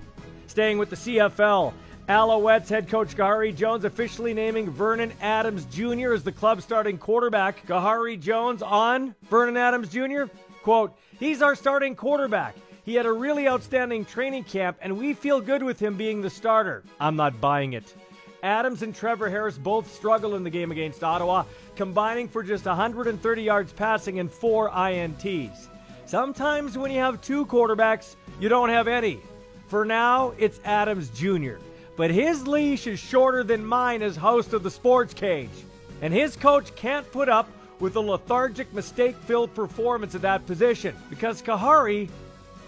[0.48, 1.72] Staying with the CFL,
[2.08, 6.14] Alouettes head coach Khari Jones officially naming Vernon Adams Jr.
[6.14, 7.66] as the club's starting quarterback.
[7.66, 10.22] Khari Jones on Vernon Adams Jr.
[10.62, 12.56] Quote, He's our starting quarterback.
[12.86, 16.30] He had a really outstanding training camp, and we feel good with him being the
[16.30, 16.82] starter.
[16.98, 17.94] I'm not buying it.
[18.42, 21.44] Adams and Trevor Harris both struggled in the game against Ottawa,
[21.76, 25.68] combining for just 130 yards passing and four INTs.
[26.06, 29.20] Sometimes when you have two quarterbacks, you don't have any.
[29.66, 31.58] For now, it's Adams Jr
[31.98, 35.50] but his leash is shorter than mine as host of the Sports Cage.
[36.00, 37.50] And his coach can't put up
[37.80, 42.08] with a lethargic, mistake filled performance at that position because Khari,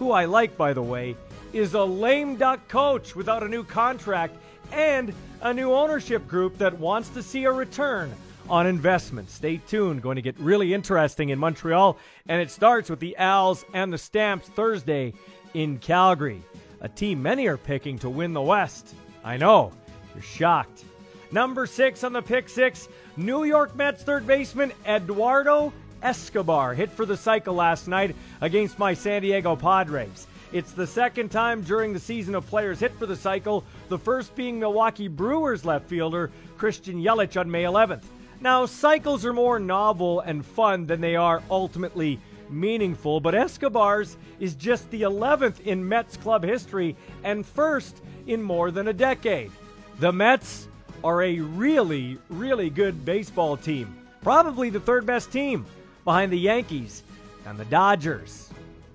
[0.00, 1.14] who I like by the way,
[1.52, 4.34] is a lame duck coach without a new contract
[4.72, 8.12] and a new ownership group that wants to see a return
[8.48, 9.30] on investment.
[9.30, 11.96] Stay tuned, going to get really interesting in Montreal,
[12.28, 15.14] and it starts with the Als and the Stamps Thursday
[15.54, 16.42] in Calgary,
[16.80, 18.94] a team many are picking to win the West.
[19.24, 19.72] I know.
[20.14, 20.84] You're shocked.
[21.32, 25.72] Number six on the pick six, New York Mets third baseman Eduardo
[26.02, 30.26] Escobar hit for the cycle last night against my San Diego Padres.
[30.52, 34.34] It's the second time during the season of players hit for the cycle, the first
[34.34, 38.02] being Milwaukee Brewers left fielder Christian Yelich on May 11th.
[38.40, 42.18] Now, cycles are more novel and fun than they are ultimately
[42.48, 48.70] meaningful, but Escobar's is just the 11th in Mets club history and first in more
[48.70, 49.50] than a decade.
[49.98, 50.68] The Mets
[51.02, 53.96] are a really, really good baseball team.
[54.22, 55.64] Probably the third best team
[56.04, 57.02] behind the Yankees
[57.46, 58.50] and the Dodgers.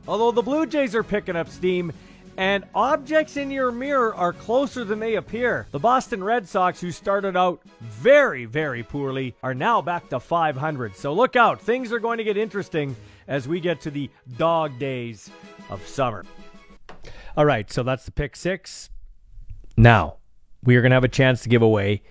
[0.07, 1.91] Although the Blue Jays are picking up steam,
[2.37, 5.67] and objects in your mirror are closer than they appear.
[5.71, 10.95] The Boston Red Sox, who started out very, very poorly, are now back to 500.
[10.95, 12.95] So look out, things are going to get interesting
[13.27, 15.29] as we get to the dog days
[15.69, 16.25] of summer.
[17.37, 18.89] All right, so that's the pick six.
[19.77, 20.17] Now,
[20.63, 22.01] we are going to have a chance to give away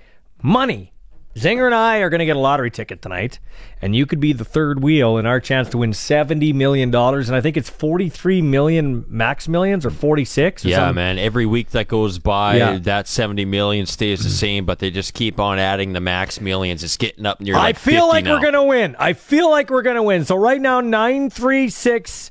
[0.43, 0.91] money.
[1.35, 3.41] Zinger and I are going to get a lottery ticket tonight,
[3.83, 6.95] and you could be the third wheel in our chance to win $70 million.
[6.95, 10.65] And I think it's 43 million max millions or 46.
[10.65, 10.95] Or yeah, something.
[10.95, 11.19] man.
[11.19, 12.79] Every week that goes by, Yeah.
[12.83, 16.85] that 70 million stays the same, but they just keep on adding the max millions.
[16.85, 18.35] It's getting up near I like feel 50 like now.
[18.35, 18.95] we're going to win.
[19.01, 20.25] I feel like we're going to win.
[20.25, 22.31] So right now, 936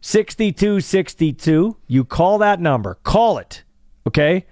[0.00, 1.76] 6262.
[1.86, 2.94] You call that number.
[3.02, 3.64] Call it.
[4.06, 4.46] Okay?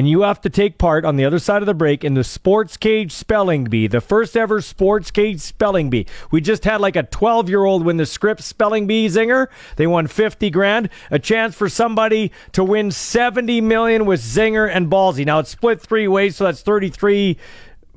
[0.00, 2.24] And you have to take part on the other side of the break in the
[2.24, 6.06] Sports Cage Spelling Bee, the first ever Sports Cage Spelling Bee.
[6.30, 9.48] We just had like a 12 year old win the Scripps Spelling Bee Zinger.
[9.76, 10.88] They won 50 grand.
[11.10, 15.26] A chance for somebody to win 70 million with Zinger and Ballsy.
[15.26, 17.36] Now it's split three ways, so that's 33.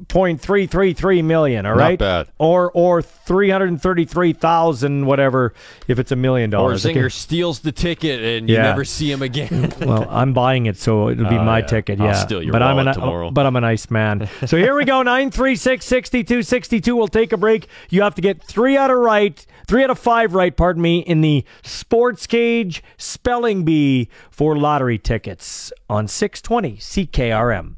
[0.07, 2.27] Point three three three million, all Not bad.
[2.39, 5.53] or or three hundred thirty three thousand, whatever.
[5.87, 7.09] If it's a million Or dollars, Zinger Okay.
[7.09, 8.63] steals the ticket and you Yeah.
[8.63, 9.71] never see him again.
[9.81, 11.65] well, I'm buying it, so it'll be Oh, my yeah.
[11.65, 12.01] ticket.
[12.01, 13.31] I'll Yeah, steal your but I'm an, tomorrow.
[13.31, 14.27] But I'm a nice man.
[14.45, 15.03] So here we go.
[15.03, 16.95] Nine three six sixty two sixty two.
[16.95, 17.67] We'll take a break.
[17.89, 20.55] You have to get three out of right, three out of five right.
[20.55, 27.75] Pardon me, in the Sports Cage Spelling Bee for lottery tickets on six twenty CKRM.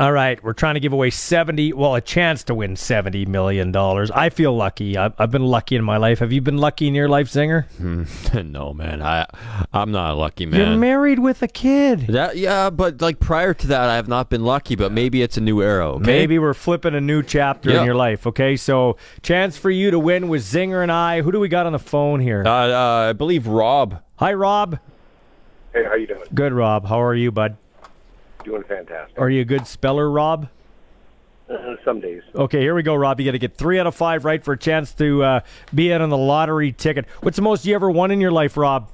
[0.00, 3.74] All right, we're trying to give away 70, well, a chance to win $70 million.
[3.74, 4.96] I feel lucky.
[4.96, 6.20] I've, I've been lucky in my life.
[6.20, 7.64] Have you been lucky in your life, Zinger?
[8.52, 9.02] no, man.
[9.02, 9.26] I
[9.72, 10.60] I'm not a lucky, man.
[10.60, 12.06] You're married with a kid.
[12.06, 14.76] That yeah, but like prior to that, I have not been lucky.
[14.76, 15.90] But maybe it's a new era.
[15.94, 16.06] Okay?
[16.06, 18.54] Maybe we're flipping a new chapter in your life, okay?
[18.54, 21.22] So, chance for you to win with Zinger and I.
[21.22, 22.44] Who do we got on the phone here?
[22.46, 24.00] Uh, uh, I believe Rob.
[24.18, 24.78] Hi, Rob.
[25.72, 26.22] Hey, how you doing?
[26.32, 26.86] Good, Rob.
[26.86, 27.56] How are you, bud?
[28.48, 29.18] Doing fantastic.
[29.18, 30.48] Are you a good speller, Rob?
[31.50, 32.22] Uh, some days.
[32.34, 33.20] Okay, here we go, Rob.
[33.20, 35.40] You got to get three out of five right for a chance to uh,
[35.74, 37.04] be in on the lottery ticket.
[37.20, 38.88] What's the most you ever won in your life, Rob?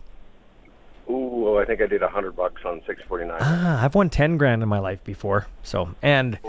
[1.09, 3.39] Ooh, I think I did a hundred bucks on six forty nine.
[3.40, 5.47] Ah, I've won ten grand in my life before.
[5.62, 6.40] So and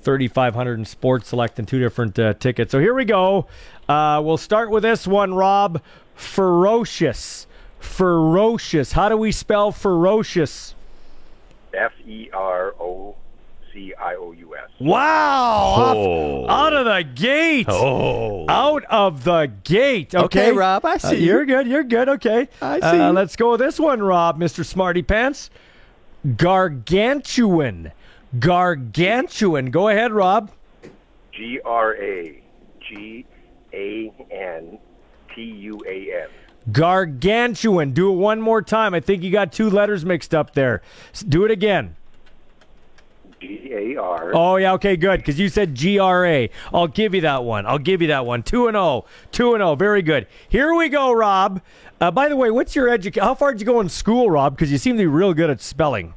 [0.00, 2.72] thirty five hundred in Sports Select and two different uh, tickets.
[2.72, 3.46] So here we go.
[3.88, 5.80] Uh, we'll start with this one, Rob.
[6.16, 7.46] Ferocious.
[7.78, 8.92] Ferocious.
[8.92, 10.74] How do we spell ferocious?
[11.78, 13.14] F E R O
[13.72, 14.70] C I O U S.
[14.80, 14.96] Wow!
[15.76, 16.48] off- Oh.
[16.48, 17.66] out of the gate.
[17.68, 18.46] Oh.
[18.48, 20.14] Out of the gate.
[20.14, 21.26] Okay, Okay, Rob, I Uh, see you.
[21.26, 21.66] you're good.
[21.66, 22.08] You're good.
[22.08, 22.48] Okay.
[22.62, 23.10] I Uh, see you.
[23.10, 24.64] let's go with this one, Rob, Mr.
[24.64, 25.50] Smarty Pants.
[26.36, 27.92] Gargantuan.
[28.38, 29.70] Gargantuan.
[29.70, 30.50] Go ahead, Rob.
[31.32, 32.42] G R A
[32.88, 33.24] G
[33.72, 34.78] A N
[35.34, 36.28] T U A N.
[36.72, 37.92] Gargantuan.
[37.92, 38.94] Do it one more time.
[38.94, 40.82] I think you got two letters mixed up there.
[41.28, 41.96] Do it again.
[43.40, 44.32] G A R.
[44.34, 45.18] Oh yeah, okay, good.
[45.20, 46.50] Because you said G R A.
[46.72, 47.66] I'll give you that one.
[47.66, 48.42] I'll give you that one.
[48.42, 49.04] Two and zero.
[49.30, 49.76] Two and zero.
[49.76, 50.26] Very good.
[50.48, 51.60] Here we go, Rob.
[52.00, 53.22] Uh, by the way, what's your education?
[53.22, 54.56] How far did you go in school, Rob?
[54.56, 56.14] Because you seem to be real good at spelling.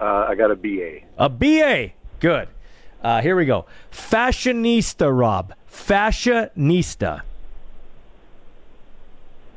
[0.00, 1.04] Uh, I got a B A.
[1.18, 1.90] A BA.
[2.20, 2.48] Good.
[3.02, 3.66] Uh, here we go.
[3.90, 5.54] Fashionista, Rob.
[5.70, 7.22] Fashionista.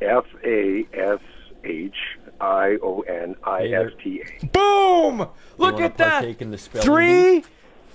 [0.04, 1.20] F A S
[1.64, 1.96] H
[2.42, 4.46] I O N I S T A.
[4.48, 5.28] Boom!
[5.58, 6.24] Look at that.
[6.24, 7.44] partake the Three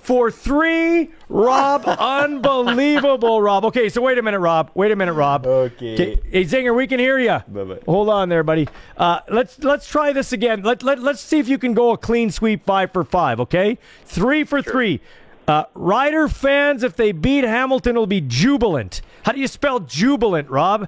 [0.09, 1.83] for three, Rob.
[1.87, 3.65] Unbelievable, Rob.
[3.65, 4.71] Okay, so wait a minute, Rob.
[4.73, 5.45] Wait a minute, Rob.
[5.45, 6.19] Okay.
[6.31, 7.39] Hey, Zinger, we can hear you.
[7.47, 7.81] Bye-bye.
[7.85, 8.67] Hold on there, buddy.
[8.97, 10.63] Uh, let's let's try this again.
[10.63, 13.39] Let, let let's see if you can go a clean sweep five for five.
[13.39, 14.99] Okay, three for three.
[15.47, 19.01] Uh, Rider fans, if they beat Hamilton, will be jubilant.
[19.25, 20.87] How do you spell jubilant, Rob?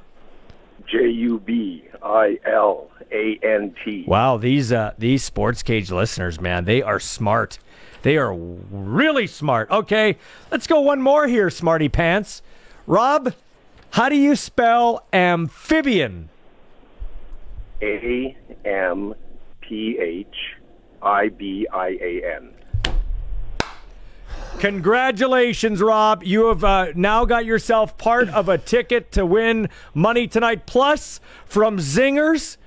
[0.92, 4.04] J U B I L A N T.
[4.08, 7.60] Wow, these uh, these sports cage listeners, man, they are smart.
[8.02, 9.70] They are really smart.
[9.70, 10.18] Okay,
[10.52, 12.42] let's go one more here, smarty pants.
[12.88, 13.34] Rob,
[13.92, 16.30] how do you spell amphibian?
[17.82, 18.36] A
[18.66, 19.14] M
[19.62, 20.36] P H
[21.02, 22.54] I B I A N.
[24.60, 26.24] Congratulations, Rob.
[26.24, 30.66] You have uh, now got yourself part of a ticket to win money tonight.
[30.66, 32.58] Plus, from Zingers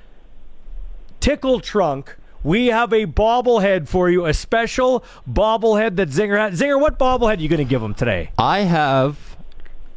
[1.20, 6.52] Tickle Trunk, we have a bobblehead for you, a special bobblehead that Zinger had.
[6.54, 8.30] Zinger, what bobblehead are you going to give him today?
[8.36, 9.36] I have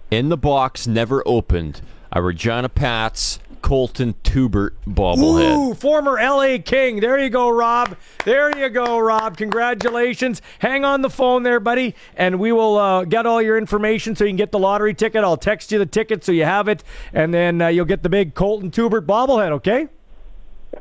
[0.09, 1.81] in the box, never opened,
[2.11, 5.57] a Regina Pats Colton Teubert bobblehead.
[5.57, 6.99] Ooh, former LA King.
[6.99, 7.97] There you go, Rob.
[8.25, 9.37] There you go, Rob.
[9.37, 10.41] Congratulations.
[10.59, 14.23] Hang on the phone there, buddy, and we will uh, get all your information so
[14.23, 15.23] you can get the lottery ticket.
[15.23, 18.09] I'll text you the ticket so you have it, and then uh, you'll get the
[18.09, 19.87] big Colton Teubert bobblehead, okay?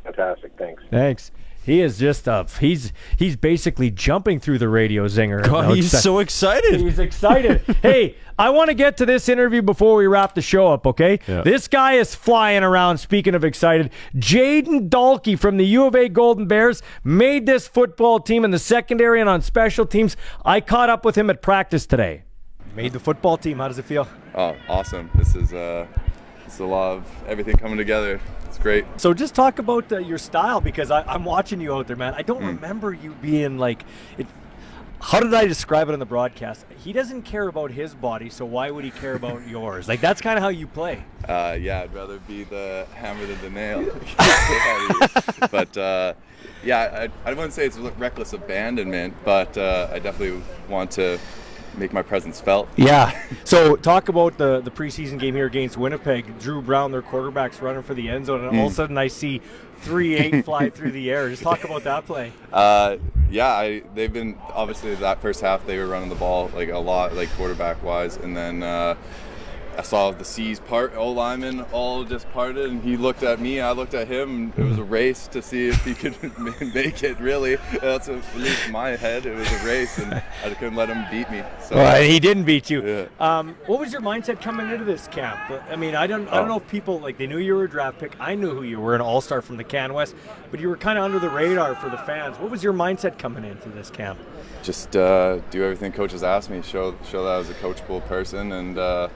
[0.04, 0.52] Fantastic.
[0.58, 0.82] Thanks.
[0.90, 1.30] Thanks.
[1.66, 5.44] He is just a he's he's basically jumping through the radio zinger.
[5.44, 6.80] God, No, he's exci- so excited.
[6.80, 7.60] He's excited.
[7.82, 11.18] hey, I want to get to this interview before we wrap the show up, okay?
[11.26, 11.42] Yeah.
[11.42, 13.90] This guy is flying around, speaking of excited.
[14.14, 18.60] Jaden Dalke from the U of A Golden Bears made this football team in the
[18.60, 20.16] secondary and on special teams.
[20.44, 22.22] I caught up with him at practice today.
[22.76, 23.58] Made the football team.
[23.58, 24.06] How does it feel?
[24.36, 25.10] Oh, awesome!
[25.16, 25.88] This is uh,
[26.44, 28.20] this is a lot of everything coming together.
[28.66, 28.84] Great.
[28.96, 32.14] So just talk about uh, your style because I, I'm watching you out there, man.
[32.14, 32.56] I don't Mm.
[32.56, 33.84] remember you being like.
[34.18, 34.26] It,
[35.00, 36.66] how did I describe it on the broadcast?
[36.82, 39.86] He doesn't care about his body, so why would he care about yours?
[39.86, 41.04] Like that's kind of how you play.
[41.28, 43.84] Uh, yeah, I'd rather be the hammer than the nail.
[45.52, 46.14] but uh,
[46.64, 51.20] yeah, I, I wouldn't say it's reckless abandonment, but uh, I definitely want to
[51.76, 52.68] make my presence felt.
[52.76, 53.12] Yeah.
[53.44, 56.38] So talk about the the preseason game here against Winnipeg.
[56.40, 58.76] Dru Brown, their quarterback's running for the end zone, and all of a Mm.
[58.76, 59.40] sudden I see
[59.82, 61.28] three eight fly through the air.
[61.30, 62.32] Just talk about that play.
[62.52, 62.96] Uh,
[63.30, 66.78] yeah, I, they've been obviously that first half they were running the ball like a
[66.78, 68.94] lot, like quarterback wise, and then uh,
[69.78, 73.60] I saw the seas part, O lineman all just parted, and he looked at me,
[73.60, 74.52] I looked at him.
[74.56, 76.16] And it was a race to see if he could
[76.74, 77.20] make it.
[77.20, 79.26] Really, that's what, at least in my head.
[79.26, 81.42] It was a race, and I couldn't let him beat me.
[81.60, 82.86] So Well, he didn't beat you.
[82.86, 83.06] Yeah.
[83.20, 85.38] Um, what was your mindset coming into this camp?
[85.70, 86.48] I mean, I don't, I don't Oh.
[86.48, 88.16] know if people like they knew you were a draft pick.
[88.18, 90.14] I knew who you were, an All Star from the Can West,
[90.50, 92.38] but you were kind of under the radar for the fans.
[92.38, 94.18] What was your mindset coming into this camp?
[94.62, 96.60] just uh, do everything coaches ask me.
[96.60, 99.06] Show show that I was a coachable person and uh,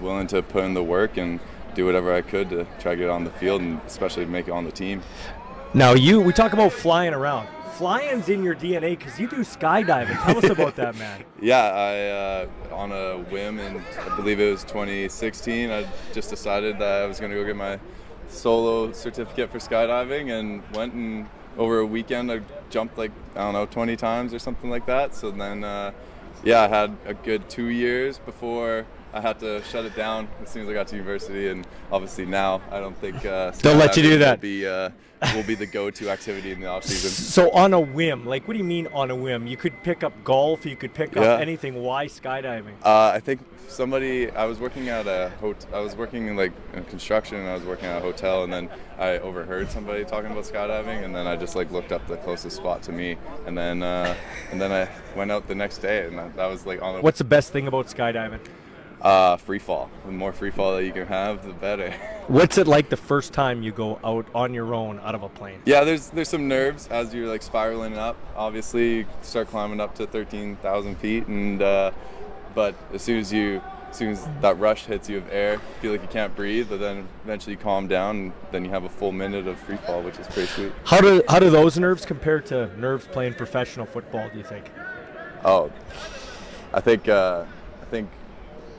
[0.00, 1.40] willing to put in the work and
[1.74, 4.50] do whatever I could to try to get on the field and especially make it
[4.50, 5.02] on the team.
[5.74, 7.48] Now, you we talk about flying around.
[7.74, 10.20] Flying's in your DNA because you do skydiving.
[10.24, 11.24] Tell us about that, man.
[11.40, 15.70] Yeah, I uh, on a whim and I believe it was 2016.
[15.70, 17.78] I just decided that I was going to go get my
[18.28, 23.52] solo certificate for skydiving and went and over a weekend I jumped like I don't
[23.52, 25.14] know 20 times or something like that.
[25.14, 25.92] So then, uh,
[26.42, 28.86] yeah, I had a good two years before
[29.18, 32.24] I had to shut it down as soon as I got to university, and obviously
[32.24, 34.38] now I don't think uh, They'll let you do that.
[34.38, 34.90] Will be, uh,
[35.34, 37.10] will be the go-to activity in the off season.
[37.38, 39.48] So on a whim, like what do you mean on a whim?
[39.48, 41.22] You could pick up golf, you could pick Yeah.
[41.22, 41.82] up anything.
[41.82, 42.74] Why skydiving?
[42.84, 44.30] Uh, I think somebody.
[44.30, 45.66] I was working at a hot.
[45.72, 47.38] I was working in like in construction.
[47.38, 51.04] and I was working at a hotel, and then I overheard somebody talking about skydiving,
[51.04, 53.16] and then I just like looked up the closest spot to me,
[53.46, 54.14] and then uh,
[54.52, 57.02] and then I went out the next day, and that, that was like on.
[57.02, 58.40] What's the best thing about skydiving?
[59.02, 59.90] Uh, free fall?
[60.04, 61.90] The more free fall that you can have, the better.
[62.28, 65.28] What's it like the first time you go out on your own out of a
[65.28, 65.60] plane?
[65.64, 68.16] Yeah, there's there's some nerves as you're like spiraling up.
[68.36, 71.90] Obviously, you start climbing up to 13,000 feet, and uh,
[72.54, 75.60] but as soon as you as soon as that rush hits you of air, you
[75.80, 78.84] feel like you can't breathe, but then eventually you calm down, and then you have
[78.84, 80.72] a full minute of free fall, which is pretty sweet.
[80.84, 84.28] How do how do those nerves compare to nerves playing professional football?
[84.30, 84.70] Do you think?
[85.44, 85.70] Oh,
[86.74, 87.44] I think uh,
[87.80, 88.10] I think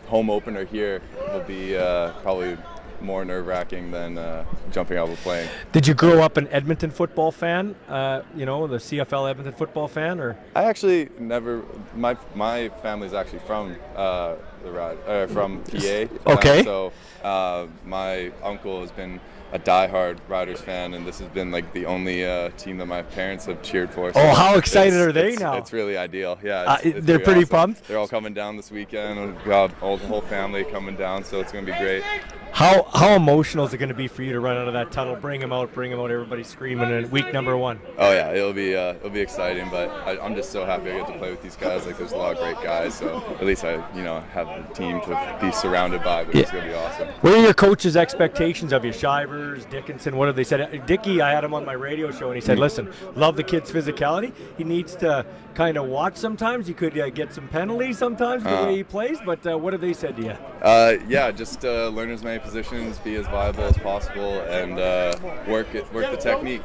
[0.10, 2.58] home opener here will be uh, probably
[3.02, 5.48] more nerve wracking than uh, jumping out of a plane.
[5.72, 7.76] Did you grow up an Edmonton football fan?
[7.88, 11.64] Uh, you know, the CFL Edmonton football fan, or I actually never.
[11.96, 16.08] My my family's actually from uh, the Rod, uh, from PA.
[16.28, 16.60] Okay.
[16.60, 19.20] Uh, so uh, my uncle has been
[19.52, 23.02] a diehard Riders fan, and this has been like the only uh, team that my
[23.02, 24.12] parents have cheered for.
[24.16, 25.58] Oh, how it's- excited are they it's- now?
[25.58, 26.38] It's really ideal.
[26.44, 27.74] Yeah, Uh, it's, it's they're pretty pretty awesome.
[27.74, 27.88] pumped?
[27.88, 29.20] They're all coming down this weekend.
[29.36, 32.04] We've got all the whole family coming down, so it's gonna be great.
[32.52, 34.92] How how emotional is it going to be for you to run out of that
[34.92, 37.80] tunnel, bring him out, bring him out, everybody screaming in week number one?
[37.98, 40.98] Oh yeah, it'll be uh, it'll be exciting, but I, I'm just so happy I
[40.98, 41.86] get to play with these guys.
[41.86, 44.68] Like there's a lot of great guys, so at least I you know have a
[44.74, 47.08] team to be surrounded by, which is gonna be awesome.
[47.22, 48.92] What are your coach's expectations of you?
[48.92, 50.86] Shivers, Dickenson, what have they said?
[50.86, 52.62] Dicky, I had him on my radio show, and he said, Mm.
[52.62, 54.34] listen, love the kid's physicality.
[54.58, 55.26] He needs to
[55.60, 56.70] kind of watch sometimes.
[56.70, 58.66] You could uh, get some penalties sometimes the Uh.
[58.68, 60.34] way he plays, but uh, what have they said to you?
[60.62, 65.14] Uh, yeah, just uh, learn as many positions, be as viable as possible, and uh,
[65.50, 66.62] work it, work the technique.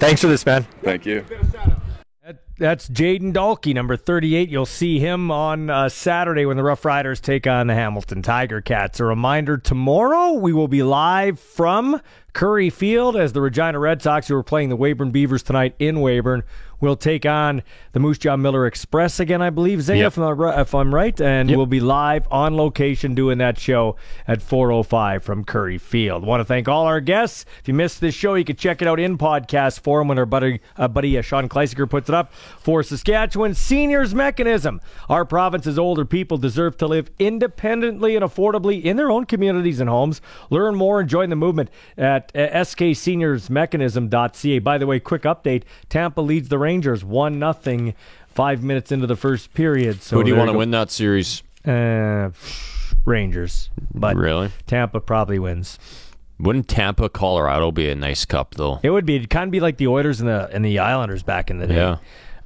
[0.00, 0.66] Thanks for this, man.
[0.82, 1.24] Thank you.
[2.58, 4.50] That's Jaden Dalke, number 38.
[4.50, 8.60] You'll see him on uh, Saturday when the Rough Riders take on the Hamilton Tiger
[8.60, 9.00] Cats.
[9.00, 12.02] A reminder tomorrow we will be live from
[12.34, 15.96] Currie Field as the Regina Red Sox, who are playing the Weyburn Beavers tonight in
[16.02, 16.42] Weyburn,
[16.80, 17.62] will take on
[17.92, 20.06] the Moose Jaw Miller Express again, I believe, Zay, Yep.
[20.06, 21.20] if, I'm, ri- if I'm right.
[21.20, 23.96] And we'll be live on location doing that show
[24.26, 26.24] at 4.05 from Currie Field.
[26.24, 27.44] want to thank all our guests.
[27.60, 30.26] If you missed this show, you can check it out in podcast form when our
[30.26, 34.80] buddy, uh, buddy uh, Sean Kleisiger puts it up for Saskatchewan Seniors Mechanism.
[35.08, 39.90] Our province's older people deserve to live independently and affordably in their own communities and
[39.90, 40.20] homes.
[40.50, 44.58] Learn more and join the movement at uh, skseniorsmechanism.ca.
[44.60, 47.94] By the way, quick update Tampa leads the Rangers 1 nothing.
[48.28, 50.02] Five minutes into the first period.
[50.02, 51.42] So Who do you want to go- win that series?
[51.66, 52.30] Uh,
[53.04, 55.78] Rangers, but really, Tampa probably wins.
[56.38, 58.78] Wouldn't Tampa, Colorado be a nice cup though?
[58.84, 61.22] It would be it'd kind of be like the Oilers and the and the Islanders
[61.24, 61.74] back in the day.
[61.74, 61.96] Yeah.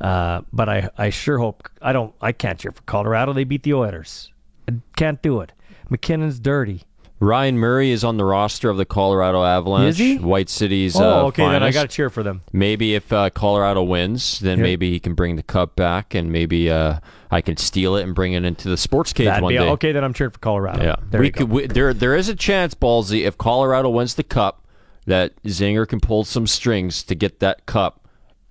[0.01, 3.32] Uh, but I, I sure hope I don't I can't cheer for Colorado.
[3.34, 4.32] They beat the Oilers.
[4.68, 5.52] I can't do it.
[5.90, 6.82] MacKinnon's dirty.
[7.24, 9.90] Ryan Murray is on the roster of the Colorado Avalanche.
[9.90, 10.18] Is he?
[10.18, 10.94] White City's.
[10.96, 12.42] Oh, uh, okay, then I got to cheer for them.
[12.52, 14.64] Maybe if uh, Colorado wins, then Yeah.
[14.64, 18.14] maybe he can bring the cup back, and maybe uh, I can steal it and
[18.14, 19.68] bring it into the sports cage That'd one be day.
[19.70, 19.92] okay.
[19.92, 20.82] Then I'm cheering for Colorado.
[20.82, 21.51] Yeah, there we could.
[21.51, 24.66] We, there, there is a chance, Ballsy, if Colorado wins the cup,
[25.06, 28.01] that Zinger can pull some strings to get that cup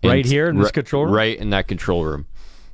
[0.04, 1.14] Right here in this control room?
[1.14, 2.26] Right in that control room.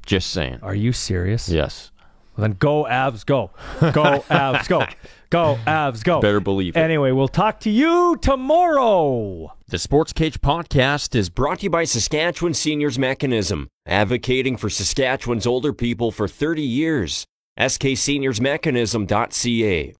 [0.06, 0.60] Just saying.
[0.64, 1.50] Are you serious?
[1.50, 1.92] Yes.
[2.36, 4.86] Well, then go Avs, go, go Avs, go,
[5.30, 6.22] go Avs, go.
[6.22, 6.80] Better believe it.
[6.80, 9.54] Anyway, we'll talk to you tomorrow.
[9.68, 15.46] The Sports Cage podcast is brought to you by Saskatchewan Seniors Mechanism, advocating for Saskatchewan's
[15.46, 17.26] older people for 30 years.
[17.60, 19.88] SKSeniorsMechanism.ca.